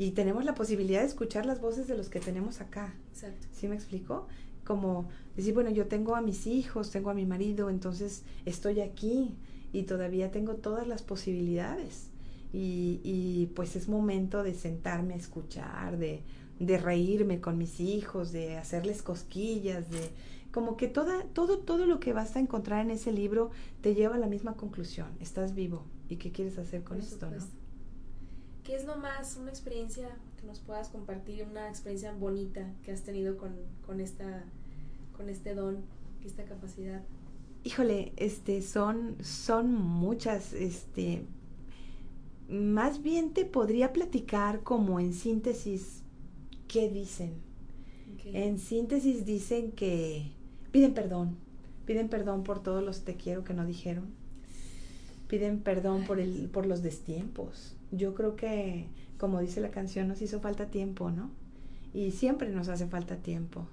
y 0.00 0.12
tenemos 0.12 0.46
la 0.46 0.54
posibilidad 0.54 1.00
de 1.00 1.06
escuchar 1.08 1.44
las 1.44 1.60
voces 1.60 1.86
de 1.86 1.94
los 1.94 2.08
que 2.08 2.20
tenemos 2.20 2.62
acá. 2.62 2.94
Exacto. 3.12 3.46
¿Sí 3.52 3.68
me 3.68 3.74
explico? 3.74 4.28
Como 4.64 5.10
decir, 5.36 5.52
bueno, 5.52 5.68
yo 5.68 5.88
tengo 5.88 6.16
a 6.16 6.22
mis 6.22 6.46
hijos, 6.46 6.90
tengo 6.90 7.10
a 7.10 7.14
mi 7.14 7.26
marido, 7.26 7.68
entonces 7.68 8.22
estoy 8.46 8.80
aquí 8.80 9.36
y 9.74 9.82
todavía 9.82 10.30
tengo 10.30 10.54
todas 10.54 10.88
las 10.88 11.02
posibilidades. 11.02 12.08
Y, 12.50 13.02
y 13.04 13.52
pues 13.54 13.76
es 13.76 13.90
momento 13.90 14.42
de 14.42 14.54
sentarme 14.54 15.12
a 15.12 15.18
escuchar, 15.18 15.98
de, 15.98 16.22
de 16.60 16.76
reírme 16.76 17.40
con 17.40 17.58
mis 17.58 17.80
hijos, 17.80 18.32
de 18.32 18.58
hacerles 18.58 19.02
cosquillas, 19.02 19.90
de 19.90 20.10
como 20.52 20.76
que 20.76 20.88
toda, 20.88 21.24
todo, 21.32 21.58
todo 21.58 21.86
lo 21.86 22.00
que 22.00 22.12
vas 22.12 22.36
a 22.36 22.40
encontrar 22.40 22.84
en 22.84 22.90
ese 22.90 23.12
libro 23.12 23.50
te 23.80 23.94
lleva 23.94 24.16
a 24.16 24.18
la 24.18 24.26
misma 24.26 24.54
conclusión. 24.54 25.08
Estás 25.20 25.54
vivo. 25.54 25.84
¿Y 26.08 26.16
qué 26.16 26.32
quieres 26.32 26.58
hacer 26.58 26.84
con 26.84 27.00
esto? 27.00 27.30
¿no? 27.30 27.38
¿Qué 28.62 28.76
es 28.76 28.84
lo 28.84 28.96
más, 28.96 29.36
una 29.36 29.50
experiencia 29.50 30.08
que 30.38 30.46
nos 30.46 30.58
puedas 30.60 30.88
compartir, 30.88 31.46
una 31.50 31.68
experiencia 31.68 32.12
bonita 32.12 32.70
que 32.82 32.92
has 32.92 33.02
tenido 33.02 33.38
con, 33.38 33.54
con 33.86 34.00
esta, 34.00 34.44
con 35.16 35.30
este 35.30 35.54
don, 35.54 35.78
esta 36.24 36.44
capacidad? 36.44 37.02
Híjole, 37.64 38.12
este, 38.16 38.60
son, 38.60 39.16
son 39.22 39.72
muchas, 39.72 40.52
este, 40.52 41.24
más 42.48 43.02
bien 43.02 43.32
te 43.32 43.44
podría 43.46 43.92
platicar 43.92 44.62
como 44.62 45.00
en 45.00 45.14
síntesis 45.14 45.99
¿qué 46.70 46.88
dicen? 46.88 47.32
En 48.24 48.58
síntesis 48.58 49.24
dicen 49.24 49.72
que 49.72 50.30
piden 50.70 50.94
perdón, 50.94 51.36
piden 51.84 52.08
perdón 52.08 52.44
por 52.44 52.62
todos 52.62 52.82
los 52.82 53.04
te 53.04 53.16
quiero 53.16 53.42
que 53.42 53.54
no 53.54 53.66
dijeron, 53.66 54.06
piden 55.26 55.60
perdón 55.60 56.04
por, 56.04 56.20
el, 56.20 56.48
por 56.52 56.66
los 56.66 56.82
destiempos. 56.82 57.74
Yo 57.90 58.14
creo 58.14 58.36
que, 58.36 58.86
como 59.18 59.40
dice 59.40 59.60
la 59.60 59.70
canción, 59.70 60.06
nos 60.06 60.22
hizo 60.22 60.40
falta 60.40 60.66
tiempo, 60.66 61.10
¿no? 61.10 61.30
Y 61.92 62.12
siempre 62.12 62.50
nos 62.50 62.68
hace 62.68 62.86
falta 62.86 63.16
tiempo. 63.16 63.66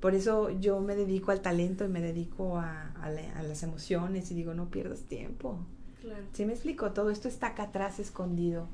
Por 0.00 0.14
eso 0.14 0.50
yo 0.50 0.80
me 0.80 0.96
dedico 0.96 1.30
al 1.30 1.42
talento 1.42 1.84
y 1.84 1.88
me 1.88 2.00
dedico 2.00 2.58
a, 2.58 2.92
a, 3.02 3.10
las 3.10 3.62
emociones 3.62 4.30
y 4.32 4.34
digo, 4.34 4.54
no 4.54 4.70
pierdas 4.70 5.02
tiempo. 5.02 5.58
Claro. 6.00 6.24
¿Sí 6.32 6.44
me 6.44 6.54
explico? 6.54 6.90
Todo 6.92 7.10
esto 7.10 7.28
está 7.28 7.48
acá 7.48 7.64
atrás 7.64 8.00
escondido, 8.00 8.66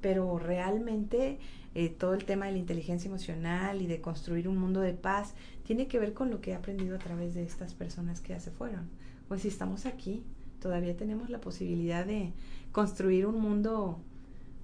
pero 0.00 0.38
realmente 0.38 1.38
eh, 1.74 1.88
todo 1.88 2.12
el 2.12 2.24
tema 2.24 2.46
de 2.46 2.52
la 2.52 2.58
inteligencia 2.58 3.08
emocional 3.08 3.80
y 3.80 3.86
de 3.86 4.00
construir 4.00 4.46
un 4.46 4.58
mundo 4.58 4.80
de 4.80 4.92
paz, 4.92 5.34
tiene 5.64 5.88
que 5.88 5.98
ver 5.98 6.12
con 6.12 6.30
lo 6.30 6.40
que 6.40 6.50
he 6.50 6.54
aprendido 6.54 6.96
a 6.96 6.98
través 6.98 7.34
de 7.34 7.44
estas 7.44 7.72
personas 7.74 8.20
que 8.20 8.30
ya 8.30 8.40
se 8.40 8.50
fueron. 8.50 8.90
Pues 9.28 9.42
si 9.42 9.48
estamos 9.48 9.86
aquí, 9.86 10.22
todavía 10.60 10.96
tenemos 10.96 11.30
la 11.30 11.40
posibilidad 11.40 12.04
de 12.04 12.32
construir 12.72 13.26
un 13.26 13.40
mundo 13.40 14.00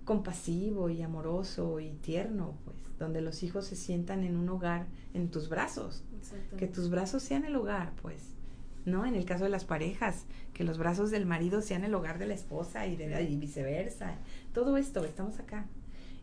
compasivo 0.04 0.90
y 0.90 1.02
amoroso 1.02 1.80
y 1.80 1.90
tierno, 1.94 2.54
pues, 2.64 2.76
donde 2.98 3.22
los 3.22 3.42
hijos 3.42 3.66
se 3.66 3.76
sientan 3.76 4.24
en 4.24 4.36
un 4.36 4.48
hogar, 4.48 4.86
en 5.14 5.30
tus 5.30 5.48
brazos, 5.48 6.02
que 6.58 6.66
tus 6.66 6.90
brazos 6.90 7.22
sean 7.22 7.44
el 7.44 7.56
hogar, 7.56 7.92
pues, 8.02 8.34
¿no? 8.84 9.06
En 9.06 9.14
el 9.14 9.24
caso 9.24 9.44
de 9.44 9.50
las 9.50 9.64
parejas, 9.64 10.26
que 10.52 10.64
los 10.64 10.76
brazos 10.76 11.10
del 11.10 11.24
marido 11.24 11.62
sean 11.62 11.84
el 11.84 11.94
hogar 11.94 12.18
de 12.18 12.26
la 12.26 12.34
esposa 12.34 12.86
y, 12.86 12.96
de, 12.96 13.22
y 13.22 13.36
viceversa. 13.36 14.16
Todo 14.52 14.76
esto, 14.76 15.04
estamos 15.04 15.38
acá 15.38 15.66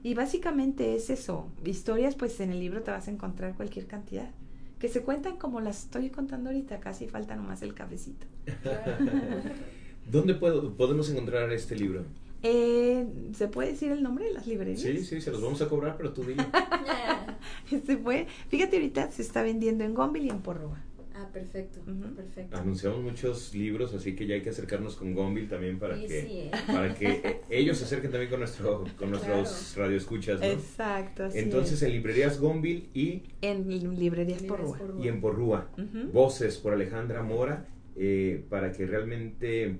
Y 0.06 0.14
básicamente 0.14 0.96
es 0.96 1.10
eso. 1.10 1.48
Historias, 1.66 2.14
pues 2.14 2.40
en 2.40 2.52
el 2.52 2.60
libro 2.60 2.84
te 2.84 2.92
vas 2.92 3.08
a 3.08 3.12
encontrar 3.12 3.56
cualquier 3.56 3.88
cantidad. 3.88 4.30
Que 4.78 4.88
se 4.88 5.02
cuentan 5.02 5.38
como 5.38 5.62
las 5.62 5.86
estoy 5.86 6.12
contando 6.12 6.52
ahorita, 6.52 6.80
casi 6.80 7.08
falta 7.08 7.36
nomás 7.36 7.64
el 7.64 7.74
cafecito. 7.74 8.28
¿Dónde 10.12 10.36
puedo, 10.36 10.74
podemos 10.74 11.10
encontrar 11.10 11.52
este 11.52 11.76
libro? 11.76 12.04
Eh, 12.44 13.08
¿Se 13.34 13.48
puede 13.48 13.72
decir 13.72 13.92
el 13.92 14.04
nombre 14.04 14.26
de 14.26 14.34
las 14.34 14.46
librerías? 14.46 14.80
Sí, 14.80 15.04
sí, 15.04 15.20
se 15.22 15.32
los 15.32 15.42
vamos 15.42 15.60
a 15.64 15.68
cobrar, 15.68 15.98
pero 15.98 16.14
tú 16.14 16.24
dile. 16.24 16.46
se 17.88 17.98
puede. 17.98 18.28
Fíjate, 18.50 18.76
ahorita 18.76 19.10
se 19.10 19.24
está 19.24 19.42
vendiendo 19.42 19.86
en 19.86 19.96
Gombil 19.96 20.26
y 20.26 20.30
en 20.30 20.42
Porrúa. 20.42 20.84
Ah, 21.18 21.30
perfecto, 21.32 21.80
perfecto. 22.14 22.58
Anunciamos 22.58 23.02
muchos 23.02 23.54
libros, 23.54 23.94
así 23.94 24.16
que 24.16 24.28
ya 24.28 24.36
hay 24.36 24.42
que 24.42 24.50
acercarnos 24.50 24.98
con 24.98 25.14
Gombil 25.14 25.48
también 25.48 25.80
para 25.80 25.96
que 25.96 26.48
¿eh? 26.48 26.52
para 26.68 26.94
que 26.94 27.08
eh, 27.08 27.42
ellos 27.50 27.78
se 27.78 27.86
acerquen 27.86 28.12
también 28.12 28.30
con 28.30 28.40
nuestro 28.40 28.84
con 28.98 29.12
nuestros 29.12 29.76
radioescuchas, 29.78 30.42
¿no? 30.42 30.46
Exacto. 30.46 31.30
Entonces 31.34 31.82
en 31.84 31.92
librerías 31.94 32.38
Gombil 32.38 32.90
y 32.94 33.24
en 33.42 33.70
librerías 33.98 34.44
Porrúa. 34.44 34.78
Y 35.02 35.08
en 35.08 35.22
Porrúa. 35.22 35.70
Voces 36.12 36.58
por 36.58 36.74
Alejandra 36.74 37.24
Mora 37.24 37.66
eh, 37.96 38.44
para 38.50 38.74
que 38.74 38.86
realmente 38.86 39.80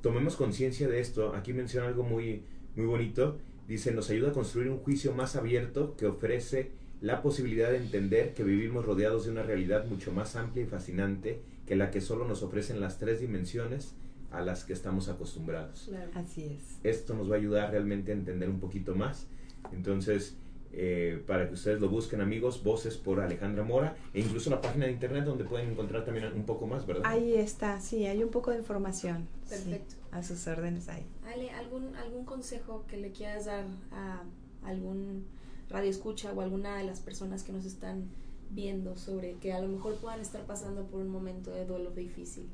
tomemos 0.00 0.34
conciencia 0.34 0.88
de 0.88 0.98
esto. 0.98 1.36
Aquí 1.36 1.52
menciona 1.52 1.86
algo 1.86 2.02
muy 2.02 2.42
muy 2.74 2.86
bonito. 2.86 3.38
Dice, 3.68 3.92
nos 3.92 4.10
ayuda 4.10 4.30
a 4.30 4.32
construir 4.32 4.68
un 4.68 4.78
juicio 4.78 5.14
más 5.14 5.36
abierto 5.36 5.94
que 5.96 6.06
ofrece 6.06 6.72
la 7.04 7.20
posibilidad 7.20 7.70
de 7.70 7.76
entender 7.76 8.32
que 8.32 8.42
vivimos 8.44 8.86
rodeados 8.86 9.26
de 9.26 9.30
una 9.30 9.42
realidad 9.42 9.84
mucho 9.84 10.10
más 10.10 10.36
amplia 10.36 10.64
y 10.64 10.66
fascinante 10.66 11.38
que 11.66 11.76
la 11.76 11.90
que 11.90 12.00
solo 12.00 12.26
nos 12.26 12.42
ofrecen 12.42 12.80
las 12.80 12.98
tres 12.98 13.20
dimensiones 13.20 13.92
a 14.30 14.40
las 14.40 14.64
que 14.64 14.72
estamos 14.72 15.10
acostumbrados. 15.10 15.90
Así 16.14 16.44
es. 16.44 16.78
Esto 16.82 17.12
nos 17.12 17.30
va 17.30 17.34
a 17.34 17.38
ayudar 17.38 17.72
realmente 17.72 18.10
a 18.10 18.14
entender 18.14 18.48
un 18.48 18.58
poquito 18.58 18.94
más. 18.94 19.26
Entonces, 19.70 20.38
eh, 20.72 21.22
para 21.26 21.46
que 21.46 21.52
ustedes 21.52 21.78
lo 21.78 21.90
busquen, 21.90 22.22
amigos, 22.22 22.64
Voces 22.64 22.96
por 22.96 23.20
Alejandra 23.20 23.64
Mora, 23.64 23.98
e 24.14 24.20
incluso 24.20 24.48
la 24.48 24.62
página 24.62 24.86
de 24.86 24.92
internet 24.92 25.24
donde 25.24 25.44
pueden 25.44 25.72
encontrar 25.72 26.06
también 26.06 26.32
un 26.32 26.46
poco 26.46 26.66
más, 26.66 26.86
¿verdad? 26.86 27.02
Ahí 27.04 27.34
está, 27.34 27.82
sí, 27.82 28.06
hay 28.06 28.22
un 28.22 28.30
poco 28.30 28.50
de 28.50 28.56
información. 28.56 29.28
Perfecto. 29.46 29.96
a 30.10 30.22
sus 30.22 30.46
órdenes 30.46 30.88
ahí. 30.88 31.04
Ale, 31.26 31.50
¿algún, 31.50 31.94
¿algún 31.96 32.24
consejo 32.24 32.86
que 32.88 32.96
le 32.96 33.12
quieras 33.12 33.44
dar 33.44 33.66
a 33.92 34.22
algún 34.62 35.26
radio 35.68 35.90
escucha 35.90 36.32
o 36.32 36.40
alguna 36.40 36.76
de 36.76 36.84
las 36.84 37.00
personas 37.00 37.42
que 37.42 37.52
nos 37.52 37.64
están 37.64 38.04
viendo 38.50 38.96
sobre 38.96 39.34
que 39.34 39.52
a 39.52 39.60
lo 39.60 39.68
mejor 39.68 39.96
puedan 39.96 40.20
estar 40.20 40.44
pasando 40.46 40.84
por 40.86 41.00
un 41.00 41.08
momento 41.08 41.50
de 41.50 41.66
duelo 41.66 41.90
difícil? 41.90 42.46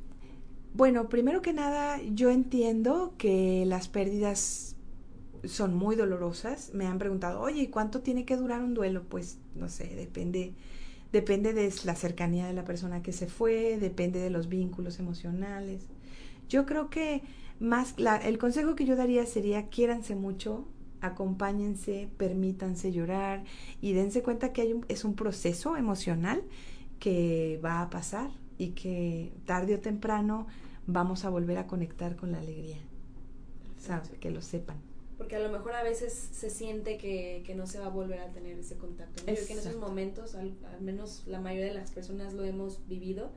Bueno, 0.72 1.08
primero 1.08 1.42
que 1.42 1.52
nada, 1.52 2.00
yo 2.02 2.30
entiendo 2.30 3.14
que 3.18 3.64
las 3.66 3.88
pérdidas 3.88 4.76
son 5.44 5.74
muy 5.74 5.96
dolorosas. 5.96 6.72
Me 6.74 6.86
han 6.86 6.98
preguntado, 6.98 7.40
oye, 7.40 7.62
¿y 7.62 7.68
cuánto 7.68 8.00
tiene 8.00 8.24
que 8.24 8.36
durar 8.36 8.62
un 8.62 8.74
duelo? 8.74 9.02
Pues 9.08 9.38
no 9.54 9.68
sé, 9.68 9.94
depende, 9.96 10.54
depende 11.12 11.52
de 11.52 11.72
la 11.84 11.96
cercanía 11.96 12.46
de 12.46 12.52
la 12.52 12.64
persona 12.64 13.02
que 13.02 13.12
se 13.12 13.26
fue, 13.26 13.78
depende 13.78 14.20
de 14.20 14.30
los 14.30 14.48
vínculos 14.48 15.00
emocionales. 15.00 15.86
Yo 16.48 16.66
creo 16.66 16.88
que 16.88 17.22
más, 17.58 17.94
el 18.24 18.38
consejo 18.38 18.74
que 18.74 18.84
yo 18.84 18.96
daría 18.96 19.26
sería 19.26 19.68
quiéranse 19.68 20.14
mucho, 20.14 20.66
acompáñense, 21.01 22.09
permítanse 22.16 22.92
llorar 22.92 23.44
y 23.80 23.92
dense 23.92 24.22
cuenta 24.22 24.53
que 24.53 24.62
hay 24.62 24.72
un, 24.72 24.84
es 24.88 25.05
un 25.05 25.14
proceso 25.14 25.76
emocional 25.76 26.42
que 26.98 27.61
va 27.64 27.82
a 27.82 27.90
pasar 27.90 28.30
y 28.59 28.70
que 28.70 29.32
tarde 29.46 29.74
o 29.74 29.80
temprano 29.80 30.46
vamos 30.86 31.24
a 31.24 31.30
volver 31.30 31.59
a 31.59 31.66
conectar 31.66 32.16
con 32.16 32.32
la 32.32 32.38
alegría. 32.38 32.78
¿Sabes? 33.78 34.11
Que 34.20 34.30
lo 34.30 34.42
sepan. 34.42 34.76
Porque 35.16 35.36
a 35.36 35.38
lo 35.38 35.51
mejor 35.51 35.74
a 35.74 35.82
veces 35.82 36.12
se 36.12 36.51
siente 36.51 36.96
que, 36.96 37.42
que 37.46 37.55
no 37.55 37.66
se 37.66 37.78
va 37.78 37.86
a 37.86 37.90
volver 37.90 38.20
a 38.20 38.30
tener 38.32 38.59
ese 38.59 38.76
contacto. 38.76 39.24
que 39.24 39.32
en 39.32 39.59
esos 39.59 39.76
momentos, 39.76 40.34
al, 40.34 40.55
al, 40.72 40.80
menos 40.80 41.24
la 41.26 41.40
mayoría 41.40 41.66
de 41.66 41.74
las 41.74 41.90
personas 41.90 42.34
lo 42.34 42.44
hemos 42.44 42.86
vivido, 42.88 43.30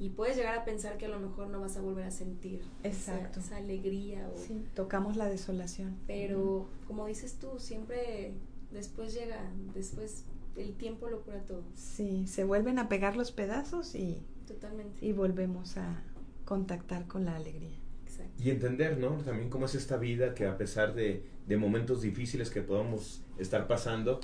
y 0.00 0.10
puedes 0.10 0.36
llegar 0.36 0.56
a 0.56 0.64
pensar 0.64 0.96
que 0.96 1.06
a 1.06 1.08
lo 1.08 1.18
mejor 1.18 1.48
no 1.48 1.60
vas 1.60 1.76
a 1.76 1.80
volver 1.80 2.04
a 2.04 2.10
sentir 2.10 2.62
Exacto. 2.84 3.40
Esa, 3.40 3.56
alegría. 3.56 4.28
O, 4.32 4.38
sí, 4.38 4.64
tocamos 4.74 5.16
la 5.16 5.26
desolación. 5.28 5.96
Pero 6.06 6.68
como 6.86 7.06
dices 7.06 7.38
tú, 7.40 7.58
siempre 7.58 8.32
después 8.70 9.14
llega, 9.14 9.40
después 9.74 10.24
el 10.56 10.74
tiempo 10.74 11.08
lo 11.08 11.22
cura 11.22 11.40
todo. 11.42 11.62
Sí, 11.74 12.26
se 12.26 12.44
vuelven 12.44 12.78
a 12.78 12.88
pegar 12.88 13.16
los 13.16 13.32
pedazos 13.32 13.94
y, 13.94 14.22
Totalmente. 14.46 15.04
y 15.04 15.12
volvemos 15.12 15.76
a 15.76 16.02
contactar 16.44 17.06
con 17.06 17.24
la 17.24 17.34
alegría. 17.36 17.78
Exacto. 18.04 18.42
Y 18.42 18.50
entender, 18.50 18.98
¿no? 18.98 19.18
También 19.18 19.50
cómo 19.50 19.66
es 19.66 19.74
esta 19.74 19.96
vida 19.96 20.34
que 20.34 20.46
a 20.46 20.56
pesar 20.56 20.94
de, 20.94 21.24
de 21.46 21.56
momentos 21.56 22.02
difíciles 22.02 22.50
que 22.50 22.62
podamos 22.62 23.22
estar 23.38 23.66
pasando, 23.66 24.20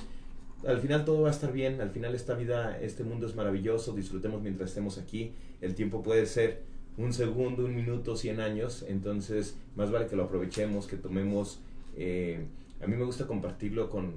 al 0.66 0.78
final 0.78 1.04
todo 1.04 1.22
va 1.22 1.28
a 1.28 1.32
estar 1.32 1.52
bien, 1.52 1.80
al 1.80 1.90
final 1.90 2.14
esta 2.14 2.34
vida, 2.34 2.78
este 2.80 3.04
mundo 3.04 3.26
es 3.26 3.34
maravilloso, 3.34 3.92
disfrutemos 3.92 4.42
mientras 4.42 4.70
estemos 4.70 4.98
aquí, 4.98 5.32
el 5.60 5.74
tiempo 5.74 6.02
puede 6.02 6.26
ser 6.26 6.62
un 6.96 7.12
segundo, 7.12 7.64
un 7.64 7.74
minuto, 7.74 8.16
cien 8.16 8.40
años, 8.40 8.84
entonces 8.88 9.56
más 9.76 9.90
vale 9.90 10.06
que 10.06 10.16
lo 10.16 10.24
aprovechemos, 10.24 10.86
que 10.86 10.96
tomemos, 10.96 11.60
eh, 11.96 12.46
a 12.82 12.86
mí 12.86 12.96
me 12.96 13.04
gusta 13.04 13.26
compartirlo 13.26 13.90
con, 13.90 14.12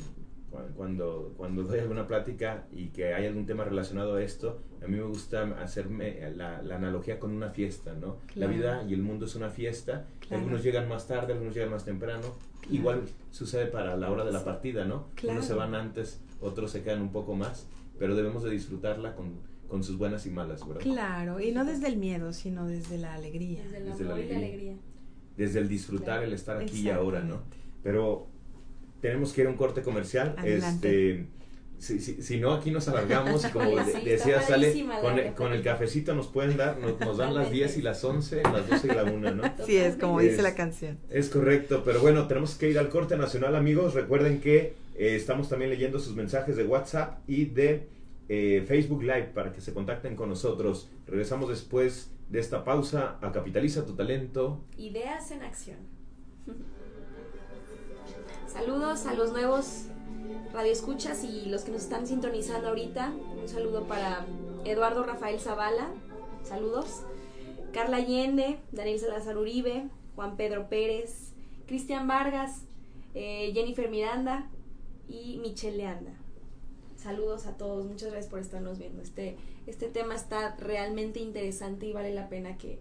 cuando, 0.76 1.34
cuando 1.38 1.64
doy 1.64 1.80
alguna 1.80 2.08
plática 2.08 2.66
y 2.74 2.88
que 2.88 3.14
hay 3.14 3.26
algún 3.26 3.46
tema 3.46 3.64
relacionado 3.64 4.16
a 4.16 4.24
esto, 4.24 4.60
a 4.84 4.88
mí 4.88 4.98
me 4.98 5.04
gusta 5.04 5.44
hacerme 5.62 6.32
la, 6.36 6.60
analogía 6.60 7.20
con 7.20 7.32
una 7.32 7.50
fiesta, 7.50 7.94
¿no? 7.94 8.18
La 8.36 8.48
vida 8.48 8.84
y 8.88 8.94
el 8.94 9.02
mundo 9.02 9.26
es 9.26 9.36
una 9.36 9.50
fiesta, 9.50 10.06
algunos 10.30 10.64
llegan 10.64 10.88
más 10.88 11.08
tarde, 11.08 11.34
algunos 11.34 11.54
llegan 11.54 11.72
más 11.72 11.86
temprano, 11.86 12.36
igual 12.70 13.04
sucede 13.32 13.66
para 13.68 13.98
la 13.98 14.12
hora 14.12 14.24
de 14.24 14.32
la 14.32 14.44
partida, 14.44 14.86
¿no? 14.86 15.08
Unos 15.24 15.46
se 15.46 15.54
van 15.54 15.76
antes, 15.76 16.22
otros 16.42 16.72
se 16.72 16.84
quedan 16.84 17.02
un 17.02 17.12
poco 17.12 17.36
más, 17.36 17.68
pero 18.00 18.16
debemos 18.16 18.44
de 18.44 18.52
disfrutarla 18.52 19.16
con, 19.16 19.34
con 19.68 19.84
sus 19.84 19.98
buenas 19.98 20.26
y 20.26 20.30
malas, 20.30 20.66
¿verdad? 20.68 20.82
Claro, 20.82 21.40
y 21.40 21.52
no 21.52 21.66
desde 21.66 21.88
el 21.88 21.98
miedo, 21.98 22.34
sino 22.34 22.68
desde 22.68 22.98
la 22.98 23.14
alegría. 23.14 23.64
Desde, 23.64 23.84
desde 23.84 24.04
la 24.06 24.14
alegría. 24.14 24.76
Desde 25.36 25.60
el 25.60 25.68
disfrutar, 25.68 26.24
el 26.24 26.34
estar 26.34 26.58
aquí 26.58 26.82
y 26.82 26.90
ahora, 26.90 27.22
¿no? 27.22 27.42
Pero 27.84 28.28
tenemos 29.02 29.34
que 29.34 29.42
ir 29.42 29.48
a 29.48 29.50
un 29.50 29.58
corte 29.58 29.82
comercial. 29.82 30.36
Este, 30.44 31.28
si, 31.78 32.00
si, 32.00 32.24
si, 32.24 32.40
no, 32.40 32.54
aquí 32.54 32.72
nos 32.72 32.88
alargamos 32.88 33.46
y 33.46 33.50
como 33.50 33.76
decía, 34.04 34.42
sale 34.42 34.86
con, 35.00 35.20
el, 35.20 35.34
con 35.34 35.54
el 35.54 35.62
cafecito 35.62 36.16
nos 36.16 36.28
pueden 36.28 36.58
dar, 36.58 36.78
nos, 36.80 37.18
dan 37.18 37.36
las 37.36 37.52
10 37.52 37.78
y 37.78 37.82
las 37.84 38.04
11, 38.04 38.42
las 38.44 38.68
12 38.68 38.88
y 38.88 38.96
la 38.96 39.04
1, 39.04 39.36
¿no? 39.36 39.44
Sí, 39.64 39.78
es 39.78 39.96
como 39.96 40.20
dice 40.20 40.42
la 40.42 40.56
canción. 40.56 40.98
Es 41.12 41.30
correcto, 41.30 41.84
pero 41.86 42.02
bueno, 42.02 42.28
tenemos 42.28 42.56
que 42.56 42.70
ir 42.70 42.80
al 42.80 42.90
corte 42.90 43.16
nacional, 43.16 43.56
amigos. 43.56 43.94
Recuerden 43.94 44.42
que 44.42 44.74
eh, 44.98 45.16
estamos 45.16 45.48
también 45.48 45.70
leyendo 45.70 46.00
sus 46.00 46.16
mensajes 46.16 46.56
de 46.56 46.64
WhatsApp 46.64 47.20
y 47.28 47.46
de 47.46 47.88
eh, 48.30 48.66
Facebook 48.68 49.04
Live 49.04 49.32
para 49.34 49.54
que 49.54 49.62
se 49.62 49.72
contacten 49.72 50.16
con 50.16 50.28
nosotros. 50.28 50.90
Regresamos 51.06 51.50
después 51.50 52.12
de 52.30 52.40
esta 52.40 52.64
pausa 52.64 53.20
a 53.22 53.32
Capitaliza 53.32 53.86
tu 53.86 53.94
Talento. 53.94 54.60
Ideas 54.76 55.30
en 55.30 55.44
acción. 55.44 55.78
Saludos 58.48 59.06
a 59.06 59.14
los 59.14 59.32
nuevos 59.34 59.86
radioescuchas 60.52 61.24
y 61.24 61.46
los 61.46 61.62
que 61.62 61.72
nos 61.72 61.84
están 61.84 62.08
sintonizando 62.08 62.70
ahorita. 62.70 63.14
Un 63.40 63.48
saludo 63.48 63.84
para 63.84 64.26
Eduardo 64.66 65.04
Rafael 65.04 65.40
Zavala. 65.40 65.92
Saludos. 66.42 67.04
Carla 67.72 67.98
Allende, 67.98 68.58
Daniel 68.72 68.98
Salazar 68.98 69.38
Uribe, 69.38 69.90
Juan 70.16 70.38
Pedro 70.38 70.70
Pérez, 70.70 71.34
Cristian 71.68 72.08
Vargas, 72.08 72.64
eh, 73.14 73.52
Jennifer 73.54 73.90
Miranda 73.90 74.50
y 75.08 75.38
Michelle 75.42 75.78
Leanda. 75.78 76.14
Saludos 76.96 77.46
a 77.46 77.58
todos, 77.58 77.86
muchas 77.86 78.12
gracias 78.12 78.30
por 78.30 78.40
estarnos 78.40 78.80
viendo. 78.80 79.02
Este, 79.02 79.38
este 79.68 79.88
tema 79.88 80.16
está 80.16 80.56
realmente 80.58 81.20
interesante 81.20 81.86
y 81.86 81.94
vale 81.94 82.14
la 82.14 82.28
pena 82.28 82.58
que, 82.58 82.80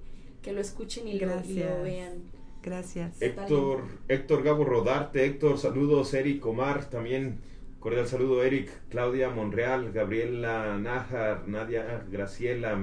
lo 0.53 0.61
escuchen 0.61 1.09
y 1.09 1.19
lo, 1.19 1.45
y 1.45 1.55
lo 1.55 1.83
vean. 1.83 2.23
Gracias. 2.63 3.21
Héctor, 3.21 3.83
Héctor 4.09 4.43
Gabo 4.43 4.65
Rodarte, 4.65 5.25
Héctor, 5.25 5.59
saludos, 5.59 6.15
Eric 6.15 6.45
Omar, 6.47 6.89
también 6.89 7.41
cordial 7.81 8.09
saludo, 8.09 8.43
Eric, 8.43 8.71
Claudia 8.89 9.31
Monreal, 9.31 9.93
Gabriela 9.93 10.77
Nájar, 10.77 11.47
Nadia 11.47 12.05
Graciela, 12.11 12.77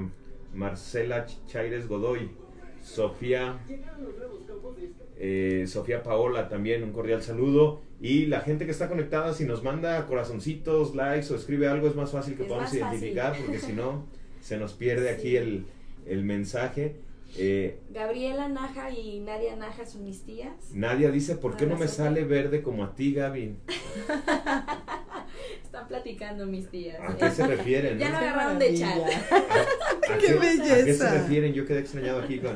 Marcela 0.54 1.26
Chaires 1.48 1.88
Godoy, 1.88 2.32
Sofía, 2.82 3.60
eh, 5.26 5.68
Sofía 5.68 6.04
Paola 6.04 6.50
también, 6.50 6.84
un 6.84 6.92
cordial 6.92 7.22
saludo. 7.24 7.80
Y 8.02 8.26
la 8.26 8.42
gente 8.42 8.66
que 8.66 8.72
está 8.72 8.90
conectada, 8.90 9.34
si 9.34 9.46
nos 9.46 9.64
manda 9.64 10.06
corazoncitos, 10.06 10.96
likes 10.96 11.32
o 11.32 11.38
escribe 11.38 11.70
algo, 11.70 11.88
es 11.88 11.96
más 11.96 12.12
fácil 12.12 12.36
que 12.36 12.44
podamos 12.44 12.74
identificar, 12.74 13.34
porque 13.38 13.60
si 13.60 13.72
no, 13.72 14.06
se 14.42 14.58
nos 14.58 14.74
pierde 14.74 15.10
aquí 15.10 15.38
el, 15.38 15.66
el 16.06 16.26
mensaje. 16.26 16.98
Eh, 17.38 17.80
Gabriela 17.92 18.50
Naja 18.50 18.92
y 18.92 19.22
Nadia 19.22 19.56
Naja 19.56 19.86
son 19.86 20.04
mis 20.04 20.24
tías. 20.24 20.74
Nadia 20.74 21.10
dice, 21.10 21.38
¿por 21.38 21.56
qué 21.56 21.68
no 21.68 21.78
me 21.78 21.88
sale 21.88 22.26
verde 22.26 22.62
como 22.62 22.84
a 22.84 22.94
ti, 22.94 23.14
Gaby? 23.14 23.56
Están 25.74 25.88
platicando 25.88 26.46
mis 26.46 26.68
tías. 26.68 27.00
¿A 27.02 27.18
qué 27.18 27.32
se 27.32 27.48
refieren? 27.48 27.98
Ya 27.98 28.12
no 28.12 28.18
agarraron 28.20 28.60
de 28.60 28.76
chat. 28.76 28.96
¡Qué, 30.20 30.34
belleza! 30.36 30.76
¿A 30.76 30.86
qué 30.86 30.94
se 30.94 31.10
refieren? 31.10 31.54
Yo 31.54 31.66
quedé 31.66 31.80
extrañado 31.80 32.20
aquí 32.20 32.38
con... 32.38 32.56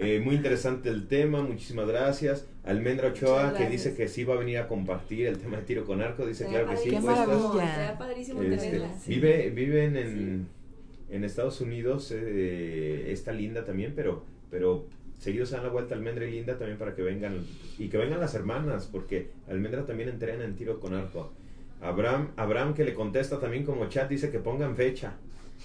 Eh, 0.00 0.18
muy 0.18 0.34
interesante 0.34 0.88
el 0.88 1.06
tema, 1.06 1.40
muchísimas 1.40 1.86
gracias. 1.86 2.46
Almendra 2.64 3.10
Ochoa, 3.10 3.54
que 3.54 3.68
dice 3.68 3.94
que 3.94 4.08
sí 4.08 4.24
va 4.24 4.34
a 4.34 4.38
venir 4.38 4.58
a 4.58 4.66
compartir 4.66 5.28
el 5.28 5.38
tema 5.38 5.58
de 5.58 5.62
tiro 5.62 5.84
con 5.84 6.02
arco, 6.02 6.26
dice 6.26 6.46
claro 6.46 6.68
que 6.68 6.78
sí. 6.78 6.90
¡Qué 6.90 6.98
maravilla! 6.98 7.96
padrísimo 7.96 8.42
este, 8.42 8.82
vive, 9.06 9.50
Viven 9.50 9.96
en, 9.96 10.48
en 11.10 11.22
Estados 11.22 11.60
Unidos, 11.60 12.12
eh, 12.12 13.12
está 13.12 13.30
linda 13.30 13.64
también, 13.64 13.92
pero, 13.94 14.24
pero 14.50 14.84
seguido 15.20 15.46
se 15.46 15.54
dan 15.54 15.62
la 15.62 15.70
vuelta 15.70 15.94
Almendra 15.94 16.26
y 16.26 16.32
Linda 16.32 16.58
también 16.58 16.76
para 16.76 16.96
que 16.96 17.02
vengan 17.02 17.36
y 17.78 17.88
que 17.88 17.98
vengan 17.98 18.18
las 18.18 18.34
hermanas, 18.34 18.88
porque 18.90 19.28
Almendra 19.48 19.86
también 19.86 20.08
entrena 20.08 20.44
en 20.44 20.56
tiro 20.56 20.80
con 20.80 20.94
arco. 20.94 21.32
Abraham, 21.80 22.32
Abraham 22.36 22.74
que 22.74 22.84
le 22.84 22.94
contesta 22.94 23.38
también 23.38 23.64
como 23.64 23.86
chat 23.88 24.08
dice 24.08 24.30
que 24.30 24.38
pongan 24.38 24.76
fecha. 24.76 25.14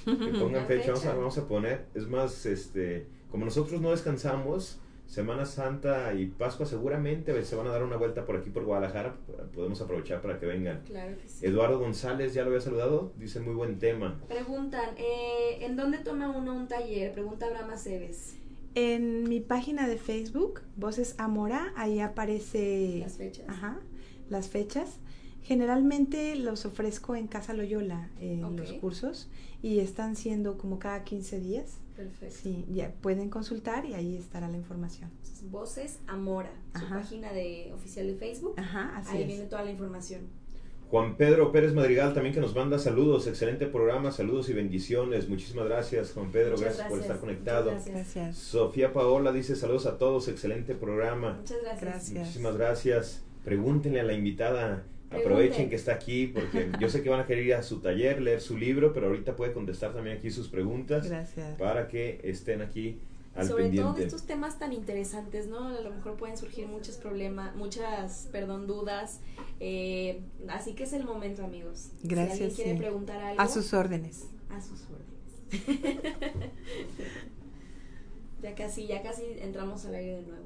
Que 0.05 0.11
pongan 0.39 0.65
fecha, 0.65 0.91
Vamos, 0.91 1.05
a, 1.05 1.13
vamos 1.13 1.37
a 1.37 1.47
poner. 1.47 1.85
Es 1.93 2.07
más, 2.07 2.45
este, 2.45 3.07
como 3.31 3.45
nosotros 3.45 3.81
no 3.81 3.91
descansamos, 3.91 4.79
Semana 5.07 5.45
Santa 5.45 6.13
y 6.15 6.25
Pascua 6.25 6.65
seguramente 6.65 7.43
se 7.43 7.55
van 7.55 7.67
a 7.67 7.69
dar 7.69 7.83
una 7.83 7.97
vuelta 7.97 8.25
por 8.25 8.35
aquí 8.35 8.49
por 8.49 8.63
Guadalajara. 8.63 9.15
Podemos 9.53 9.79
aprovechar 9.81 10.21
para 10.21 10.39
que 10.39 10.47
vengan. 10.47 10.81
Claro 10.85 11.15
que 11.21 11.27
sí. 11.27 11.45
Eduardo 11.45 11.77
González, 11.77 12.33
ya 12.33 12.41
lo 12.41 12.47
había 12.47 12.61
saludado, 12.61 13.11
dice 13.19 13.39
muy 13.39 13.53
buen 13.53 13.77
tema. 13.77 14.19
Preguntan, 14.27 14.95
eh, 14.97 15.59
¿en 15.61 15.75
dónde 15.75 15.99
toma 15.99 16.31
uno 16.31 16.55
un 16.55 16.67
taller? 16.67 17.11
Pregunta 17.11 17.45
Abraham 17.45 17.71
Aceves. 17.71 18.37
En 18.75 19.29
mi 19.29 19.39
página 19.39 19.87
de 19.87 19.97
Facebook, 19.97 20.61
Voces 20.77 21.13
Amora, 21.19 21.73
ahí 21.75 21.99
aparece 21.99 22.97
las 23.03 23.17
fechas. 23.17 23.45
Ajá, 23.47 23.79
las 24.29 24.49
fechas. 24.49 24.99
Generalmente 25.43 26.35
los 26.35 26.65
ofrezco 26.65 27.15
en 27.15 27.27
Casa 27.27 27.53
Loyola, 27.53 28.09
en 28.19 28.55
los 28.55 28.73
cursos, 28.73 29.29
y 29.61 29.79
están 29.79 30.15
siendo 30.15 30.57
como 30.57 30.79
cada 30.79 31.03
15 31.03 31.39
días. 31.39 31.77
Perfecto. 31.95 32.35
Sí, 32.41 32.65
ya 32.69 32.91
pueden 33.01 33.29
consultar 33.29 33.85
y 33.85 33.93
ahí 33.93 34.17
estará 34.17 34.49
la 34.49 34.57
información. 34.57 35.11
Voces 35.51 35.99
Amora, 36.07 36.51
su 36.79 36.87
página 36.89 37.31
de 37.33 37.71
oficial 37.73 38.07
de 38.07 38.15
Facebook. 38.15 38.55
Ajá, 38.57 38.93
así 38.97 39.17
ahí 39.17 39.25
viene 39.25 39.45
toda 39.45 39.63
la 39.63 39.71
información. 39.71 40.21
Juan 40.89 41.17
Pedro 41.17 41.51
Pérez 41.51 41.73
Madrigal 41.73 42.13
también 42.13 42.35
que 42.35 42.39
nos 42.39 42.55
manda 42.55 42.77
saludos, 42.77 43.25
excelente 43.27 43.65
programa, 43.65 44.11
saludos 44.11 44.49
y 44.49 44.53
bendiciones. 44.53 45.27
Muchísimas 45.27 45.65
gracias, 45.65 46.13
Juan 46.13 46.31
Pedro, 46.31 46.55
gracias, 46.57 46.87
por 46.87 46.99
estar 46.99 47.19
conectado. 47.19 47.71
Gracias. 47.85 48.37
Sofía 48.37 48.93
Paola 48.93 49.31
dice 49.31 49.55
saludos 49.55 49.87
a 49.87 49.97
todos, 49.97 50.27
excelente 50.27 50.75
programa. 50.75 51.37
Muchas 51.39 51.61
gracias. 51.81 52.11
Muchísimas 52.11 52.57
gracias. 52.57 53.23
Pregúntenle 53.43 53.99
a 53.99 54.03
la 54.03 54.13
invitada 54.13 54.85
Aprovechen 55.15 55.69
que 55.69 55.75
está 55.75 55.93
aquí 55.93 56.27
porque 56.27 56.69
yo 56.79 56.89
sé 56.89 57.01
que 57.01 57.09
van 57.09 57.21
a 57.21 57.25
querer 57.25 57.45
ir 57.45 57.53
a 57.55 57.63
su 57.63 57.79
taller, 57.79 58.21
leer 58.21 58.41
su 58.41 58.57
libro, 58.57 58.93
pero 58.93 59.07
ahorita 59.07 59.35
puede 59.35 59.53
contestar 59.53 59.93
también 59.93 60.17
aquí 60.17 60.31
sus 60.31 60.47
preguntas 60.47 61.07
Gracias. 61.07 61.57
para 61.57 61.87
que 61.87 62.19
estén 62.23 62.61
aquí 62.61 62.99
al 63.35 63.47
Sobre 63.47 63.63
pendiente. 63.63 63.89
todo 63.89 63.97
de 63.97 64.03
estos 64.05 64.23
temas 64.23 64.59
tan 64.59 64.73
interesantes, 64.73 65.47
¿no? 65.47 65.67
A 65.67 65.81
lo 65.81 65.89
mejor 65.89 66.17
pueden 66.17 66.37
surgir 66.37 66.67
muchos 66.67 66.97
problemas, 66.97 67.55
muchas, 67.55 68.29
perdón, 68.31 68.67
dudas. 68.67 69.21
Eh, 69.59 70.21
así 70.49 70.73
que 70.73 70.83
es 70.83 70.93
el 70.93 71.03
momento, 71.03 71.43
amigos. 71.43 71.89
Gracias. 72.03 72.37
Si 72.37 72.43
alguien 72.43 72.55
quiere 72.55 72.79
preguntar 72.79 73.21
algo. 73.21 73.41
A 73.41 73.47
sus 73.47 73.73
órdenes. 73.73 74.27
A 74.49 74.61
sus 74.61 74.81
órdenes. 74.81 75.03
ya 78.43 78.53
casi, 78.55 78.85
ya 78.87 79.01
casi 79.01 79.23
entramos 79.39 79.85
al 79.85 79.95
aire 79.95 80.17
de 80.17 80.21
nuevo. 80.23 80.45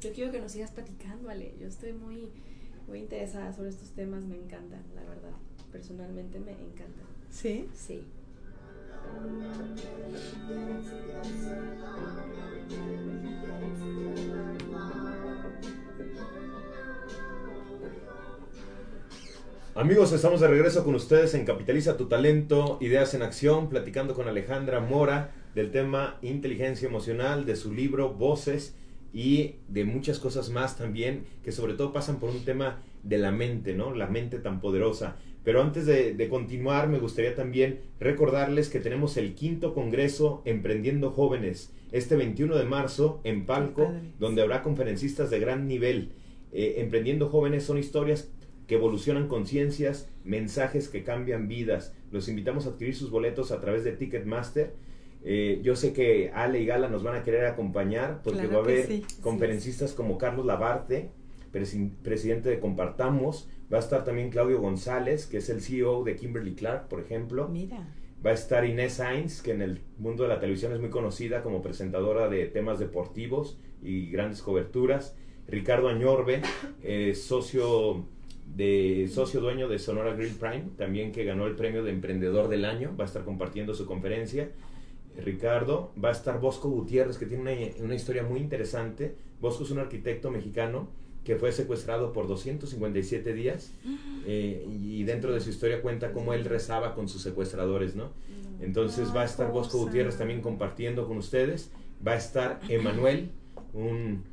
Yo 0.00 0.12
quiero 0.12 0.30
que 0.30 0.40
nos 0.40 0.52
sigas 0.52 0.72
platicando, 0.72 1.30
Ale. 1.30 1.54
Yo 1.58 1.66
estoy 1.66 1.94
muy 1.94 2.28
muy 2.86 3.00
interesada 3.00 3.52
sobre 3.52 3.70
estos 3.70 3.90
temas, 3.90 4.24
me 4.24 4.36
encantan, 4.36 4.82
la 4.94 5.02
verdad. 5.02 5.32
Personalmente 5.72 6.38
me 6.38 6.52
encantan. 6.52 7.06
¿Sí? 7.30 7.68
Sí. 7.74 8.04
Amigos, 19.74 20.12
estamos 20.12 20.40
de 20.40 20.46
regreso 20.46 20.84
con 20.84 20.94
ustedes 20.94 21.34
en 21.34 21.44
Capitaliza 21.44 21.96
tu 21.96 22.06
Talento, 22.06 22.78
Ideas 22.80 23.12
en 23.14 23.22
Acción, 23.22 23.68
platicando 23.68 24.14
con 24.14 24.28
Alejandra 24.28 24.80
Mora 24.80 25.32
del 25.54 25.72
tema 25.72 26.18
inteligencia 26.22 26.88
emocional, 26.88 27.44
de 27.44 27.56
su 27.56 27.72
libro 27.72 28.14
Voces 28.14 28.76
y 29.14 29.54
de 29.68 29.84
muchas 29.84 30.18
cosas 30.18 30.50
más 30.50 30.76
también 30.76 31.24
que 31.44 31.52
sobre 31.52 31.74
todo 31.74 31.92
pasan 31.92 32.18
por 32.18 32.30
un 32.30 32.44
tema 32.44 32.82
de 33.04 33.16
la 33.18 33.30
mente, 33.30 33.72
¿no? 33.72 33.94
La 33.94 34.08
mente 34.08 34.38
tan 34.40 34.60
poderosa. 34.60 35.16
Pero 35.44 35.62
antes 35.62 35.86
de, 35.86 36.28
continuar, 36.28 36.88
me 36.88 36.98
gustaría 36.98 37.34
también 37.34 37.80
recordarles 38.00 38.68
que 38.68 38.80
tenemos 38.80 39.16
el 39.16 39.34
quinto 39.34 39.74
Congreso 39.74 40.42
Emprendiendo 40.46 41.10
Jóvenes, 41.10 41.72
este 41.92 42.16
21 42.16 42.56
de 42.56 42.64
marzo 42.64 43.20
en 43.24 43.46
Palco, 43.46 43.92
donde 44.18 44.42
habrá 44.42 44.62
conferencistas 44.62 45.30
de 45.30 45.38
gran 45.38 45.68
nivel. 45.68 46.12
Eh, 46.50 46.76
Emprendiendo 46.78 47.28
Jóvenes 47.28 47.64
son 47.64 47.78
historias 47.78 48.30
que 48.66 48.76
evolucionan 48.76 49.28
conciencias, 49.28 50.08
mensajes 50.24 50.88
que 50.88 51.04
cambian 51.04 51.46
vidas. 51.46 51.92
Los 52.10 52.28
invitamos 52.28 52.66
a 52.66 52.70
adquirir 52.70 52.96
sus 52.96 53.10
boletos 53.10 53.52
a 53.52 53.60
través 53.60 53.84
de 53.84 53.92
Ticketmaster 53.92 54.72
eh, 55.26 55.60
yo 55.62 55.74
sé 55.74 55.94
que 55.94 56.30
Ale 56.34 56.60
y 56.60 56.66
Gala 56.66 56.88
nos 56.88 57.02
van 57.02 57.16
a 57.16 57.22
querer 57.22 57.46
acompañar 57.46 58.20
porque 58.22 58.46
va 58.46 58.56
a 58.56 58.58
haber 58.58 59.02
conferencistas 59.22 59.94
como 59.94 60.18
Carlos 60.18 60.44
Labarte, 60.44 61.10
presidente 61.50 62.50
de 62.50 62.60
Compartamos. 62.60 63.48
Va 63.72 63.78
a 63.78 63.80
estar 63.80 64.04
también 64.04 64.30
Claudio 64.30 64.60
González, 64.60 65.26
que 65.26 65.38
es 65.38 65.48
el 65.48 65.62
CEO 65.62 66.04
de 66.04 66.16
Kimberly 66.16 66.54
Clark, 66.54 66.88
por 66.88 67.00
ejemplo. 67.00 67.48
Mira. 67.48 67.88
Va 68.24 68.30
a 68.30 68.34
estar 68.34 68.66
Inés 68.66 68.94
Sainz, 68.94 69.40
que 69.40 69.52
en 69.52 69.62
el 69.62 69.80
mundo 69.98 70.24
de 70.24 70.28
la 70.28 70.40
televisión 70.40 70.72
es 70.72 70.80
muy 70.80 70.90
conocida 70.90 71.42
como 71.42 71.62
presentadora 71.62 72.28
de 72.28 72.46
temas 72.46 72.78
deportivos 72.78 73.58
y 73.82 74.10
grandes 74.10 74.42
coberturas. 74.42 75.16
Ricardo 75.48 75.88
Añorbe, 75.88 76.42
eh, 76.82 77.14
socio 77.14 78.06
de 78.46 79.08
socio 79.10 79.40
dueño 79.40 79.68
de 79.68 79.78
Sonora 79.78 80.14
Grill 80.14 80.34
Prime, 80.34 80.64
también 80.76 81.12
que 81.12 81.24
ganó 81.24 81.46
el 81.46 81.54
premio 81.54 81.82
de 81.82 81.90
emprendedor 81.90 82.48
del 82.48 82.64
año, 82.66 82.94
va 82.98 83.04
a 83.04 83.06
estar 83.06 83.24
compartiendo 83.24 83.74
su 83.74 83.86
conferencia. 83.86 84.50
Ricardo, 85.22 85.92
va 86.02 86.08
a 86.08 86.12
estar 86.12 86.40
Bosco 86.40 86.68
Gutiérrez, 86.68 87.18
que 87.18 87.26
tiene 87.26 87.74
una, 87.80 87.94
historia 87.94 88.22
muy 88.22 88.40
interesante. 88.40 89.14
Bosco 89.40 89.64
es 89.64 89.70
un 89.70 89.78
arquitecto 89.78 90.30
mexicano 90.30 90.88
que 91.24 91.36
fue 91.36 91.52
secuestrado 91.52 92.12
por 92.12 92.26
257 92.26 93.32
días 93.32 93.72
eh, 94.26 94.66
y 94.68 95.04
dentro 95.04 95.32
de 95.32 95.40
su 95.40 95.50
historia 95.50 95.80
cuenta 95.80 96.12
cómo 96.12 96.34
él 96.34 96.44
rezaba 96.44 96.94
con 96.94 97.08
sus 97.08 97.22
secuestradores, 97.22 97.96
¿no? 97.96 98.10
Entonces 98.60 99.14
va 99.14 99.22
a 99.22 99.24
estar 99.24 99.50
Bosco 99.50 99.78
Gutiérrez 99.78 100.18
también 100.18 100.42
compartiendo 100.42 101.06
con 101.06 101.16
ustedes. 101.16 101.70
Va 102.06 102.12
a 102.12 102.16
estar 102.16 102.60
Emanuel, 102.68 103.30
un, 103.72 104.24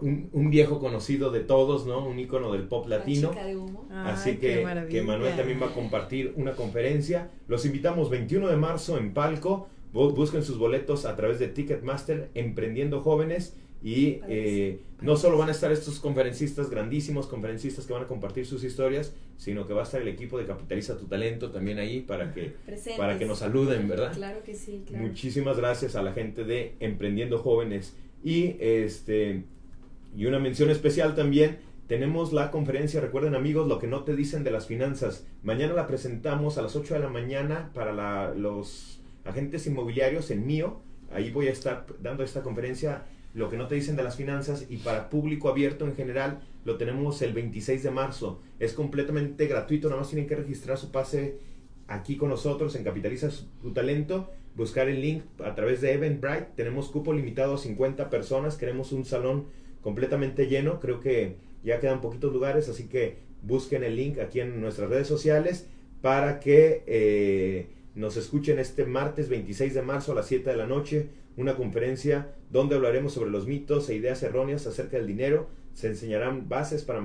un, 0.00 0.50
viejo 0.50 0.78
conocido 0.78 1.30
de 1.30 1.40
todos, 1.40 1.86
¿no? 1.86 2.06
Un 2.06 2.18
ícono 2.18 2.52
del 2.52 2.64
pop 2.64 2.86
latino. 2.86 3.30
Así 3.90 4.36
que, 4.36 4.86
que 4.90 4.98
Emanuel 4.98 5.36
también 5.36 5.60
va 5.60 5.66
a 5.66 5.72
compartir 5.72 6.34
una 6.36 6.52
conferencia. 6.52 7.30
Los 7.48 7.64
invitamos 7.64 8.10
21 8.10 8.48
de 8.48 8.56
marzo 8.56 8.98
en 8.98 9.14
Palco. 9.14 9.68
Busquen 9.96 10.42
sus 10.42 10.58
boletos 10.58 11.04
a 11.04 11.16
través 11.16 11.38
de 11.38 11.48
Ticketmaster, 11.48 12.30
Emprendiendo 12.34 13.00
Jóvenes. 13.00 13.56
Y 13.82 14.20
eh, 14.28 14.80
no 15.00 15.16
solo 15.16 15.38
van 15.38 15.48
a 15.48 15.52
estar 15.52 15.70
estos 15.70 16.00
conferencistas, 16.00 16.70
grandísimos 16.70 17.26
conferencistas 17.26 17.86
que 17.86 17.92
van 17.92 18.02
a 18.02 18.06
compartir 18.06 18.46
sus 18.46 18.64
historias, 18.64 19.12
sino 19.36 19.66
que 19.66 19.74
va 19.74 19.82
a 19.82 19.84
estar 19.84 20.00
el 20.00 20.08
equipo 20.08 20.38
de 20.38 20.46
Capitaliza 20.46 20.96
tu 20.96 21.06
Talento 21.06 21.50
también 21.50 21.78
ahí 21.78 22.00
para 22.00 22.32
que, 22.32 22.54
para 22.96 23.18
que 23.18 23.26
nos 23.26 23.40
saluden, 23.40 23.86
¿verdad? 23.86 24.12
Claro 24.14 24.42
que 24.44 24.54
sí, 24.54 24.82
Muchísimas 24.90 25.56
gracias 25.58 25.94
a 25.94 26.02
la 26.02 26.12
gente 26.12 26.44
de 26.44 26.74
Emprendiendo 26.80 27.38
Jóvenes. 27.38 27.94
Y, 28.24 28.56
este, 28.60 29.44
y 30.16 30.26
una 30.26 30.38
mención 30.38 30.70
especial 30.70 31.14
también 31.14 31.58
tenemos 31.86 32.32
la 32.32 32.50
conferencia, 32.50 33.00
recuerden 33.00 33.34
amigos, 33.34 33.68
lo 33.68 33.78
que 33.78 33.86
no 33.86 34.02
te 34.02 34.16
dicen 34.16 34.42
de 34.42 34.50
las 34.50 34.66
finanzas. 34.66 35.24
Mañana 35.42 35.74
la 35.74 35.86
presentamos 35.86 36.58
a 36.58 36.62
las 36.62 36.74
8 36.74 36.94
de 36.94 37.00
la 37.00 37.08
mañana 37.08 37.70
para 37.74 37.92
la, 37.92 38.34
los 38.34 39.00
agentes 39.26 39.66
inmobiliarios, 39.66 40.30
en 40.30 40.46
mío, 40.46 40.80
ahí 41.10 41.30
voy 41.30 41.48
a 41.48 41.52
estar 41.52 41.86
dando 42.02 42.22
esta 42.22 42.42
conferencia, 42.42 43.04
lo 43.34 43.50
que 43.50 43.56
no 43.56 43.66
te 43.66 43.74
dicen 43.74 43.96
de 43.96 44.02
las 44.02 44.16
finanzas 44.16 44.66
y 44.68 44.78
para 44.78 45.10
público 45.10 45.48
abierto 45.48 45.86
en 45.86 45.94
general 45.94 46.40
lo 46.64 46.78
tenemos 46.78 47.20
el 47.22 47.32
26 47.32 47.82
de 47.82 47.90
marzo. 47.90 48.40
Es 48.58 48.72
completamente 48.72 49.46
gratuito, 49.46 49.88
nada 49.88 50.00
más 50.00 50.10
tienen 50.10 50.26
que 50.26 50.36
registrar 50.36 50.78
su 50.78 50.90
pase 50.90 51.38
aquí 51.86 52.16
con 52.16 52.30
nosotros 52.30 52.74
en 52.76 52.84
Capitaliza 52.84 53.28
tu 53.60 53.72
Talento, 53.72 54.30
buscar 54.56 54.88
el 54.88 55.00
link 55.00 55.22
a 55.44 55.54
través 55.54 55.80
de 55.80 55.92
Eventbrite. 55.92 56.48
Tenemos 56.56 56.90
cupo 56.90 57.12
limitado 57.12 57.54
a 57.54 57.58
50 57.58 58.10
personas, 58.10 58.56
queremos 58.56 58.92
un 58.92 59.04
salón 59.04 59.46
completamente 59.82 60.46
lleno, 60.46 60.80
creo 60.80 61.00
que 61.00 61.36
ya 61.62 61.78
quedan 61.78 62.00
poquitos 62.00 62.32
lugares, 62.32 62.68
así 62.68 62.88
que 62.88 63.18
busquen 63.42 63.84
el 63.84 63.96
link 63.96 64.18
aquí 64.18 64.40
en 64.40 64.60
nuestras 64.60 64.90
redes 64.90 65.06
sociales 65.06 65.68
para 66.00 66.40
que 66.40 66.82
eh, 66.86 67.68
nos 67.96 68.18
escuchen 68.18 68.58
este 68.58 68.84
martes 68.84 69.30
26 69.30 69.72
de 69.72 69.82
marzo 69.82 70.12
a 70.12 70.14
las 70.14 70.26
7 70.26 70.50
de 70.50 70.56
la 70.56 70.66
noche, 70.66 71.08
una 71.38 71.56
conferencia 71.56 72.34
donde 72.50 72.76
hablaremos 72.76 73.14
sobre 73.14 73.30
los 73.30 73.46
mitos 73.46 73.88
e 73.88 73.94
ideas 73.94 74.22
erróneas 74.22 74.66
acerca 74.66 74.98
del 74.98 75.06
dinero. 75.06 75.48
Se 75.72 75.88
enseñarán 75.88 76.46
bases 76.46 76.84
para, 76.84 77.02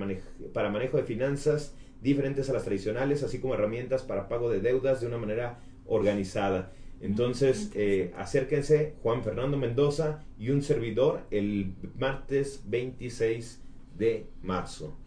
para 0.53 0.69
manejo 0.69 0.97
de 0.97 1.03
finanzas 1.03 1.75
diferentes 2.01 2.49
a 2.49 2.53
las 2.53 2.65
tradicionales, 2.65 3.23
así 3.23 3.39
como 3.39 3.53
herramientas 3.53 4.03
para 4.03 4.27
pago 4.27 4.49
de 4.49 4.59
deudas 4.59 4.99
de 4.99 5.07
una 5.07 5.17
manera 5.17 5.59
organizada. 5.85 6.73
Entonces, 6.99 7.71
eh, 7.73 8.13
acérquense, 8.17 8.95
Juan 9.01 9.23
Fernando 9.23 9.57
Mendoza 9.57 10.25
y 10.37 10.49
un 10.49 10.61
servidor 10.61 11.21
el 11.31 11.73
martes 11.97 12.63
26 12.67 13.61
de 13.97 14.27
marzo. 14.43 14.97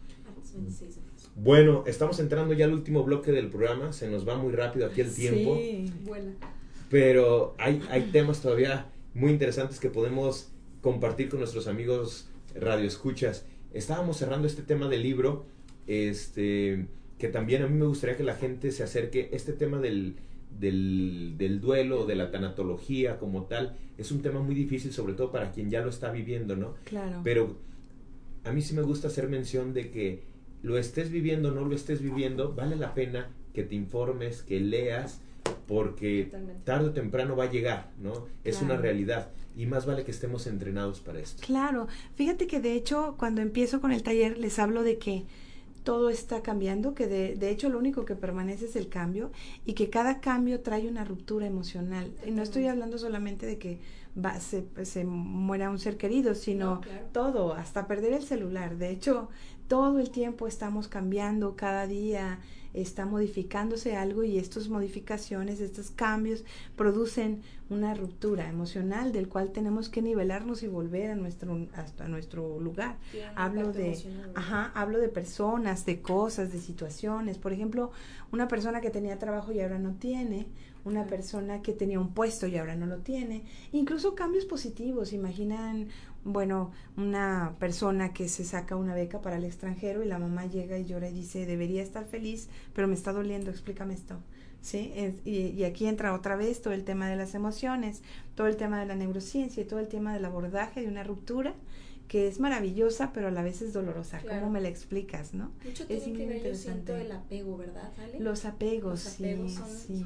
Bueno, 1.35 1.83
estamos 1.85 2.19
entrando 2.19 2.53
ya 2.53 2.63
al 2.63 2.73
último 2.73 3.03
bloque 3.03 3.33
del 3.33 3.49
programa, 3.49 3.91
se 3.91 4.09
nos 4.09 4.27
va 4.27 4.37
muy 4.37 4.53
rápido 4.53 4.85
aquí 4.85 5.01
el 5.01 5.13
tiempo. 5.13 5.57
Sí, 5.57 5.91
Pero 6.89 7.55
hay, 7.57 7.81
hay 7.89 8.03
temas 8.03 8.41
todavía 8.41 8.87
muy 9.13 9.31
interesantes 9.31 9.81
que 9.81 9.89
podemos 9.89 10.49
compartir 10.79 11.27
con 11.27 11.39
nuestros 11.39 11.67
amigos 11.67 12.29
radioescuchas. 12.55 13.45
Estábamos 13.73 14.15
cerrando 14.15 14.47
este 14.47 14.61
tema 14.61 14.87
del 14.87 15.03
libro, 15.03 15.45
este, 15.87 16.87
que 17.17 17.27
también 17.27 17.63
a 17.63 17.67
mí 17.67 17.77
me 17.77 17.85
gustaría 17.85 18.15
que 18.15 18.23
la 18.23 18.35
gente 18.35 18.71
se 18.71 18.83
acerque. 18.83 19.29
Este 19.33 19.51
tema 19.51 19.79
del, 19.79 20.15
del, 20.57 21.35
del 21.37 21.59
duelo, 21.59 22.05
de 22.05 22.15
la 22.15 22.31
tanatología 22.31 23.19
como 23.19 23.43
tal, 23.43 23.75
es 23.97 24.09
un 24.11 24.21
tema 24.21 24.39
muy 24.39 24.55
difícil, 24.55 24.93
sobre 24.93 25.13
todo 25.13 25.33
para 25.33 25.51
quien 25.51 25.69
ya 25.69 25.81
lo 25.81 25.89
está 25.89 26.11
viviendo, 26.11 26.55
¿no? 26.55 26.75
Claro. 26.85 27.19
Pero 27.25 27.57
a 28.45 28.53
mí 28.53 28.61
sí 28.61 28.73
me 28.73 28.83
gusta 28.83 29.09
hacer 29.09 29.27
mención 29.27 29.73
de 29.73 29.91
que 29.91 30.34
lo 30.65 30.79
estés 30.79 31.11
viviendo 31.11 31.49
o 31.49 31.51
no 31.51 31.63
lo 31.63 31.75
estés 31.75 32.01
viviendo, 32.01 32.55
vale 32.55 32.75
la 32.75 32.95
pena 32.95 33.29
que 33.53 33.63
te 33.63 33.75
informes, 33.75 34.41
que 34.41 34.59
leas, 34.59 35.21
porque 35.67 36.31
tarde 36.63 36.87
o 36.87 36.91
temprano 36.91 37.35
va 37.35 37.43
a 37.43 37.51
llegar, 37.51 37.91
¿no? 38.01 38.25
Es 38.43 38.63
una 38.63 38.75
realidad 38.75 39.29
y 39.55 39.67
más 39.67 39.85
vale 39.85 40.03
que 40.03 40.09
estemos 40.09 40.47
entrenados 40.47 41.01
para 41.01 41.19
esto. 41.19 41.43
Claro, 41.45 41.87
fíjate 42.15 42.47
que 42.47 42.59
de 42.59 42.73
hecho 42.73 43.13
cuando 43.17 43.41
empiezo 43.41 43.79
con 43.79 43.91
el 43.91 44.01
taller 44.01 44.39
les 44.39 44.57
hablo 44.57 44.81
de 44.81 44.97
que 44.97 45.25
todo 45.83 46.09
está 46.09 46.41
cambiando, 46.41 46.95
que 46.95 47.05
de, 47.05 47.35
de, 47.35 47.51
hecho 47.51 47.69
lo 47.69 47.77
único 47.77 48.05
que 48.05 48.15
permanece 48.15 48.65
es 48.65 48.75
el 48.75 48.89
cambio 48.89 49.31
y 49.67 49.73
que 49.73 49.91
cada 49.91 50.19
cambio 50.19 50.61
trae 50.61 50.87
una 50.87 51.05
ruptura 51.05 51.45
emocional. 51.45 52.11
Y 52.25 52.31
no 52.31 52.41
estoy 52.41 52.65
hablando 52.65 52.97
solamente 52.97 53.45
de 53.45 53.59
que 53.59 53.77
va, 54.17 54.39
se, 54.39 54.65
se 54.83 55.03
muera 55.05 55.69
un 55.69 55.79
ser 55.79 55.97
querido, 55.97 56.35
sino 56.35 56.81
todo, 57.11 57.53
hasta 57.53 57.87
perder 57.87 58.13
el 58.13 58.23
celular. 58.23 58.77
De 58.77 58.89
hecho, 58.89 59.29
todo 59.67 59.99
el 59.99 60.09
tiempo 60.11 60.47
estamos 60.47 60.87
cambiando, 60.87 61.55
cada 61.55 61.87
día 61.87 62.39
está 62.73 63.05
modificándose 63.05 63.95
algo 63.95 64.23
y 64.23 64.37
estas 64.37 64.67
modificaciones, 64.67 65.61
estos 65.61 65.91
cambios 65.91 66.43
producen 66.75 67.41
una 67.69 67.93
ruptura 67.93 68.49
emocional 68.49 69.13
del 69.13 69.29
cual 69.29 69.51
tenemos 69.51 69.87
que 69.87 70.01
nivelarnos 70.01 70.61
y 70.61 70.67
volver 70.67 71.11
a 71.11 71.15
nuestro 71.15 71.67
hasta 71.73 72.07
nuestro 72.07 72.59
lugar. 72.59 72.97
hablo 73.35 73.71
de 73.71 73.97
ajá, 74.35 74.71
hablo 74.75 74.99
de 74.99 75.07
personas, 75.07 75.85
de 75.85 76.01
cosas, 76.01 76.51
de 76.51 76.59
situaciones. 76.59 77.37
Por 77.37 77.53
ejemplo, 77.53 77.91
una 78.31 78.47
persona 78.47 78.81
que 78.81 78.89
tenía 78.89 79.17
trabajo 79.17 79.53
y 79.53 79.61
ahora 79.61 79.79
no 79.79 79.93
tiene, 79.93 80.47
una 80.85 81.05
persona 81.07 81.61
que 81.61 81.73
tenía 81.73 81.99
un 81.99 82.13
puesto 82.13 82.47
y 82.47 82.57
ahora 82.57 82.75
no 82.75 82.85
lo 82.85 82.99
tiene, 82.99 83.43
incluso 83.73 84.15
cambios 84.15 84.45
positivos, 84.45 85.13
imaginan 85.13 85.89
bueno, 86.25 86.71
una 86.97 87.55
persona 87.59 88.11
que 88.11 88.27
se 88.27 88.43
saca 88.43 88.75
una 88.75 88.95
beca 88.95 89.21
para 89.21 89.37
el 89.37 89.43
extranjero 89.43 90.03
y 90.03 90.07
la 90.07 90.17
mamá 90.17 90.47
llega 90.47 90.77
y 90.77 90.85
llora 90.85 91.07
y 91.09 91.13
dice, 91.13 91.45
debería 91.45 91.83
estar 91.83 92.05
feliz, 92.05 92.49
pero 92.73 92.87
me 92.87 92.95
está 92.95 93.13
doliendo, 93.13 93.51
explícame 93.51 93.93
esto. 93.93 94.17
¿Sí? 94.59 94.91
Y, 95.25 95.29
y, 95.29 95.63
aquí 95.63 95.85
entra 95.85 96.15
otra 96.15 96.35
vez 96.35 96.63
todo 96.63 96.73
el 96.73 96.83
tema 96.83 97.07
de 97.07 97.15
las 97.15 97.35
emociones, 97.35 98.01
todo 98.33 98.47
el 98.47 98.55
tema 98.55 98.79
de 98.79 98.87
la 98.87 98.95
neurociencia 98.95 99.61
y 99.61 99.65
todo 99.67 99.79
el 99.79 99.87
tema 99.87 100.11
del 100.11 100.25
abordaje 100.25 100.81
de 100.81 100.87
una 100.87 101.03
ruptura 101.03 101.53
que 102.07 102.27
es 102.27 102.39
maravillosa, 102.39 103.11
pero 103.13 103.27
a 103.27 103.31
la 103.31 103.43
vez 103.43 103.61
es 103.61 103.73
dolorosa. 103.73 104.21
¿Cómo 104.27 104.49
me 104.49 104.61
la 104.61 104.69
explicas, 104.69 105.35
no? 105.35 105.51
Mucho 105.63 105.85
tiene 105.85 106.01
es 106.01 106.17
que 106.17 106.25
ver, 106.25 106.43
yo 106.43 106.55
siento, 106.55 106.95
el 106.95 107.11
apego, 107.11 107.57
¿verdad, 107.57 107.91
Los 108.17 108.45
apegos, 108.45 109.05
Los 109.05 109.15
apegos 109.15 109.51
sí, 109.51 109.57
son, 109.57 109.69
sí. 109.69 110.05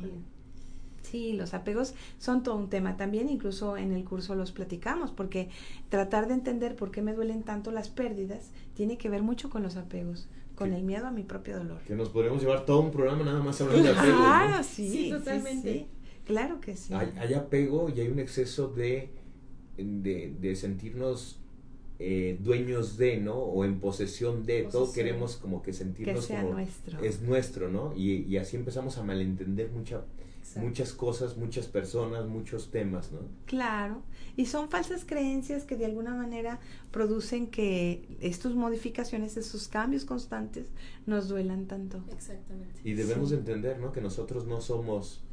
Sí, 1.09 1.33
los 1.33 1.53
apegos 1.55 1.95
son 2.19 2.43
todo 2.43 2.55
un 2.55 2.69
tema 2.69 2.95
también, 2.95 3.29
incluso 3.29 3.77
en 3.77 3.93
el 3.93 4.03
curso 4.03 4.35
los 4.35 4.51
platicamos, 4.51 5.11
porque 5.11 5.49
tratar 5.89 6.27
de 6.27 6.35
entender 6.35 6.75
por 6.75 6.91
qué 6.91 7.01
me 7.01 7.13
duelen 7.13 7.41
tanto 7.43 7.71
las 7.71 7.89
pérdidas 7.89 8.51
tiene 8.75 8.97
que 8.97 9.09
ver 9.09 9.23
mucho 9.23 9.49
con 9.49 9.63
los 9.63 9.75
apegos, 9.75 10.27
con 10.55 10.71
el 10.71 10.83
miedo 10.83 11.07
a 11.07 11.11
mi 11.11 11.23
propio 11.23 11.57
dolor. 11.57 11.79
Que 11.87 11.95
nos 11.95 12.09
podríamos 12.09 12.41
llevar 12.41 12.65
todo 12.65 12.81
un 12.81 12.91
programa 12.91 13.23
nada 13.23 13.41
más 13.41 13.59
hablando 13.59 13.83
de 13.83 13.97
apego. 13.97 14.17
Claro, 14.17 14.63
sí, 14.63 15.09
totalmente. 15.09 15.87
Claro 16.25 16.61
que 16.61 16.75
sí. 16.75 16.93
Hay, 16.93 17.33
apego 17.33 17.89
y 17.89 18.01
hay 18.01 18.07
un 18.09 18.19
exceso 18.19 18.67
de, 18.67 19.09
de, 19.77 20.35
de 20.39 20.55
sentirnos 20.55 21.39
eh, 21.97 22.37
dueños 22.39 22.97
de, 22.97 23.17
¿no? 23.17 23.33
O 23.33 23.65
en 23.65 23.79
posesión 23.79 24.45
de, 24.45 24.63
todo 24.71 24.93
queremos 24.93 25.37
como 25.37 25.63
que 25.63 25.73
sentirnos 25.73 26.27
que 26.27 26.33
sea 26.33 26.43
nuestro. 26.43 27.03
es 27.03 27.21
nuestro, 27.21 27.69
¿no? 27.69 27.95
Y, 27.95 28.25
y 28.25 28.37
así 28.37 28.57
empezamos 28.57 28.99
a 28.99 29.03
malentender 29.03 29.71
mucha 29.71 30.03
muchas 30.57 30.93
cosas, 30.93 31.37
muchas 31.37 31.67
personas, 31.67 32.27
muchos 32.27 32.71
temas, 32.71 33.11
¿no? 33.11 33.19
Claro, 33.45 34.01
y 34.35 34.45
son 34.45 34.69
falsas 34.69 35.05
creencias 35.05 35.63
que 35.63 35.75
de 35.75 35.85
alguna 35.85 36.13
manera 36.13 36.59
producen 36.91 37.47
que 37.47 38.17
estas 38.21 38.53
modificaciones, 38.55 39.37
estos 39.37 39.67
cambios 39.67 40.05
constantes 40.05 40.67
nos 41.05 41.27
duelan 41.27 41.67
tanto. 41.67 42.03
Exactamente. 42.11 42.79
Y 42.83 42.93
debemos 42.93 43.31
entender, 43.31 43.79
¿no? 43.79 43.91
Que 43.91 44.01
nosotros 44.01 44.45
no 44.45 44.61
somos 44.61 45.23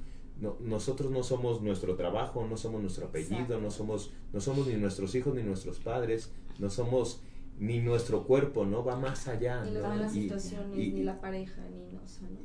no, 0.41 0.59
nosotros 0.61 1.11
no 1.11 1.23
somos 1.23 1.63
nuestro 1.63 1.97
trabajo, 1.97 2.47
no 2.47 2.59
somos 2.59 2.83
nuestro 2.83 3.07
apellido, 3.07 3.59
no 3.59 3.71
somos 3.71 4.13
no 4.33 4.41
somos 4.41 4.67
ni 4.67 4.75
nuestros 4.75 5.15
hijos 5.15 5.35
ni 5.35 5.43
nuestros 5.43 5.79
padres, 5.79 6.31
no 6.59 6.69
somos 6.69 7.21
ni 7.59 7.81
nuestro 7.81 8.25
cuerpo, 8.25 8.67
¿no? 8.67 8.85
Va 8.85 8.97
más 8.97 9.29
allá. 9.29 9.65
Ni 9.65 9.73
las 9.73 10.13
situaciones, 10.13 10.77
ni 10.77 11.03
la 11.03 11.21
pareja, 11.21 11.63
ni 11.71 11.93
no, 11.93 12.03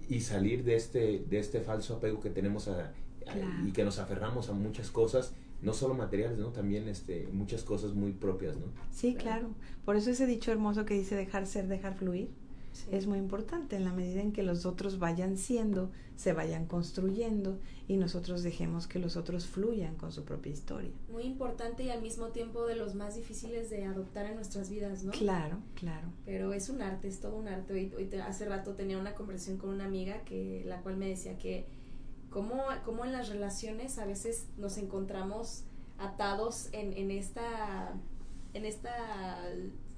Y 0.09 0.21
salir 0.21 0.63
de 0.63 0.75
este, 0.75 1.25
de 1.29 1.39
este 1.39 1.61
falso 1.61 1.95
apego 1.95 2.19
que 2.19 2.29
tenemos 2.29 2.67
a, 2.67 2.93
y 3.65 3.71
que 3.71 3.83
nos 3.83 3.99
aferramos 3.99 4.49
a 4.49 4.53
muchas 4.53 4.89
cosas, 4.89 5.33
no 5.61 5.73
solo 5.73 5.93
materiales, 5.93 6.39
¿no? 6.39 6.51
También 6.51 6.87
este, 6.87 7.27
muchas 7.31 7.63
cosas 7.63 7.93
muy 7.93 8.13
propias, 8.13 8.57
¿no? 8.57 8.67
Sí, 8.91 9.15
claro. 9.15 9.49
Por 9.85 9.95
eso 9.95 10.09
ese 10.09 10.25
dicho 10.25 10.51
hermoso 10.51 10.85
que 10.85 10.93
dice 10.93 11.15
dejar 11.15 11.45
ser, 11.45 11.67
dejar 11.67 11.95
fluir 11.95 12.29
es 12.89 13.07
muy 13.07 13.19
importante 13.19 13.75
en 13.75 13.85
la 13.85 13.93
medida 13.93 14.21
en 14.21 14.31
que 14.31 14.43
los 14.43 14.65
otros 14.65 14.99
vayan 14.99 15.37
siendo, 15.37 15.91
se 16.15 16.33
vayan 16.33 16.65
construyendo 16.65 17.59
y 17.87 17.97
nosotros 17.97 18.43
dejemos 18.43 18.87
que 18.87 18.99
los 18.99 19.17
otros 19.17 19.45
fluyan 19.45 19.95
con 19.95 20.11
su 20.11 20.23
propia 20.23 20.51
historia. 20.51 20.91
Muy 21.11 21.23
importante 21.23 21.83
y 21.83 21.89
al 21.89 22.01
mismo 22.01 22.27
tiempo 22.27 22.65
de 22.65 22.75
los 22.75 22.95
más 22.95 23.15
difíciles 23.15 23.69
de 23.69 23.85
adoptar 23.85 24.25
en 24.25 24.35
nuestras 24.35 24.69
vidas, 24.69 25.03
¿no? 25.03 25.11
Claro, 25.11 25.57
claro. 25.75 26.07
Pero 26.25 26.53
es 26.53 26.69
un 26.69 26.81
arte, 26.81 27.07
es 27.07 27.19
todo 27.19 27.35
un 27.35 27.47
arte. 27.47 27.73
Hoy, 27.73 27.93
hoy 27.95 28.09
hace 28.19 28.45
rato 28.45 28.73
tenía 28.73 28.97
una 28.97 29.15
conversación 29.15 29.57
con 29.57 29.69
una 29.69 29.85
amiga 29.85 30.23
que 30.23 30.63
la 30.65 30.81
cual 30.81 30.97
me 30.97 31.07
decía 31.07 31.37
que 31.37 31.65
cómo, 32.29 32.63
cómo 32.85 33.05
en 33.05 33.11
las 33.11 33.29
relaciones 33.29 33.97
a 33.97 34.05
veces 34.05 34.47
nos 34.57 34.77
encontramos 34.77 35.63
atados 35.97 36.69
en, 36.71 36.93
en 36.93 37.11
esta 37.11 37.93
en 38.53 38.65
esta 38.65 38.93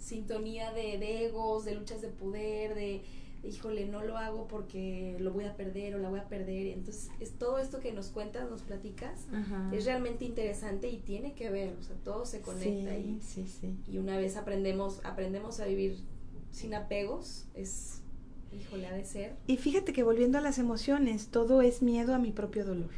sintonía 0.03 0.71
de, 0.73 1.25
egos, 1.25 1.65
de 1.65 1.75
luchas 1.75 2.01
de 2.01 2.09
poder, 2.09 2.75
de, 2.75 3.03
híjole, 3.43 3.85
no 3.85 4.03
lo 4.03 4.17
hago 4.17 4.47
porque 4.47 5.15
lo 5.19 5.31
voy 5.31 5.45
a 5.45 5.55
perder 5.55 5.95
o 5.95 5.99
la 5.99 6.09
voy 6.09 6.19
a 6.19 6.27
perder. 6.27 6.67
Entonces, 6.67 7.09
es 7.19 7.31
todo 7.31 7.57
esto 7.57 7.79
que 7.79 7.93
nos 7.93 8.09
cuentas, 8.09 8.49
nos 8.49 8.61
platicas, 8.61 9.25
es 9.71 9.85
realmente 9.85 10.25
interesante 10.25 10.89
y 10.89 10.97
tiene 10.97 11.33
que 11.33 11.49
ver, 11.49 11.75
o 11.79 11.83
sea, 11.83 11.95
todo 12.03 12.25
se 12.25 12.41
conecta 12.41 12.97
y, 12.97 13.19
sí, 13.21 13.47
sí. 13.47 13.77
y 13.87 13.97
una 13.97 14.17
vez 14.17 14.35
aprendemos, 14.35 14.99
aprendemos 15.05 15.59
a 15.59 15.65
vivir 15.65 15.97
sin 16.51 16.73
apegos, 16.73 17.45
es, 17.55 18.01
híjole, 18.51 18.87
ha 18.87 18.93
de 18.93 19.05
ser. 19.05 19.35
Y 19.47 19.57
fíjate 19.57 19.93
que 19.93 20.03
volviendo 20.03 20.37
a 20.37 20.41
las 20.41 20.59
emociones, 20.59 21.29
todo 21.29 21.61
es 21.61 21.81
miedo 21.81 22.13
a 22.13 22.19
mi 22.19 22.31
propio 22.31 22.65
dolor. 22.65 22.91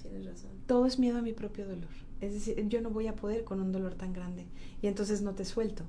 Tienes 0.00 0.24
razón. 0.24 0.50
Todo 0.66 0.86
es 0.86 0.98
miedo 0.98 1.18
a 1.18 1.22
mi 1.22 1.32
propio 1.32 1.66
dolor. 1.66 1.90
Es 2.20 2.32
decir, 2.32 2.68
yo 2.68 2.80
no 2.80 2.90
voy 2.90 3.08
a 3.08 3.16
poder 3.16 3.42
con 3.42 3.60
un 3.60 3.72
dolor 3.72 3.96
tan 3.96 4.12
grande. 4.12 4.46
Y 4.80 4.86
entonces 4.86 5.22
no 5.22 5.34
te 5.34 5.44
suelto. 5.44 5.84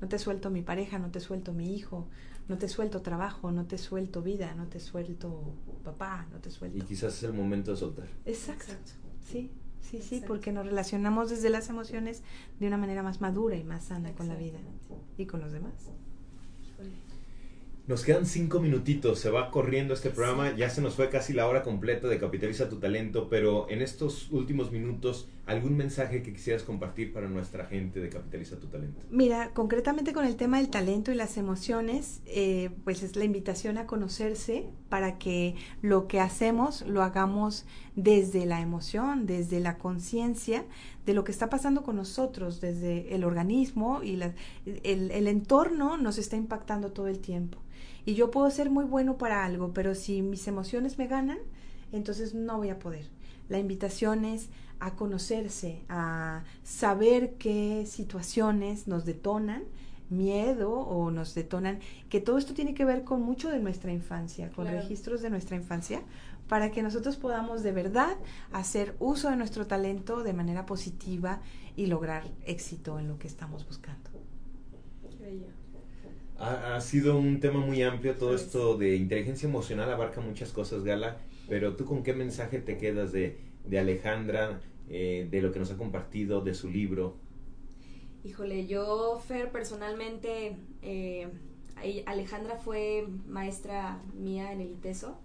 No 0.00 0.08
te 0.08 0.18
suelto 0.18 0.50
mi 0.50 0.62
pareja, 0.62 0.98
no 0.98 1.10
te 1.10 1.20
suelto 1.20 1.52
mi 1.52 1.74
hijo, 1.74 2.06
no 2.48 2.58
te 2.58 2.68
suelto 2.68 3.02
trabajo, 3.02 3.50
no 3.50 3.66
te 3.66 3.78
suelto 3.78 4.22
vida, 4.22 4.54
no 4.54 4.66
te 4.66 4.78
suelto 4.78 5.54
papá, 5.84 6.26
no 6.30 6.38
te 6.38 6.50
suelto. 6.50 6.78
Y 6.78 6.82
quizás 6.82 7.14
es 7.14 7.22
el 7.24 7.32
momento 7.32 7.70
de 7.70 7.76
soltar. 7.76 8.06
Exacto. 8.24 8.92
Sí, 9.26 9.50
sí, 9.80 10.00
sí, 10.00 10.22
porque 10.26 10.52
nos 10.52 10.66
relacionamos 10.66 11.30
desde 11.30 11.50
las 11.50 11.68
emociones 11.70 12.22
de 12.60 12.66
una 12.66 12.76
manera 12.76 13.02
más 13.02 13.20
madura 13.20 13.56
y 13.56 13.64
más 13.64 13.84
sana 13.84 14.12
con 14.12 14.28
la 14.28 14.36
vida 14.36 14.58
y 15.16 15.26
con 15.26 15.40
los 15.40 15.52
demás. 15.52 15.72
Nos 17.86 18.02
quedan 18.02 18.26
cinco 18.26 18.58
minutitos, 18.58 19.20
se 19.20 19.30
va 19.30 19.52
corriendo 19.52 19.94
este 19.94 20.10
programa, 20.10 20.56
ya 20.56 20.68
se 20.70 20.82
nos 20.82 20.96
fue 20.96 21.08
casi 21.08 21.32
la 21.32 21.46
hora 21.46 21.62
completa 21.62 22.08
de 22.08 22.18
Capitaliza 22.18 22.68
tu 22.68 22.80
Talento, 22.80 23.28
pero 23.28 23.70
en 23.70 23.80
estos 23.80 24.28
últimos 24.32 24.72
minutos, 24.72 25.28
¿algún 25.46 25.76
mensaje 25.76 26.22
que 26.22 26.32
quisieras 26.32 26.64
compartir 26.64 27.12
para 27.12 27.28
nuestra 27.28 27.66
gente 27.66 28.00
de 28.00 28.08
Capitaliza 28.08 28.58
tu 28.58 28.66
Talento? 28.66 29.00
Mira, 29.10 29.50
concretamente 29.54 30.12
con 30.12 30.24
el 30.24 30.36
tema 30.36 30.58
del 30.58 30.68
talento 30.68 31.12
y 31.12 31.14
las 31.14 31.36
emociones, 31.36 32.20
eh, 32.26 32.70
pues 32.84 33.02
es 33.02 33.16
la 33.16 33.24
invitación 33.24 33.78
a 33.78 33.86
conocerse 33.86 34.66
para 34.88 35.18
que 35.18 35.54
lo 35.82 36.08
que 36.08 36.20
hacemos 36.20 36.82
lo 36.82 37.02
hagamos 37.02 37.64
desde 37.94 38.44
la 38.44 38.60
emoción, 38.60 39.26
desde 39.26 39.60
la 39.60 39.78
conciencia 39.78 40.64
de 41.06 41.14
lo 41.14 41.22
que 41.22 41.32
está 41.32 41.48
pasando 41.48 41.84
con 41.84 41.96
nosotros, 41.96 42.60
desde 42.60 43.14
el 43.14 43.22
organismo 43.24 44.02
y 44.02 44.20
el, 44.20 45.10
el 45.10 45.28
entorno 45.28 45.96
nos 45.96 46.18
está 46.18 46.36
impactando 46.36 46.92
todo 46.92 47.06
el 47.06 47.20
tiempo. 47.20 47.58
Y 48.04 48.14
yo 48.14 48.30
puedo 48.30 48.50
ser 48.50 48.70
muy 48.70 48.84
bueno 48.84 49.16
para 49.16 49.44
algo, 49.44 49.72
pero 49.72 49.94
si 49.94 50.22
mis 50.22 50.46
emociones 50.48 50.98
me 50.98 51.06
ganan, 51.06 51.38
entonces 51.92 52.34
no 52.34 52.58
voy 52.58 52.70
a 52.70 52.78
poder. 52.78 53.08
la 53.48 53.58
invitación 53.58 54.24
es 54.24 54.48
a 54.80 54.94
conocerse, 54.94 55.82
a 55.88 56.44
saber 56.62 57.34
qué 57.34 57.84
situaciones 57.86 58.86
nos 58.86 59.04
detonan 59.04 59.64
miedo 60.10 60.72
o 60.72 61.10
nos 61.10 61.34
detonan, 61.34 61.80
que 62.08 62.20
todo 62.20 62.38
esto 62.38 62.54
tiene 62.54 62.74
que 62.74 62.84
ver 62.84 63.04
con 63.04 63.22
mucho 63.22 63.50
de 63.50 63.58
nuestra 63.58 63.92
infancia, 63.92 64.50
con 64.50 64.66
registros 64.66 65.22
de 65.22 65.30
nuestra 65.30 65.56
infancia, 65.56 66.02
para 66.48 66.70
que 66.70 66.82
nosotros 66.82 67.16
podamos 67.16 67.62
de 67.62 67.72
verdad 67.72 68.16
hacer 68.52 68.94
uso 69.00 69.30
de 69.30 69.36
nuestro 69.36 69.66
talento 69.66 70.22
de 70.22 70.32
manera 70.32 70.64
positiva 70.64 71.40
y 71.74 71.86
lograr 71.86 72.24
éxito 72.44 73.00
en 73.00 73.08
lo 73.08 73.18
que 73.18 73.26
estamos 73.26 73.66
buscando. 73.66 74.10
Ha, 76.38 76.76
ha 76.76 76.80
sido 76.80 77.18
un 77.18 77.40
tema 77.40 77.60
muy 77.60 77.82
amplio, 77.82 78.14
todo 78.14 78.34
esto 78.34 78.76
de 78.76 78.94
inteligencia 78.94 79.48
emocional 79.48 79.90
abarca 79.90 80.20
muchas 80.20 80.52
cosas, 80.52 80.84
Gala, 80.84 81.16
pero 81.48 81.74
tú 81.74 81.84
con 81.84 82.02
qué 82.02 82.12
mensaje 82.12 82.60
te 82.60 82.76
quedas 82.76 83.10
de, 83.10 83.40
de 83.66 83.78
Alejandra, 83.78 84.60
eh, 84.88 85.26
de 85.30 85.42
lo 85.42 85.52
que 85.52 85.58
nos 85.58 85.70
ha 85.70 85.76
compartido, 85.76 86.40
de 86.40 86.54
su 86.54 86.70
libro? 86.70 87.16
Híjole, 88.24 88.66
yo, 88.66 89.20
Fer, 89.26 89.50
personalmente, 89.52 90.56
eh, 90.82 91.28
Alejandra 92.06 92.56
fue 92.56 93.06
maestra 93.26 94.02
mía 94.14 94.52
en 94.52 94.60
el 94.60 94.70
ITESO. 94.72 95.18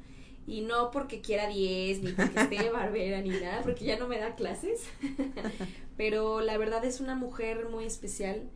Y 0.47 0.61
no 0.61 0.91
porque 0.91 1.21
quiera 1.21 1.47
10, 1.47 2.01
ni 2.01 2.11
porque 2.11 2.39
esté 2.39 2.69
barbera, 2.71 3.21
ni 3.21 3.29
nada, 3.29 3.61
porque 3.61 3.85
ya 3.85 3.97
no 3.97 4.07
me 4.07 4.17
da 4.17 4.35
clases. 4.35 4.81
Pero 5.97 6.41
la 6.41 6.57
verdad 6.57 6.83
es 6.83 6.99
una 6.99 7.15
mujer 7.15 7.69
muy 7.69 7.85
especial, 7.85 8.49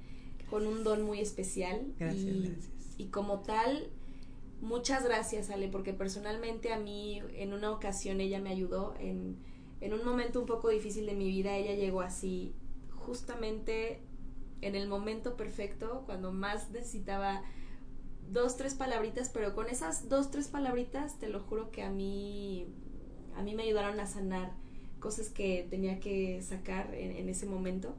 con 0.50 0.66
un 0.66 0.84
don 0.84 1.04
muy 1.04 1.20
especial. 1.20 1.94
Gracias, 2.00 2.24
y, 2.24 2.40
gracias. 2.42 2.70
Y 2.98 3.06
como 3.06 3.40
tal, 3.42 3.90
muchas 4.62 5.04
gracias, 5.04 5.50
Ale, 5.52 5.68
porque 5.68 5.94
personalmente 5.94 6.74
a 6.74 6.80
mí 6.80 7.22
en 7.36 7.54
una 7.54 7.72
ocasión 7.72 8.20
ella 8.20 8.40
me 8.40 8.50
ayudó 8.50 8.96
en, 9.00 9.38
en 9.86 9.94
un 9.94 10.04
momento 10.04 10.40
un 10.40 10.48
poco 10.48 10.70
difícil 10.70 11.06
de 11.06 11.14
mi 11.14 11.28
vida. 11.28 11.56
Ella 11.56 11.76
llegó 11.76 12.02
así, 12.02 12.56
justamente 12.90 14.02
en 14.62 14.74
el 14.76 14.88
momento 14.88 15.38
perfecto, 15.38 16.02
cuando 16.08 16.32
más 16.32 16.72
necesitaba 16.72 17.44
dos, 18.32 18.58
tres 18.58 18.74
palabritas, 18.74 19.30
pero 19.30 19.54
con 19.54 19.70
esas 19.70 20.10
dos, 20.10 20.32
tres 20.32 20.48
palabritas, 20.48 21.20
te 21.20 21.30
lo 21.30 21.40
juro 21.40 21.70
que 21.70 21.84
a 21.84 21.92
mí, 21.92 22.66
a 23.36 23.44
mí 23.44 23.54
me 23.54 23.62
ayudaron 23.62 24.00
a 24.00 24.08
sanar 24.08 24.54
cosas 25.00 25.30
que 25.30 25.68
tenía 25.70 26.00
que 26.00 26.42
sacar 26.42 26.96
en, 26.96 27.30
ese 27.30 27.46
momento. 27.46 27.96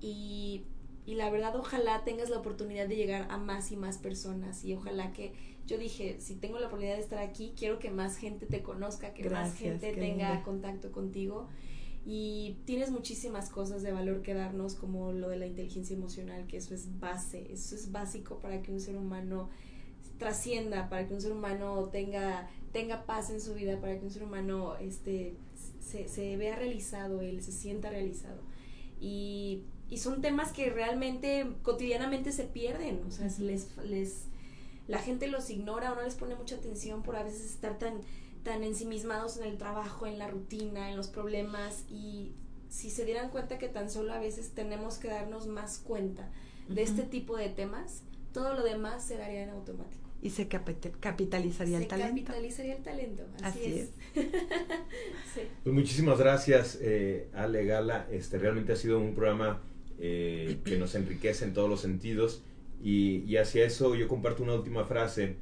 Y, 0.00 0.64
y, 1.04 1.16
la 1.16 1.28
verdad, 1.28 1.54
ojalá 1.56 2.04
tengas 2.04 2.30
la 2.30 2.38
oportunidad 2.38 2.88
de 2.88 2.96
llegar 2.96 3.30
a 3.30 3.36
más 3.36 3.70
y 3.70 3.76
más 3.76 3.98
personas. 3.98 4.64
Y 4.64 4.72
ojalá 4.72 5.12
que, 5.12 5.34
yo 5.66 5.78
dije, 5.78 6.16
si 6.20 6.34
tengo 6.36 6.58
la 6.58 6.66
oportunidad 6.66 6.96
de 6.96 7.02
estar 7.02 7.18
aquí, 7.18 7.52
quiero 7.56 7.78
que 7.78 7.90
más 7.90 8.16
gente 8.16 8.46
te 8.46 8.62
conozca, 8.62 9.14
que 9.14 9.28
más 9.30 9.54
gente 9.54 9.92
tenga 9.92 10.42
contacto 10.42 10.92
contigo. 10.92 11.48
Y 12.04 12.56
tienes 12.64 12.90
muchísimas 12.90 13.48
cosas 13.48 13.82
de 13.82 13.92
valor 13.92 14.22
que 14.22 14.34
darnos 14.34 14.74
como 14.74 15.12
lo 15.12 15.28
de 15.28 15.36
la 15.36 15.46
inteligencia 15.46 15.94
emocional, 15.94 16.46
que 16.48 16.56
eso 16.56 16.74
es 16.74 16.98
base, 16.98 17.52
eso 17.52 17.76
es 17.76 17.92
básico 17.92 18.40
para 18.40 18.60
que 18.60 18.72
un 18.72 18.80
ser 18.80 18.96
humano 18.96 19.50
trascienda, 20.18 20.88
para 20.88 21.06
que 21.06 21.14
un 21.14 21.20
ser 21.20 21.32
humano 21.32 21.88
tenga, 21.92 22.48
tenga 22.72 23.06
paz 23.06 23.30
en 23.30 23.40
su 23.40 23.54
vida, 23.54 23.80
para 23.80 23.98
que 23.98 24.04
un 24.04 24.10
ser 24.10 24.24
humano 24.24 24.76
este, 24.78 25.36
se, 25.80 26.08
se 26.08 26.36
vea 26.36 26.56
realizado, 26.56 27.20
él 27.20 27.42
se 27.42 27.52
sienta 27.52 27.90
realizado. 27.90 28.40
Y, 29.00 29.62
y, 29.90 29.98
son 29.98 30.22
temas 30.22 30.52
que 30.52 30.70
realmente 30.70 31.46
cotidianamente 31.62 32.30
se 32.30 32.44
pierden, 32.44 33.00
o 33.06 33.10
sea, 33.10 33.28
les, 33.40 33.76
les, 33.84 34.26
la 34.88 34.98
gente 34.98 35.28
los 35.28 35.50
ignora 35.50 35.92
o 35.92 35.94
no 35.94 36.02
les 36.02 36.14
pone 36.14 36.34
mucha 36.34 36.56
atención 36.56 37.02
por 37.02 37.16
a 37.16 37.22
veces 37.22 37.44
estar 37.44 37.78
tan 37.78 38.00
tan 38.42 38.64
ensimismados 38.64 39.36
en 39.36 39.44
el 39.44 39.56
trabajo, 39.56 40.06
en 40.06 40.18
la 40.18 40.26
rutina, 40.26 40.90
en 40.90 40.96
los 40.96 41.08
problemas 41.08 41.84
y 41.88 42.32
si 42.72 42.90
se 42.90 43.04
dieran 43.04 43.30
cuenta 43.30 43.58
que 43.58 43.68
tan 43.68 43.90
solo 43.90 44.12
a 44.12 44.18
veces 44.18 44.50
tenemos 44.54 44.96
que 44.96 45.08
darnos 45.08 45.46
más 45.46 45.78
cuenta 45.78 46.30
de 46.68 46.82
este 46.82 47.02
tipo 47.02 47.36
de 47.36 47.50
temas, 47.50 48.02
todo 48.32 48.54
lo 48.54 48.62
demás 48.62 49.04
se 49.04 49.18
daría 49.18 49.42
en 49.42 49.50
automático. 49.50 50.00
Y 50.22 50.30
se 50.30 50.46
capitalizaría 50.48 51.78
el 51.78 51.88
talento. 51.88 52.14
Se 52.14 52.24
capitalizaría 52.24 52.76
el 52.76 52.82
talento, 52.82 53.24
así, 53.42 53.64
es. 53.64 53.90
Pues 55.64 55.74
muchísimas 55.74 56.18
gracias, 56.18 56.78
eh, 56.80 57.28
Ale 57.34 57.64
Gala. 57.64 58.06
Este, 58.10 58.38
realmente 58.38 58.72
ha 58.72 58.76
sido 58.76 59.00
un 59.00 59.14
programa 59.14 59.60
eh, 59.98 60.58
que 60.64 60.76
nos 60.76 60.94
enriquece 60.94 61.44
en 61.44 61.52
todos 61.52 61.68
los 61.68 61.80
sentidos. 61.80 62.42
Y, 62.82 63.18
y 63.26 63.36
hacia 63.36 63.64
eso 63.64 63.94
yo 63.94 64.08
comparto 64.08 64.42
una 64.42 64.54
última 64.54 64.84
frase, 64.84 65.36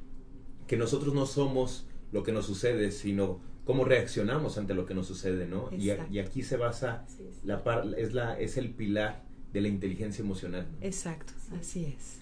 que 0.67 0.77
nosotros 0.77 1.13
no 1.13 1.25
somos 1.25 1.87
lo 2.11 2.23
que 2.23 2.31
nos 2.31 2.45
sucede, 2.45 2.91
sino 2.91 3.39
cómo 3.65 3.83
reaccionamos 3.83 4.57
ante 4.57 4.73
lo 4.73 4.85
que 4.85 4.93
nos 4.93 5.07
sucede, 5.07 5.47
¿no? 5.47 5.69
Y, 5.71 5.91
y, 6.11 6.19
aquí 6.19 6.43
se 6.43 6.57
basa, 6.57 7.05
la 7.43 7.63
par, 7.63 7.85
es, 7.97 8.13
la, 8.13 8.39
es 8.39 8.57
el 8.57 8.69
pilar 8.69 9.23
de 9.53 9.61
la 9.61 9.67
inteligencia 9.67 10.23
emocional. 10.23 10.67
Exacto, 10.81 11.33
así 11.59 11.85
es. 11.85 12.21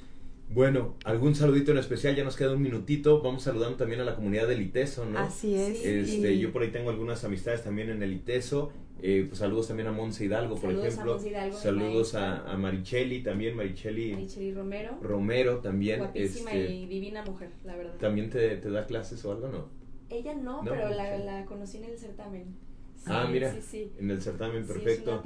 Bueno, 0.51 0.95
algún 1.05 1.35
saludito 1.35 1.71
en 1.71 1.77
especial, 1.77 2.15
ya 2.15 2.23
nos 2.23 2.35
queda 2.35 2.53
un 2.53 2.61
minutito. 2.61 3.21
Vamos 3.21 3.43
saludando 3.43 3.77
también 3.77 4.01
a 4.01 4.03
la 4.03 4.15
comunidad 4.15 4.47
del 4.47 4.61
ITESO, 4.61 5.05
¿no? 5.05 5.19
Así 5.19 5.53
es. 5.53 5.85
Este, 5.85 6.39
Yo 6.39 6.51
por 6.51 6.63
ahí 6.63 6.71
tengo 6.71 6.89
algunas 6.89 7.23
amistades 7.23 7.63
también 7.63 7.91
en 7.91 8.01
el 8.01 8.13
ITESO. 8.13 8.71
Eh, 9.01 9.25
pues 9.27 9.39
saludos 9.39 9.67
también 9.67 9.87
a 9.87 9.91
Monse 9.91 10.25
Hidalgo, 10.25 10.55
por 10.55 10.71
ejemplo. 10.71 11.19
saludos 11.51 12.15
a, 12.15 12.51
a, 12.51 12.57
Maricheli 12.57 13.23
también, 13.23 13.55
Maricheli, 13.55 14.13
Maricheli 14.13 14.53
Romero. 14.53 14.97
Romero 15.01 15.59
también. 15.59 15.99
Guapísima 15.99 16.51
este, 16.51 16.73
y 16.73 16.85
divina 16.87 17.23
mujer, 17.23 17.49
la 17.63 17.75
verdad. 17.77 17.95
¿También 17.97 18.29
te, 18.29 18.57
te 18.57 18.69
da 18.69 18.85
clases 18.85 19.23
o 19.25 19.31
algo, 19.31 19.47
no? 19.47 19.69
Ella 20.09 20.33
no, 20.33 20.61
pero 20.63 20.89
la, 20.89 21.17
la, 21.19 21.45
conocí 21.45 21.77
en 21.77 21.85
el 21.85 21.97
certamen. 21.97 22.55
ah, 23.05 23.27
mira, 23.31 23.53
en 23.99 24.11
el 24.11 24.21
certamen, 24.21 24.65
perfecto. 24.65 25.23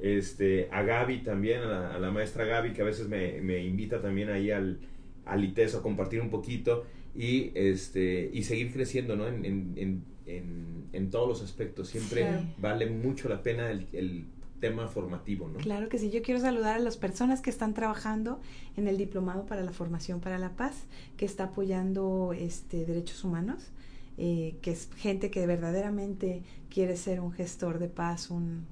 este, 0.00 0.68
a 0.70 0.82
Gaby 0.82 1.22
también, 1.22 1.62
a 1.62 1.98
la, 1.98 2.10
maestra 2.10 2.44
Gaby, 2.44 2.72
que 2.72 2.82
a 2.82 2.84
veces 2.84 3.08
me, 3.08 3.40
me 3.40 3.64
invita 3.64 4.02
también 4.02 4.30
ahí 4.30 4.50
al, 4.50 4.80
al 5.24 5.44
ITESO 5.44 5.78
a 5.78 5.82
compartir 5.82 6.20
un 6.20 6.30
poquito 6.30 6.84
y, 7.14 7.52
este, 7.54 8.28
y 8.32 8.42
seguir 8.42 8.72
creciendo, 8.72 9.16
¿no? 9.16 9.28
En, 9.28 9.44
en, 9.44 9.72
en, 9.76 10.04
en 10.26 11.10
todos 11.10 11.28
los 11.28 11.42
aspectos. 11.42 11.88
Siempre 11.88 12.54
vale 12.58 12.86
mucho 12.86 13.28
la 13.28 13.42
pena 13.42 13.70
el, 13.70 13.86
el 13.92 14.26
tema 14.60 14.88
formativo, 14.88 15.48
¿no? 15.48 15.58
Claro 15.58 15.88
que 15.88 15.98
sí. 15.98 16.10
Yo 16.10 16.22
quiero 16.22 16.40
saludar 16.40 16.76
a 16.76 16.78
las 16.78 16.96
personas 16.96 17.42
que 17.42 17.50
están 17.50 17.74
trabajando 17.74 18.40
en 18.76 18.88
el 18.88 18.96
Diplomado 18.96 19.44
para 19.44 19.62
la 19.62 19.72
Formación 19.72 20.20
para 20.20 20.38
la 20.38 20.56
Paz, 20.56 20.84
que 21.16 21.26
está 21.26 21.44
apoyando 21.44 22.32
este, 22.32 22.86
derechos 22.86 23.24
humanos. 23.24 23.70
Eh, 24.16 24.54
que 24.62 24.70
es 24.70 24.88
gente 24.96 25.28
que 25.28 25.44
verdaderamente 25.44 26.44
quiere 26.70 26.96
ser 26.96 27.18
un 27.18 27.32
gestor 27.32 27.80
de 27.80 27.88
paz, 27.88 28.30
un, 28.30 28.64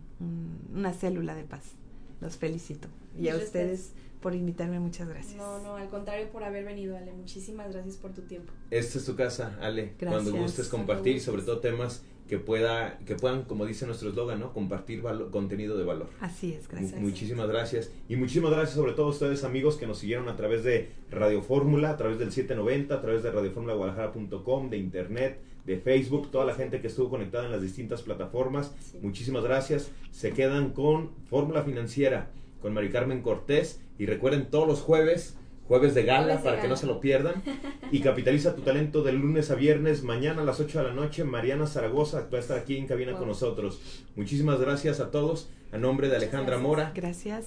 una 0.72 0.92
célula 0.92 1.34
de 1.34 1.42
paz. 1.42 1.72
Los 2.20 2.36
felicito. 2.36 2.86
Y 3.20 3.28
a 3.28 3.36
ustedes 3.36 3.92
por 4.22 4.34
invitarme, 4.34 4.80
muchas 4.80 5.08
gracias. 5.08 5.36
No, 5.36 5.58
no, 5.58 5.76
al 5.76 5.88
contrario 5.88 6.30
por 6.30 6.44
haber 6.44 6.64
venido, 6.64 6.96
Ale. 6.96 7.12
Muchísimas 7.12 7.70
gracias 7.72 7.96
por 7.96 8.12
tu 8.12 8.22
tiempo. 8.22 8.52
Esta 8.70 8.98
es 8.98 9.04
tu 9.04 9.14
casa, 9.14 9.58
Ale. 9.60 9.92
Gracias. 9.98 10.22
Cuando 10.22 10.42
gustes 10.42 10.68
compartir, 10.68 11.20
sobre 11.20 11.42
todo 11.42 11.58
temas 11.58 12.02
que 12.28 12.38
pueda 12.38 12.98
que 13.04 13.14
puedan, 13.14 13.42
como 13.42 13.66
dice 13.66 13.84
nuestro 13.84 14.08
eslogan, 14.08 14.40
¿no? 14.40 14.54
compartir 14.54 15.02
contenido 15.30 15.76
de 15.76 15.84
valor. 15.84 16.08
Así 16.20 16.54
es, 16.54 16.66
gracias. 16.66 16.98
muchísimas 16.98 17.46
gracias. 17.46 17.90
Y 18.08 18.16
muchísimas 18.16 18.52
gracias 18.52 18.74
sobre 18.74 18.92
todo 18.92 19.06
a 19.06 19.10
ustedes 19.10 19.44
amigos 19.44 19.76
que 19.76 19.86
nos 19.86 19.98
siguieron 19.98 20.30
a 20.30 20.36
través 20.36 20.64
de 20.64 20.92
Radio 21.10 21.42
Fórmula, 21.42 21.90
a 21.90 21.96
través 21.98 22.18
del 22.18 22.32
790, 22.32 22.94
a 22.94 23.00
través 23.02 23.22
de 23.22 23.30
radioformulaguadalajara.com, 23.32 24.70
de 24.70 24.78
internet, 24.78 25.40
de 25.66 25.76
Facebook, 25.78 26.30
toda 26.30 26.46
la 26.46 26.54
gente 26.54 26.80
que 26.80 26.86
estuvo 26.86 27.10
conectada 27.10 27.44
en 27.44 27.52
las 27.52 27.60
distintas 27.60 28.02
plataformas. 28.02 28.72
Muchísimas 29.02 29.44
gracias. 29.44 29.90
Se 30.10 30.32
quedan 30.32 30.70
con 30.70 31.10
Fórmula 31.28 31.64
Financiera, 31.64 32.30
con 32.62 32.72
Mari 32.72 32.90
Carmen 32.90 33.20
Cortés. 33.20 33.80
Y 33.98 34.06
recuerden 34.06 34.50
todos 34.50 34.66
los 34.66 34.80
jueves 34.80 35.36
jueves 35.68 35.94
de 35.94 36.02
gala 36.02 36.42
para 36.42 36.60
que 36.60 36.68
no 36.68 36.76
se 36.76 36.86
lo 36.86 37.00
pierdan. 37.00 37.42
Y 37.90 38.00
capitaliza 38.02 38.54
tu 38.54 38.62
talento 38.62 39.02
de 39.02 39.12
lunes 39.12 39.50
a 39.50 39.54
viernes, 39.54 40.02
mañana 40.02 40.42
a 40.42 40.44
las 40.44 40.60
8 40.60 40.78
de 40.78 40.84
la 40.88 40.94
noche. 40.94 41.24
Mariana 41.24 41.66
Zaragoza 41.66 42.28
va 42.32 42.38
a 42.38 42.40
estar 42.40 42.58
aquí 42.58 42.76
en 42.76 42.86
cabina 42.86 43.12
con 43.12 43.26
nosotros. 43.28 43.80
Muchísimas 44.16 44.60
gracias 44.60 45.00
a 45.00 45.10
todos. 45.10 45.48
A 45.72 45.78
nombre 45.78 46.08
de 46.08 46.16
Alejandra 46.16 46.58
Mora. 46.58 46.92
Gracias. 46.94 47.46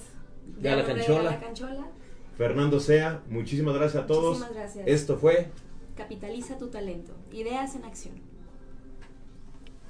Gala 0.60 0.84
Canchola. 0.84 1.40
Fernando 2.36 2.80
Sea, 2.80 3.22
muchísimas 3.28 3.74
gracias 3.76 4.02
a 4.02 4.06
todos. 4.06 4.38
Muchísimas 4.38 4.54
gracias. 4.54 4.86
Esto 4.86 5.16
fue 5.16 5.48
Capitaliza 5.96 6.58
tu 6.58 6.68
talento. 6.68 7.12
Ideas 7.32 7.74
en 7.74 7.84
acción. 7.84 8.14